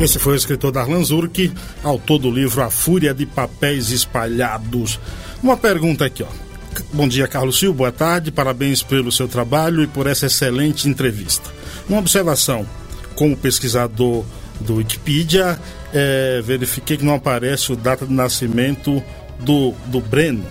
Esse 0.00 0.18
foi 0.18 0.32
o 0.32 0.36
escritor 0.36 0.72
Darlan 0.72 1.04
Zurk, 1.04 1.52
autor 1.82 2.18
do 2.18 2.30
livro 2.30 2.62
A 2.62 2.70
Fúria 2.70 3.12
de 3.12 3.26
Papéis 3.26 3.90
Espalhados. 3.90 4.98
Uma 5.42 5.58
pergunta 5.58 6.06
aqui, 6.06 6.22
ó. 6.22 6.45
Bom 6.92 7.08
dia, 7.08 7.26
Carlos 7.26 7.58
Silva, 7.58 7.76
boa 7.76 7.92
tarde, 7.92 8.30
parabéns 8.30 8.82
pelo 8.82 9.10
seu 9.10 9.28
trabalho 9.28 9.82
e 9.82 9.86
por 9.86 10.06
essa 10.06 10.26
excelente 10.26 10.88
entrevista. 10.88 11.50
Uma 11.88 11.98
observação, 11.98 12.66
como 13.14 13.36
pesquisador 13.36 14.24
do 14.60 14.76
Wikipedia, 14.76 15.58
é, 15.92 16.42
verifiquei 16.44 16.96
que 16.96 17.04
não 17.04 17.14
aparece 17.14 17.72
o 17.72 17.76
data 17.76 18.06
de 18.06 18.12
nascimento 18.12 19.02
do, 19.40 19.72
do 19.86 20.00
Breno. 20.00 20.44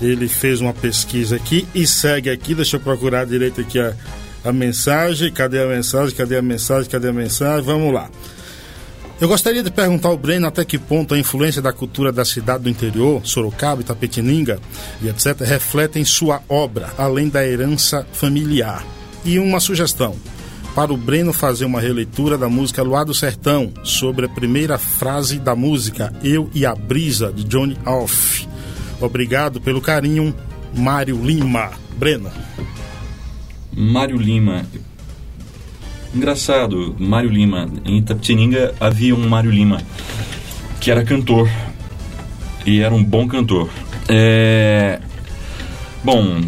Ele 0.00 0.28
fez 0.28 0.60
uma 0.60 0.72
pesquisa 0.72 1.36
aqui 1.36 1.66
e 1.74 1.86
segue 1.86 2.30
aqui, 2.30 2.54
deixa 2.54 2.76
eu 2.76 2.80
procurar 2.80 3.24
direito 3.24 3.60
aqui 3.60 3.78
a, 3.78 3.94
a 4.44 4.52
mensagem, 4.52 5.32
cadê 5.32 5.62
a 5.62 5.66
mensagem, 5.66 6.14
cadê 6.14 6.36
a 6.36 6.42
mensagem, 6.42 6.90
cadê 6.90 7.08
a 7.08 7.12
mensagem, 7.12 7.64
vamos 7.64 7.92
lá. 7.92 8.10
Eu 9.20 9.28
gostaria 9.28 9.62
de 9.62 9.70
perguntar 9.70 10.08
ao 10.08 10.18
Breno 10.18 10.46
até 10.46 10.64
que 10.64 10.76
ponto 10.76 11.14
a 11.14 11.18
influência 11.18 11.62
da 11.62 11.72
cultura 11.72 12.10
da 12.10 12.24
cidade 12.24 12.64
do 12.64 12.68
interior, 12.68 13.24
Sorocaba, 13.24 13.80
Itapetininga 13.80 14.60
e 15.00 15.08
etc., 15.08 15.40
refletem 15.42 16.04
sua 16.04 16.42
obra, 16.48 16.92
além 16.98 17.28
da 17.28 17.46
herança 17.46 18.04
familiar. 18.12 18.84
E 19.24 19.38
uma 19.38 19.60
sugestão: 19.60 20.16
para 20.74 20.92
o 20.92 20.96
Breno 20.96 21.32
fazer 21.32 21.64
uma 21.64 21.80
releitura 21.80 22.36
da 22.36 22.48
música 22.48 22.82
Luar 22.82 23.04
do 23.04 23.14
Sertão, 23.14 23.72
sobre 23.84 24.26
a 24.26 24.28
primeira 24.28 24.76
frase 24.76 25.38
da 25.38 25.54
música 25.54 26.12
Eu 26.22 26.50
e 26.52 26.66
a 26.66 26.74
Brisa, 26.74 27.32
de 27.32 27.44
Johnny 27.44 27.78
Off. 27.86 28.48
Obrigado 29.00 29.60
pelo 29.60 29.80
carinho, 29.80 30.34
Mário 30.74 31.16
Lima. 31.24 31.70
Breno. 31.96 32.30
Mário 33.72 34.16
Lima, 34.16 34.66
Engraçado, 36.14 36.94
Mário 36.98 37.30
Lima. 37.30 37.68
Em 37.84 37.98
Itapetininga 37.98 38.74
havia 38.80 39.14
um 39.14 39.28
Mário 39.28 39.50
Lima 39.50 39.80
que 40.84 40.90
era 40.90 41.02
cantor 41.02 41.48
e 42.66 42.80
era 42.80 42.94
um 42.94 43.02
bom 43.02 43.26
cantor. 43.26 43.70
É... 44.06 45.00
Bom, 46.04 46.42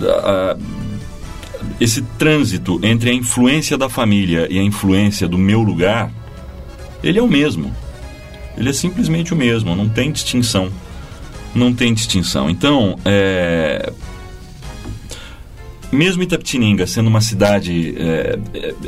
a... 0.00 0.56
esse 1.80 2.02
trânsito 2.16 2.78
entre 2.84 3.10
a 3.10 3.12
influência 3.12 3.76
da 3.76 3.88
família 3.88 4.46
e 4.48 4.60
a 4.60 4.62
influência 4.62 5.26
do 5.26 5.36
meu 5.36 5.60
lugar, 5.60 6.12
ele 7.02 7.18
é 7.18 7.22
o 7.22 7.26
mesmo. 7.26 7.74
Ele 8.56 8.70
é 8.70 8.72
simplesmente 8.72 9.34
o 9.34 9.36
mesmo, 9.36 9.74
não 9.74 9.88
tem 9.88 10.12
distinção. 10.12 10.70
Não 11.52 11.74
tem 11.74 11.92
distinção. 11.92 12.48
Então, 12.48 12.96
é, 13.04 13.92
mesmo 15.96 16.22
Itapetininga 16.22 16.86
sendo 16.86 17.08
uma 17.08 17.20
cidade 17.20 17.94
é, 17.98 18.38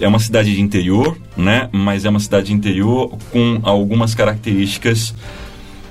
é, 0.00 0.08
uma 0.08 0.18
cidade 0.18 0.54
de 0.54 0.60
interior, 0.60 1.16
né? 1.36 1.68
Mas 1.72 2.04
é 2.04 2.10
uma 2.10 2.20
cidade 2.20 2.48
de 2.48 2.52
interior 2.52 3.16
com 3.30 3.58
algumas 3.62 4.14
características 4.14 5.14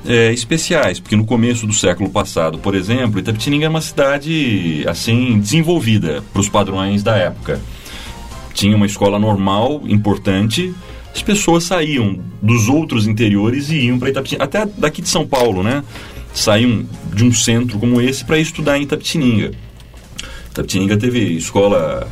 é, 0.05 0.31
especiais, 0.31 0.99
porque 0.99 1.15
no 1.15 1.25
começo 1.25 1.65
do 1.67 1.73
século 1.73 2.09
passado, 2.09 2.57
por 2.59 2.75
exemplo, 2.75 3.19
Itapetininga 3.19 3.65
era 3.65 3.69
uma 3.69 3.81
cidade 3.81 4.83
assim 4.87 5.39
desenvolvida 5.39 6.23
para 6.31 6.39
os 6.39 6.47
padrões 6.47 7.03
da 7.03 7.15
época. 7.15 7.59
Tinha 8.53 8.75
uma 8.75 8.85
escola 8.85 9.19
normal, 9.19 9.81
importante. 9.87 10.73
As 11.13 11.21
pessoas 11.21 11.63
saíam 11.63 12.19
dos 12.41 12.69
outros 12.69 13.07
interiores 13.07 13.69
e 13.69 13.87
iam 13.87 13.99
para 13.99 14.09
Itapetininga, 14.09 14.43
até 14.43 14.65
daqui 14.77 15.01
de 15.01 15.09
São 15.09 15.27
Paulo, 15.27 15.63
né? 15.63 15.83
Saíam 16.33 16.85
de 17.13 17.23
um 17.23 17.33
centro 17.33 17.79
como 17.79 17.99
esse 17.99 18.23
para 18.23 18.37
estudar 18.37 18.77
em 18.77 18.83
Itapetininga. 18.83 19.51
Tapetininga 20.57 20.97
teve 20.97 21.19
escola 21.19 22.07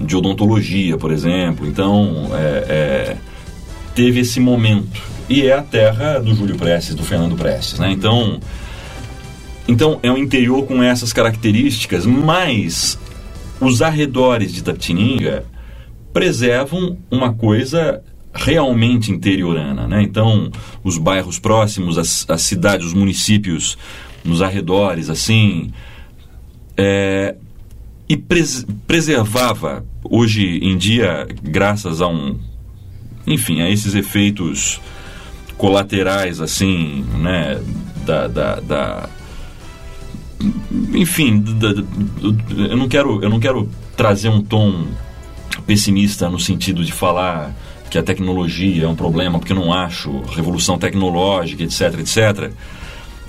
de 0.00 0.16
odontologia, 0.16 0.96
por 0.96 1.10
exemplo. 1.10 1.66
Então, 1.66 2.30
é, 2.32 2.64
é, 2.68 3.16
teve 3.94 4.20
esse 4.20 4.38
momento 4.38 5.00
e 5.28 5.46
é 5.46 5.54
a 5.54 5.62
terra 5.62 6.18
do 6.18 6.34
Júlio 6.34 6.56
Prestes, 6.56 6.94
do 6.94 7.02
Fernando 7.02 7.36
Prestes, 7.36 7.78
né? 7.78 7.90
Então, 7.90 8.40
então 9.66 9.98
é 10.02 10.10
um 10.10 10.16
interior 10.16 10.66
com 10.66 10.82
essas 10.82 11.12
características, 11.12 12.06
mas 12.06 12.98
os 13.60 13.82
arredores 13.82 14.52
de 14.52 14.62
Tapetininga 14.62 15.44
preservam 16.12 16.96
uma 17.10 17.32
coisa 17.32 18.02
realmente 18.32 19.10
interiorana, 19.10 19.86
né? 19.86 20.02
Então, 20.02 20.50
os 20.84 20.96
bairros 20.96 21.38
próximos, 21.38 21.98
as, 21.98 22.24
as 22.28 22.42
cidades, 22.42 22.86
os 22.86 22.94
municípios 22.94 23.76
nos 24.24 24.42
arredores, 24.42 25.10
assim, 25.10 25.72
é, 26.76 27.34
e 28.08 28.16
pres 28.16 28.66
preservava 28.86 29.84
hoje 30.02 30.58
em 30.62 30.76
dia, 30.76 31.28
graças 31.42 32.00
a 32.00 32.08
um, 32.08 32.38
enfim, 33.26 33.60
a 33.60 33.68
esses 33.68 33.94
efeitos 33.94 34.80
colaterais, 35.58 36.40
assim, 36.40 37.04
né, 37.18 37.60
da, 38.06 38.26
da, 38.28 38.60
da 38.60 39.08
enfim, 40.94 41.40
da, 41.40 41.72
da, 41.72 41.82
eu 42.70 42.76
não 42.76 42.88
quero, 42.88 43.22
eu 43.22 43.28
não 43.28 43.40
quero 43.40 43.68
trazer 43.96 44.28
um 44.28 44.40
tom 44.40 44.86
pessimista 45.66 46.30
no 46.30 46.38
sentido 46.38 46.84
de 46.84 46.92
falar 46.92 47.54
que 47.90 47.98
a 47.98 48.02
tecnologia 48.02 48.84
é 48.84 48.88
um 48.88 48.94
problema, 48.94 49.38
porque 49.38 49.52
não 49.52 49.72
acho 49.72 50.22
revolução 50.34 50.78
tecnológica, 50.78 51.62
etc, 51.62 51.98
etc. 51.98 52.52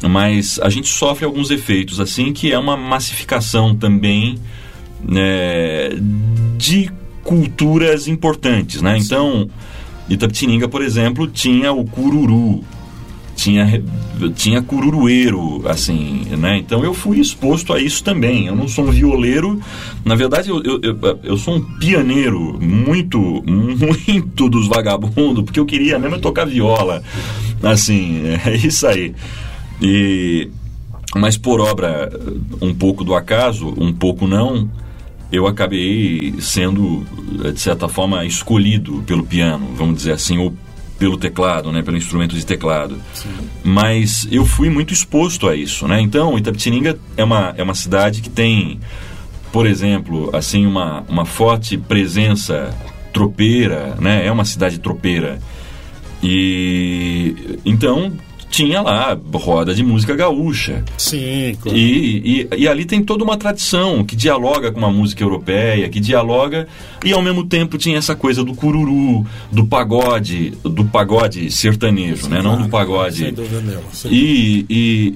Mas 0.07 0.59
a 0.61 0.69
gente 0.69 0.87
sofre 0.87 1.25
alguns 1.25 1.49
efeitos 1.49 1.99
assim, 1.99 2.31
que 2.31 2.51
é 2.51 2.59
uma 2.59 2.77
massificação 2.77 3.75
também 3.75 4.37
né, 5.03 5.89
de 6.57 6.91
culturas 7.23 8.07
importantes, 8.07 8.81
né? 8.81 8.97
Então, 8.97 9.49
Itapetininga, 10.09 10.67
por 10.67 10.81
exemplo, 10.81 11.27
tinha 11.27 11.71
o 11.71 11.85
cururu, 11.85 12.63
tinha, 13.35 13.81
tinha 14.35 14.61
cururueiro, 14.61 15.61
assim, 15.69 16.25
né? 16.37 16.57
Então 16.57 16.83
eu 16.83 16.93
fui 16.93 17.19
exposto 17.19 17.71
a 17.71 17.79
isso 17.79 18.03
também. 18.03 18.47
Eu 18.47 18.55
não 18.55 18.67
sou 18.67 18.85
um 18.85 18.91
violeiro, 18.91 19.61
na 20.03 20.15
verdade 20.15 20.49
eu, 20.49 20.61
eu, 20.63 20.79
eu, 20.81 21.19
eu 21.23 21.37
sou 21.37 21.55
um 21.55 21.61
pianeiro 21.77 22.59
muito, 22.59 23.19
muito 23.47 24.49
dos 24.49 24.67
vagabundos, 24.67 25.43
porque 25.43 25.59
eu 25.59 25.65
queria 25.65 25.99
mesmo 25.99 26.19
tocar 26.19 26.45
viola, 26.45 27.01
assim, 27.63 28.23
é 28.45 28.55
isso 28.55 28.87
aí. 28.87 29.13
E, 29.81 30.49
mas 31.15 31.37
por 31.37 31.61
obra 31.61 32.11
um 32.61 32.73
pouco 32.73 33.03
do 33.03 33.15
acaso, 33.15 33.73
um 33.77 33.93
pouco 33.93 34.27
não, 34.27 34.69
eu 35.31 35.47
acabei 35.47 36.35
sendo, 36.39 37.05
de 37.53 37.59
certa 37.59 37.87
forma, 37.87 38.25
escolhido 38.25 39.03
pelo 39.05 39.23
piano, 39.23 39.69
vamos 39.75 39.97
dizer 39.97 40.13
assim, 40.13 40.37
ou 40.37 40.53
pelo 40.97 41.17
teclado, 41.17 41.71
né, 41.71 41.81
pelo 41.81 41.95
instrumento 41.95 42.35
de 42.35 42.45
teclado. 42.45 42.99
Sim. 43.13 43.29
Mas 43.63 44.27
eu 44.29 44.45
fui 44.45 44.69
muito 44.69 44.93
exposto 44.93 45.47
a 45.47 45.55
isso, 45.55 45.87
né? 45.87 46.01
Então, 46.01 46.37
Itapetininga 46.37 46.99
é 47.15 47.23
uma, 47.23 47.53
é 47.57 47.63
uma 47.63 47.73
cidade 47.73 48.21
que 48.21 48.29
tem, 48.29 48.79
por 49.51 49.65
exemplo, 49.65 50.29
assim 50.33 50.65
uma, 50.65 51.05
uma 51.07 51.25
forte 51.25 51.77
presença 51.77 52.75
tropeira, 53.13 53.95
né? 53.99 54.25
É 54.25 54.31
uma 54.31 54.43
cidade 54.43 54.79
tropeira. 54.79 55.39
E 56.21 57.57
então 57.63 58.11
tinha 58.49 58.81
lá 58.81 59.17
roda 59.33 59.73
de 59.73 59.83
música 59.83 60.15
gaúcha. 60.15 60.83
Sim, 60.97 61.55
claro. 61.61 61.77
E, 61.77 62.47
e, 62.51 62.63
e, 62.63 62.67
ali 62.67 62.83
tem 62.83 63.03
toda 63.03 63.23
uma 63.23 63.37
tradição 63.37 64.03
que 64.03 64.15
dialoga 64.15 64.71
com 64.71 64.79
uma 64.79 64.91
música 64.91 65.23
europeia, 65.23 65.87
que 65.87 65.99
dialoga 65.99 66.67
e 67.03 67.13
ao 67.13 67.21
mesmo 67.21 67.45
tempo 67.45 67.77
tinha 67.77 67.97
essa 67.97 68.15
coisa 68.15 68.43
do 68.43 68.55
cururu, 68.55 69.25
do 69.51 69.65
pagode, 69.65 70.51
do 70.63 70.83
pagode 70.85 71.51
sertanejo, 71.51 72.23
Sim, 72.23 72.29
né? 72.29 72.41
Claro. 72.41 72.57
Não 72.57 72.63
do 72.65 72.69
pagode. 72.69 73.17
Sem 73.17 73.33
dúvida 73.33 73.61
nenhuma. 73.61 73.89
E, 74.05 74.65
e 74.69 75.15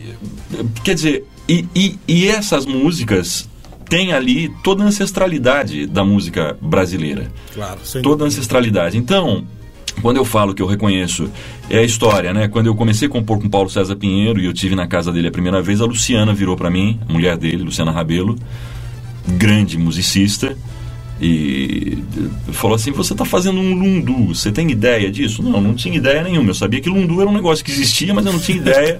quer 0.83 0.93
dizer, 0.93 1.25
e, 1.49 1.65
e, 1.75 1.99
e 2.07 2.27
essas 2.27 2.65
músicas 2.65 3.49
têm 3.89 4.13
ali 4.13 4.49
toda 4.63 4.83
a 4.83 4.87
ancestralidade 4.87 5.85
da 5.85 6.03
música 6.03 6.57
brasileira. 6.61 7.31
Claro, 7.53 7.79
toda 8.01 8.23
a 8.23 8.27
ancestralidade. 8.27 8.97
Então, 8.97 9.45
quando 10.01 10.17
eu 10.17 10.25
falo 10.25 10.53
que 10.53 10.61
eu 10.61 10.67
reconheço, 10.67 11.29
é 11.69 11.79
a 11.79 11.83
história, 11.83 12.33
né? 12.33 12.47
Quando 12.47 12.67
eu 12.67 12.75
comecei 12.75 13.07
a 13.07 13.11
compor 13.11 13.39
com 13.39 13.49
Paulo 13.49 13.69
César 13.69 13.95
Pinheiro 13.95 14.39
e 14.39 14.45
eu 14.45 14.53
tive 14.53 14.75
na 14.75 14.87
casa 14.87 15.11
dele 15.11 15.27
a 15.27 15.31
primeira 15.31 15.61
vez, 15.61 15.81
a 15.81 15.85
Luciana 15.85 16.33
virou 16.33 16.55
para 16.55 16.69
mim, 16.69 16.99
a 17.07 17.11
mulher 17.11 17.37
dele, 17.37 17.63
Luciana 17.63 17.91
Rabelo, 17.91 18.37
grande 19.27 19.77
musicista, 19.77 20.57
e 21.21 22.03
falou 22.51 22.75
assim: 22.75 22.91
Você 22.91 23.13
está 23.13 23.23
fazendo 23.23 23.59
um 23.59 23.73
lundu, 23.73 24.33
você 24.33 24.51
tem 24.51 24.69
ideia 24.69 25.09
disso? 25.09 25.41
Não, 25.41 25.61
não 25.61 25.73
tinha 25.73 25.95
ideia 25.95 26.23
nenhuma. 26.23 26.49
Eu 26.49 26.53
sabia 26.53 26.81
que 26.81 26.89
lundu 26.89 27.21
era 27.21 27.29
um 27.29 27.33
negócio 27.33 27.63
que 27.63 27.71
existia, 27.71 28.13
mas 28.13 28.25
eu 28.25 28.33
não 28.33 28.39
tinha 28.39 28.57
ideia. 28.57 28.99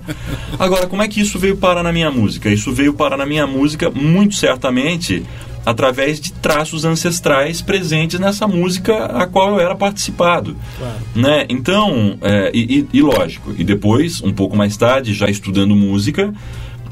Agora, 0.57 0.87
como 0.87 1.01
é 1.01 1.07
que 1.07 1.19
isso 1.19 1.37
veio 1.37 1.57
parar 1.57 1.83
na 1.83 1.91
minha 1.91 2.09
música? 2.09 2.49
Isso 2.49 2.71
veio 2.71 2.93
parar 2.93 3.17
na 3.17 3.25
minha 3.25 3.45
música, 3.45 3.89
muito 3.89 4.35
certamente, 4.35 5.23
através 5.65 6.19
de 6.19 6.33
traços 6.33 6.85
ancestrais 6.85 7.61
presentes 7.61 8.19
nessa 8.19 8.47
música 8.47 9.05
a 9.05 9.25
qual 9.25 9.51
eu 9.51 9.59
era 9.59 9.75
participado. 9.75 10.55
Claro. 10.77 10.95
Né? 11.15 11.45
Então, 11.49 12.17
é, 12.21 12.51
e, 12.53 12.87
e, 12.91 13.01
lógico, 13.01 13.53
e 13.57 13.63
depois, 13.63 14.21
um 14.21 14.33
pouco 14.33 14.55
mais 14.55 14.75
tarde, 14.75 15.13
já 15.13 15.29
estudando 15.29 15.75
música 15.75 16.33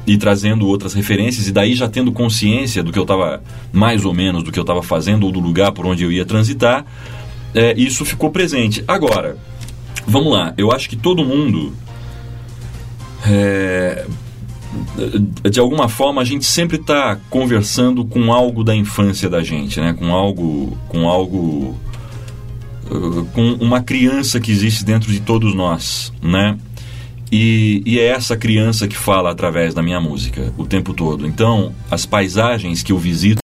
e 0.07 0.17
trazendo 0.17 0.67
outras 0.67 0.93
referências, 0.93 1.47
e 1.47 1.51
daí 1.51 1.75
já 1.75 1.87
tendo 1.87 2.11
consciência 2.11 2.81
do 2.81 2.91
que 2.91 2.97
eu 2.97 3.03
estava, 3.03 3.41
mais 3.71 4.03
ou 4.03 4.13
menos, 4.13 4.43
do 4.43 4.51
que 4.51 4.57
eu 4.57 4.63
estava 4.63 4.81
fazendo 4.81 5.25
ou 5.25 5.31
do 5.31 5.39
lugar 5.39 5.71
por 5.71 5.85
onde 5.85 6.03
eu 6.03 6.11
ia 6.11 6.25
transitar, 6.25 6.85
é, 7.53 7.73
isso 7.77 8.05
ficou 8.05 8.31
presente. 8.31 8.83
Agora, 8.87 9.37
vamos 10.07 10.33
lá, 10.33 10.53
eu 10.57 10.71
acho 10.71 10.89
que 10.89 10.95
todo 10.95 11.23
mundo. 11.23 11.73
É, 13.27 14.07
de 15.49 15.59
alguma 15.59 15.89
forma 15.89 16.21
a 16.21 16.25
gente 16.25 16.45
sempre 16.45 16.77
está 16.77 17.17
conversando 17.29 18.05
com 18.05 18.31
algo 18.31 18.63
da 18.63 18.75
infância 18.75 19.29
da 19.29 19.43
gente, 19.43 19.79
né? 19.79 19.93
Com 19.93 20.13
algo, 20.13 20.77
com 20.87 21.07
algo, 21.07 21.77
uh, 22.89 23.25
com 23.33 23.53
uma 23.59 23.81
criança 23.81 24.39
que 24.39 24.51
existe 24.51 24.85
dentro 24.85 25.11
de 25.11 25.19
todos 25.19 25.53
nós, 25.53 26.13
né? 26.21 26.57
E, 27.31 27.81
e, 27.85 27.97
é 27.97 28.07
essa 28.07 28.35
criança 28.35 28.89
que 28.89 28.97
fala 28.97 29.31
através 29.31 29.73
da 29.73 29.81
minha 29.81 30.01
música 30.01 30.53
o 30.57 30.65
tempo 30.65 30.93
todo. 30.93 31.25
Então, 31.25 31.73
as 31.89 32.05
paisagens 32.05 32.83
que 32.83 32.91
eu 32.91 32.97
visito, 32.97 33.39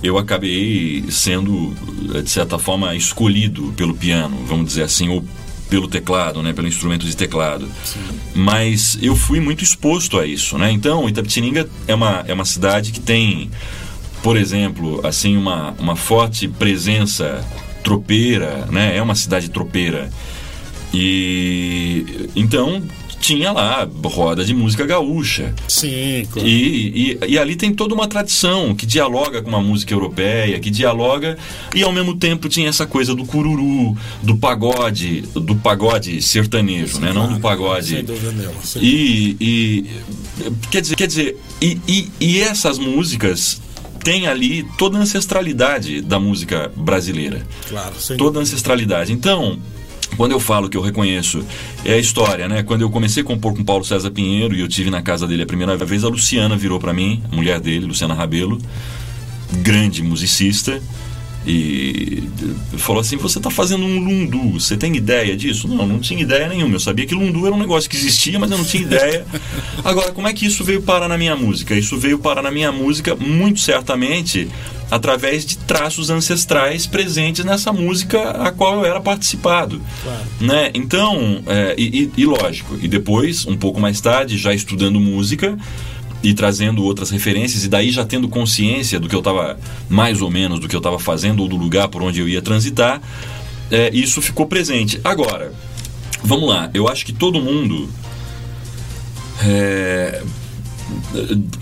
eu 0.00 0.16
acabei 0.16 1.04
sendo, 1.10 1.74
de 2.22 2.30
certa 2.30 2.60
forma, 2.60 2.94
escolhido 2.94 3.72
pelo 3.76 3.92
piano, 3.92 4.36
vamos 4.46 4.66
dizer 4.66 4.82
assim, 4.82 5.08
ou 5.08 5.24
pelo 5.68 5.88
teclado, 5.88 6.42
né, 6.42 6.52
pelo 6.52 6.66
instrumento 6.66 7.06
de 7.06 7.16
teclado. 7.16 7.68
Sim. 7.84 8.00
Mas 8.34 8.98
eu 9.02 9.14
fui 9.14 9.40
muito 9.40 9.62
exposto 9.62 10.18
a 10.18 10.26
isso, 10.26 10.56
né? 10.58 10.70
Então, 10.70 11.08
Itapetininga 11.08 11.68
é 11.86 11.94
uma, 11.94 12.24
é 12.26 12.32
uma 12.32 12.44
cidade 12.44 12.92
que 12.92 13.00
tem, 13.00 13.50
por 14.22 14.36
exemplo, 14.36 15.00
assim 15.06 15.36
uma, 15.36 15.74
uma 15.78 15.96
forte 15.96 16.48
presença 16.48 17.44
tropeira, 17.82 18.66
né? 18.70 18.96
É 18.96 19.02
uma 19.02 19.14
cidade 19.14 19.48
tropeira. 19.48 20.10
E 20.92 22.30
então 22.34 22.82
tinha 23.20 23.52
lá 23.52 23.88
roda 24.04 24.44
de 24.44 24.54
música 24.54 24.86
gaúcha. 24.86 25.54
Sim, 25.66 26.26
claro. 26.30 26.48
E, 26.48 27.12
e, 27.12 27.32
e, 27.32 27.38
ali 27.38 27.56
tem 27.56 27.74
toda 27.74 27.94
uma 27.94 28.06
tradição 28.06 28.74
que 28.74 28.86
dialoga 28.86 29.42
com 29.42 29.48
uma 29.48 29.60
música 29.60 29.92
europeia, 29.92 30.58
que 30.60 30.70
dialoga 30.70 31.36
e 31.74 31.82
ao 31.82 31.92
mesmo 31.92 32.16
tempo 32.16 32.48
tinha 32.48 32.68
essa 32.68 32.86
coisa 32.86 33.14
do 33.14 33.24
cururu, 33.24 33.96
do 34.22 34.36
pagode, 34.36 35.22
do 35.32 35.56
pagode 35.56 36.22
sertanejo, 36.22 36.96
Sim, 36.96 37.00
né? 37.00 37.12
Claro. 37.12 37.28
Não 37.28 37.36
do 37.36 37.40
pagode. 37.40 37.88
Sem 37.88 38.04
dúvida 38.04 38.32
nenhuma. 38.32 38.58
E, 38.76 39.36
e 39.40 39.86
quer 40.70 40.80
dizer, 40.80 40.96
quer 40.96 41.06
dizer, 41.06 41.36
e, 41.60 41.78
e, 41.86 42.10
e 42.20 42.40
essas 42.40 42.78
músicas 42.78 43.60
tem 44.02 44.26
ali 44.26 44.66
toda 44.78 44.96
a 44.96 45.02
ancestralidade 45.02 46.00
da 46.00 46.18
música 46.18 46.72
brasileira. 46.74 47.46
Claro, 47.68 47.94
toda 48.16 48.38
a 48.38 48.42
ancestralidade. 48.42 49.12
Então, 49.12 49.58
quando 50.16 50.32
eu 50.32 50.40
falo 50.40 50.68
que 50.68 50.76
eu 50.76 50.82
reconheço, 50.82 51.44
é 51.84 51.94
a 51.94 51.98
história, 51.98 52.48
né? 52.48 52.62
Quando 52.62 52.82
eu 52.82 52.90
comecei 52.90 53.22
a 53.22 53.26
compor 53.26 53.54
com 53.54 53.64
Paulo 53.64 53.84
César 53.84 54.10
Pinheiro 54.10 54.54
e 54.54 54.60
eu 54.60 54.68
tive 54.68 54.90
na 54.90 55.02
casa 55.02 55.26
dele 55.26 55.42
a 55.42 55.46
primeira 55.46 55.76
vez, 55.76 56.04
a 56.04 56.08
Luciana 56.08 56.56
virou 56.56 56.78
para 56.78 56.92
mim, 56.92 57.22
a 57.30 57.36
mulher 57.36 57.60
dele, 57.60 57.86
Luciana 57.86 58.14
Rabelo, 58.14 58.58
grande 59.62 60.02
musicista, 60.02 60.82
e 61.48 62.28
falou 62.76 63.00
assim: 63.00 63.16
Você 63.16 63.38
está 63.38 63.50
fazendo 63.50 63.82
um 63.84 63.98
lundu, 63.98 64.60
você 64.60 64.76
tem 64.76 64.94
ideia 64.94 65.34
disso? 65.34 65.66
Não, 65.66 65.86
não 65.86 65.98
tinha 65.98 66.20
ideia 66.20 66.46
nenhuma. 66.46 66.74
Eu 66.74 66.80
sabia 66.80 67.06
que 67.06 67.14
lundu 67.14 67.46
era 67.46 67.54
um 67.54 67.58
negócio 67.58 67.88
que 67.88 67.96
existia, 67.96 68.38
mas 68.38 68.50
eu 68.50 68.58
não 68.58 68.64
tinha 68.64 68.82
ideia. 68.82 69.24
Agora, 69.82 70.12
como 70.12 70.28
é 70.28 70.32
que 70.34 70.44
isso 70.44 70.62
veio 70.62 70.82
parar 70.82 71.08
na 71.08 71.16
minha 71.16 71.34
música? 71.34 71.74
Isso 71.74 71.96
veio 71.96 72.18
parar 72.18 72.42
na 72.42 72.50
minha 72.50 72.70
música, 72.70 73.16
muito 73.16 73.60
certamente, 73.60 74.48
através 74.90 75.46
de 75.46 75.56
traços 75.56 76.10
ancestrais 76.10 76.86
presentes 76.86 77.44
nessa 77.44 77.72
música 77.72 78.30
a 78.30 78.52
qual 78.52 78.80
eu 78.80 78.84
era 78.84 79.00
participado. 79.00 79.80
Claro. 80.02 80.24
Né? 80.40 80.70
Então, 80.74 81.42
é, 81.46 81.74
e, 81.78 82.02
e, 82.02 82.22
e 82.22 82.26
lógico, 82.26 82.76
e 82.80 82.86
depois, 82.86 83.46
um 83.46 83.56
pouco 83.56 83.80
mais 83.80 84.00
tarde, 84.02 84.36
já 84.36 84.52
estudando 84.52 85.00
música 85.00 85.56
e 86.22 86.34
trazendo 86.34 86.82
outras 86.82 87.10
referências 87.10 87.64
e 87.64 87.68
daí 87.68 87.90
já 87.90 88.04
tendo 88.04 88.28
consciência 88.28 88.98
do 88.98 89.08
que 89.08 89.14
eu 89.14 89.20
estava 89.20 89.58
mais 89.88 90.20
ou 90.20 90.30
menos 90.30 90.58
do 90.58 90.68
que 90.68 90.74
eu 90.74 90.78
estava 90.78 90.98
fazendo 90.98 91.40
ou 91.42 91.48
do 91.48 91.56
lugar 91.56 91.88
por 91.88 92.02
onde 92.02 92.20
eu 92.20 92.28
ia 92.28 92.42
transitar 92.42 93.00
é, 93.70 93.90
isso 93.92 94.20
ficou 94.20 94.46
presente 94.46 95.00
agora 95.04 95.52
vamos 96.22 96.48
lá, 96.48 96.70
eu 96.74 96.88
acho 96.88 97.04
que 97.04 97.12
todo 97.12 97.40
mundo. 97.40 97.88
é, 99.42 100.22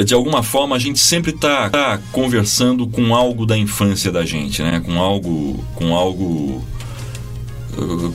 de 0.05 0.15
alguma 0.15 0.43
forma 0.43 0.77
a 0.77 0.79
gente 0.79 0.99
sempre 0.99 1.33
está 1.33 1.69
tá 1.69 2.01
conversando 2.13 2.87
com 2.87 3.15
algo 3.15 3.45
da 3.45 3.57
infância 3.57 4.13
da 4.13 4.25
gente, 4.25 4.63
né? 4.63 4.81
Com 4.81 5.01
algo, 5.01 5.65
com 5.75 5.95
algo, 5.95 6.65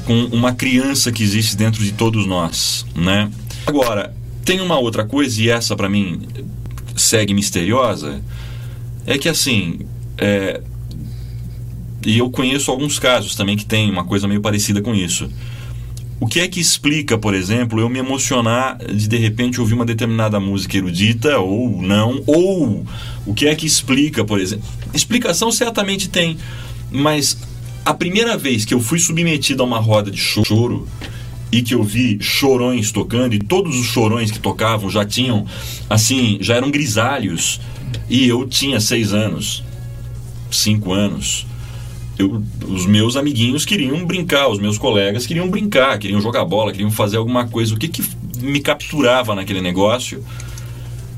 com 0.06 0.26
uma 0.32 0.54
criança 0.54 1.12
que 1.12 1.22
existe 1.22 1.58
dentro 1.58 1.84
de 1.84 1.92
todos 1.92 2.26
nós, 2.26 2.86
né? 2.96 3.30
Agora 3.66 4.14
tem 4.52 4.60
uma 4.60 4.78
outra 4.78 5.06
coisa 5.06 5.41
e 5.41 5.47
essa 5.47 5.78
para 5.78 5.88
mim 5.88 6.24
segue 6.97 7.34
misteriosa, 7.34 8.22
é 9.06 9.18
que 9.18 9.30
assim, 9.30 9.80
é, 10.18 10.60
e 12.06 12.18
eu 12.18 12.30
conheço 12.30 12.70
alguns 12.70 12.99
casos 12.99 13.34
também 13.34 13.56
que 13.56 13.66
tem 13.66 13.89
uma 13.89 14.04
coisa 14.04 14.28
meio 14.28 14.41
parecida 14.41 14.82
com 14.82 14.93
isso. 14.93 15.30
O 16.20 16.28
que 16.28 16.41
é 16.41 16.49
que 16.49 16.60
explica, 16.60 17.18
por 17.18 17.34
exemplo, 17.34 17.80
eu 17.80 17.88
me 17.88 17.97
emocionar 17.97 18.78
de 18.78 19.08
de 19.08 19.16
repente 19.16 19.62
ouvir 19.62 19.74
uma 19.74 19.86
determinada 19.86 20.38
música 20.38 20.76
erudita 20.76 21.39
ou 21.39 21.82
não? 21.82 22.22
Ou 22.28 22.86
o 23.26 23.34
que 23.34 23.47
é 23.47 23.56
que 23.56 23.66
explica, 23.66 24.26
por 24.26 24.38
exemplo? 24.38 24.66
Explicação 24.93 25.49
certamente 25.49 26.10
tem, 26.10 26.38
mas 26.91 27.38
a 27.86 27.93
primeira 27.93 28.38
vez 28.38 28.66
que 28.66 28.74
eu 28.74 28.82
fui 28.82 28.99
submetido 28.99 29.64
a 29.64 29.66
uma 29.66 29.80
roda 29.80 30.12
de 30.12 30.20
choro 30.20 30.86
e 31.52 31.62
que 31.62 31.74
eu 31.74 31.84
vi 31.84 32.18
chorões 32.22 32.91
tocando 32.91 33.34
e 33.34 33.39
todos 33.39 33.78
os 33.78 33.88
chorões 33.88 34.32
que 34.32 34.39
tocavam 34.39 34.89
já 34.89 35.06
tinham, 35.06 35.45
assim, 35.89 36.38
já 36.41 36.56
eram 36.56 36.72
grisalhos 36.72 37.60
e 38.10 38.28
eu 38.28 38.47
tinha 38.47 38.80
seis 38.80 39.14
anos, 39.14 39.64
cinco 40.49 40.93
anos 40.93 41.45
eu, 42.22 42.43
os 42.68 42.86
meus 42.86 43.16
amiguinhos 43.16 43.66
queriam 43.66 44.06
brincar, 44.06 44.47
os 44.47 44.60
meus 44.60 44.78
colegas 44.78 45.26
queriam 45.26 45.49
brincar, 45.49 45.97
queriam 45.97 46.22
jogar 46.22 46.45
bola, 46.45 46.72
queriam 46.72 46.91
fazer 46.91 47.18
alguma 47.18 47.47
coisa. 47.47 47.74
O 47.74 47.78
que, 47.78 47.88
que 47.88 48.04
me 48.38 48.60
capturava 48.60 49.36
naquele 49.36 49.62
negócio 49.62 50.24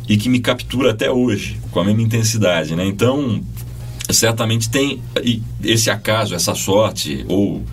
e 0.07 0.17
que 0.17 0.29
me 0.29 0.39
captura 0.39 0.91
até 0.91 1.11
hoje, 1.11 1.59
com 1.71 1.79
a 1.79 1.83
mesma 1.83 2.01
intensidade, 2.01 2.75
né? 2.75 2.85
Então, 2.85 3.41
certamente 4.09 4.69
tem 4.69 5.01
esse 5.63 5.89
acaso, 5.89 6.35
essa 6.35 6.53
sorte, 6.55 7.25
ou 7.27 7.63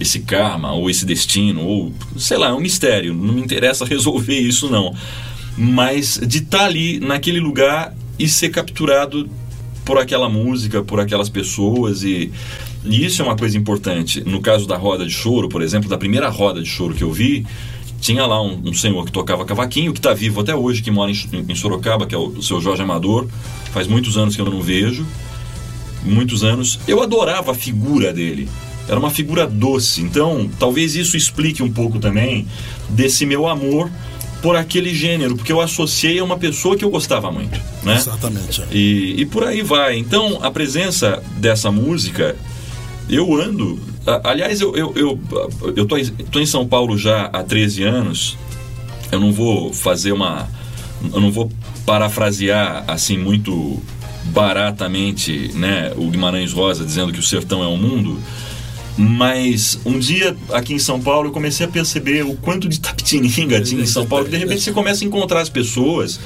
esse 0.00 0.20
karma, 0.20 0.72
ou 0.72 0.90
esse 0.90 1.04
destino, 1.04 1.62
ou 1.62 1.92
sei 2.16 2.36
lá, 2.36 2.48
é 2.48 2.52
um 2.52 2.60
mistério, 2.60 3.14
não 3.14 3.34
me 3.34 3.40
interessa 3.40 3.84
resolver 3.86 4.38
isso 4.38 4.70
não. 4.70 4.94
Mas 5.56 6.18
de 6.26 6.38
estar 6.38 6.58
tá 6.58 6.64
ali 6.64 6.98
naquele 6.98 7.40
lugar 7.40 7.94
e 8.18 8.28
ser 8.28 8.50
capturado 8.50 9.28
por 9.84 9.98
aquela 9.98 10.28
música, 10.28 10.82
por 10.82 10.98
aquelas 10.98 11.28
pessoas 11.28 12.02
e, 12.02 12.32
e 12.84 13.04
isso 13.04 13.22
é 13.22 13.24
uma 13.24 13.36
coisa 13.36 13.56
importante. 13.56 14.22
No 14.26 14.40
caso 14.40 14.66
da 14.66 14.76
roda 14.76 15.04
de 15.04 15.12
choro, 15.12 15.48
por 15.48 15.62
exemplo, 15.62 15.88
da 15.88 15.98
primeira 15.98 16.28
roda 16.28 16.60
de 16.60 16.68
choro 16.68 16.94
que 16.94 17.04
eu 17.04 17.12
vi, 17.12 17.46
tinha 18.00 18.26
lá 18.26 18.42
um, 18.42 18.60
um 18.66 18.74
senhor 18.74 19.04
que 19.06 19.12
tocava 19.12 19.46
cavaquinho, 19.46 19.92
que 19.92 19.98
está 19.98 20.12
vivo 20.12 20.40
até 20.40 20.54
hoje, 20.54 20.82
que 20.82 20.90
mora 20.90 21.10
em, 21.10 21.16
em, 21.48 21.54
Sorocaba, 21.54 22.06
que 22.06 22.14
é 22.14 22.18
o, 22.18 22.42
seu 22.42 22.60
Jorge 22.60 22.82
Amador. 22.82 23.26
Faz 23.72 23.86
muitos 23.86 24.18
anos 24.18 24.36
que 24.36 24.42
eu 24.42 24.50
não 24.50 24.60
vejo. 24.60 25.06
Muitos 26.02 26.44
anos. 26.44 26.78
Eu 26.86 27.02
adorava 27.02 27.52
a 27.52 27.54
figura 27.54 28.12
dele. 28.12 28.46
Era 28.88 28.98
uma 28.98 29.10
figura 29.10 29.46
doce. 29.46 30.02
Então, 30.02 30.48
talvez 30.58 30.94
isso 30.94 31.16
explique 31.16 31.62
um 31.62 31.70
pouco 31.70 31.98
também 31.98 32.46
desse 32.88 33.24
meu 33.24 33.48
amor 33.48 33.90
por 34.42 34.56
aquele 34.56 34.94
gênero, 34.94 35.36
porque 35.36 35.50
eu 35.50 35.58
associei 35.58 36.18
a 36.18 36.24
uma 36.24 36.36
pessoa 36.36 36.76
que 36.76 36.84
eu 36.84 36.90
gostava 36.90 37.32
muito, 37.32 37.58
né? 37.82 37.96
Exatamente. 37.96 38.60
É. 38.60 38.66
E, 38.70 39.22
e 39.22 39.26
por 39.26 39.42
aí 39.42 39.62
vai. 39.62 39.96
Então, 39.96 40.38
a 40.42 40.50
presença 40.50 41.22
dessa 41.38 41.70
música, 41.70 42.36
eu 43.08 43.34
ando. 43.34 43.80
Aliás, 44.22 44.60
eu, 44.60 44.76
eu, 44.76 44.92
eu, 44.94 45.20
eu 45.74 45.86
tô, 45.86 45.96
tô 46.30 46.38
em 46.38 46.44
São 46.44 46.66
Paulo 46.66 46.98
já 46.98 47.24
há 47.32 47.42
13 47.42 47.84
anos. 47.84 48.36
Eu 49.10 49.18
não 49.18 49.32
vou 49.32 49.72
fazer 49.72 50.12
uma. 50.12 50.46
Eu 51.02 51.20
não 51.22 51.32
vou 51.32 51.50
parafrasear 51.86 52.84
assim 52.86 53.16
muito 53.16 53.82
baratamente 54.26 55.52
né, 55.54 55.92
o 55.96 56.08
Guimarães 56.08 56.52
Rosa 56.52 56.84
dizendo 56.84 57.12
que 57.12 57.18
o 57.18 57.22
sertão 57.22 57.62
é 57.62 57.66
o 57.66 57.76
mundo 57.76 58.18
mas 58.96 59.78
um 59.84 59.98
dia 59.98 60.36
aqui 60.52 60.72
em 60.74 60.78
São 60.78 61.00
Paulo 61.00 61.28
eu 61.28 61.32
comecei 61.32 61.66
a 61.66 61.68
perceber 61.68 62.24
o 62.24 62.36
quanto 62.36 62.68
de 62.68 62.78
tapetininga 62.78 63.60
tinha 63.60 63.82
em 63.82 63.86
São 63.86 64.06
Paulo. 64.06 64.28
De 64.28 64.36
repente 64.36 64.62
você 64.62 64.72
começa 64.72 65.04
a 65.04 65.06
encontrar 65.06 65.40
as 65.40 65.48
pessoas. 65.48 66.20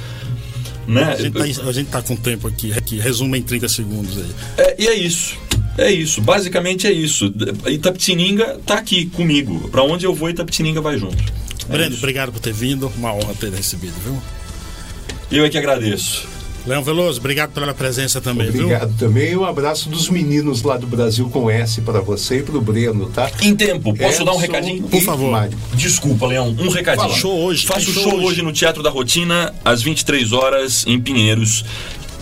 Né? 0.86 1.02
A 1.02 1.72
gente 1.72 1.86
está 1.86 2.00
tá 2.00 2.02
com 2.02 2.16
tempo 2.16 2.48
aqui, 2.48 2.72
que 2.82 2.96
resume 2.98 3.38
em 3.38 3.42
30 3.42 3.68
segundos 3.68 4.16
aí. 4.16 4.30
É, 4.56 4.82
e 4.82 4.86
é 4.86 4.94
isso. 4.94 5.36
É 5.76 5.92
isso, 5.92 6.20
basicamente 6.20 6.86
é 6.86 6.92
isso. 6.92 7.32
Itapetininga 7.66 8.58
tá 8.66 8.74
aqui 8.74 9.06
comigo. 9.06 9.68
Para 9.68 9.82
onde 9.82 10.04
eu 10.06 10.14
vou, 10.14 10.28
Itapetininga 10.28 10.80
vai 10.80 10.98
junto. 10.98 11.16
É 11.68 11.72
Breno, 11.72 11.90
isso. 11.90 11.98
obrigado 11.98 12.32
por 12.32 12.40
ter 12.40 12.52
vindo. 12.52 12.90
Uma 12.96 13.14
honra 13.14 13.34
ter 13.34 13.52
recebido, 13.52 13.94
viu? 14.02 14.20
Eu 15.30 15.44
é 15.44 15.48
que 15.50 15.58
agradeço. 15.58 16.26
Leão 16.66 16.82
Veloso, 16.82 17.18
obrigado 17.18 17.52
pela 17.52 17.72
presença 17.72 18.20
também. 18.20 18.48
Obrigado 18.48 18.88
viu? 18.88 19.08
também. 19.08 19.36
Um 19.36 19.44
abraço 19.44 19.88
dos 19.88 20.08
meninos 20.10 20.62
lá 20.62 20.76
do 20.76 20.86
Brasil 20.86 21.28
com 21.30 21.50
S 21.50 21.80
para 21.80 22.00
você 22.00 22.38
e 22.38 22.42
para 22.42 22.56
o 22.56 22.60
Breno, 22.60 23.08
tá? 23.08 23.30
Em 23.40 23.54
tempo, 23.54 23.94
posso 23.94 24.10
Edson 24.10 24.24
dar 24.24 24.32
um 24.32 24.38
recadinho? 24.38 24.82
Por 24.84 25.02
favor. 25.02 25.30
Mário. 25.30 25.56
Desculpa, 25.74 26.26
Leão, 26.26 26.54
um 26.58 26.68
recadinho. 26.68 27.08
Fala. 27.08 27.18
Show 27.18 27.38
hoje. 27.38 27.66
Faço 27.66 27.92
show, 27.92 28.02
show 28.02 28.14
hoje. 28.16 28.26
hoje 28.26 28.42
no 28.42 28.52
Teatro 28.52 28.82
da 28.82 28.90
Rotina, 28.90 29.54
às 29.64 29.82
23 29.82 30.32
horas, 30.32 30.84
em 30.86 31.00
Pinheiros. 31.00 31.64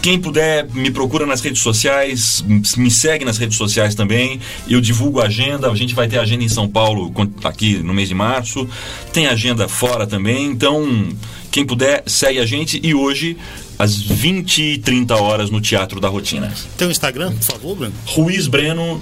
Quem 0.06 0.20
puder, 0.20 0.68
me 0.72 0.88
procura 0.88 1.26
nas 1.26 1.40
redes 1.40 1.60
sociais, 1.60 2.44
me 2.76 2.90
segue 2.92 3.24
nas 3.24 3.38
redes 3.38 3.56
sociais 3.56 3.92
também. 3.92 4.40
Eu 4.68 4.80
divulgo 4.80 5.20
a 5.20 5.24
agenda. 5.24 5.68
A 5.68 5.74
gente 5.74 5.96
vai 5.96 6.06
ter 6.06 6.18
agenda 6.18 6.44
em 6.44 6.48
São 6.48 6.68
Paulo 6.68 7.12
aqui 7.42 7.78
no 7.78 7.92
mês 7.92 8.08
de 8.08 8.14
março. 8.14 8.68
Tem 9.12 9.26
agenda 9.26 9.66
fora 9.66 10.06
também. 10.06 10.46
Então, 10.46 11.08
quem 11.50 11.66
puder, 11.66 12.04
segue 12.06 12.38
a 12.38 12.46
gente. 12.46 12.80
E 12.84 12.94
hoje 12.94 13.36
às 13.78 13.96
20 13.96 14.62
e 14.62 14.78
30 14.78 15.14
horas 15.16 15.50
no 15.50 15.60
Teatro 15.60 16.00
da 16.00 16.08
Rotina. 16.08 16.52
Tem 16.76 16.86
o 16.86 16.88
um 16.88 16.90
Instagram, 16.90 17.32
por 17.32 17.42
favor, 17.42 17.76
Breno? 17.76 17.94
Ruiz 18.06 18.46
Breno 18.46 19.00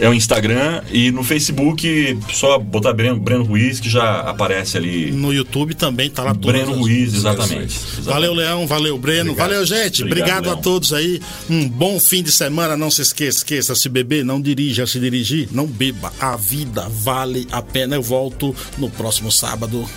é 0.00 0.08
o 0.08 0.14
Instagram 0.14 0.82
e 0.90 1.10
no 1.10 1.22
Facebook 1.22 2.18
só 2.32 2.58
botar 2.58 2.92
Breno, 2.92 3.18
Breno 3.18 3.44
Ruiz 3.44 3.78
que 3.78 3.88
já 3.88 4.20
aparece 4.20 4.76
ali. 4.76 5.10
No 5.12 5.32
YouTube 5.32 5.74
também 5.74 6.10
tá 6.10 6.22
lá 6.22 6.34
Breno 6.34 6.74
Ruiz, 6.74 7.14
exatamente, 7.14 7.76
exatamente, 7.76 8.02
Valeu, 8.02 8.34
Leão, 8.34 8.66
valeu, 8.66 8.98
Breno. 8.98 9.32
Obrigado. 9.32 9.48
Valeu, 9.48 9.66
gente. 9.66 10.02
Obrigado, 10.02 10.38
Obrigado 10.38 10.58
a 10.58 10.62
todos 10.62 10.92
aí. 10.92 11.20
Um 11.48 11.68
bom 11.68 11.98
fim 12.00 12.22
de 12.22 12.32
semana. 12.32 12.76
Não 12.76 12.90
se 12.90 13.02
esqueça, 13.02 13.38
esqueça 13.38 13.74
se 13.74 13.88
beber, 13.88 14.24
não 14.24 14.40
dirija, 14.40 14.86
se 14.86 14.98
dirigir, 14.98 15.48
não 15.52 15.66
beba. 15.66 16.12
A 16.18 16.36
vida 16.36 16.88
vale 16.88 17.46
a 17.50 17.62
pena. 17.62 17.96
Eu 17.96 18.02
volto 18.02 18.54
no 18.78 18.90
próximo 18.90 19.30
sábado. 19.30 19.88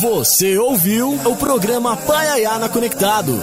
Você 0.00 0.58
ouviu 0.58 1.18
o 1.24 1.36
programa 1.36 1.96
Paiaiana 1.96 2.68
Conectados. 2.68 3.40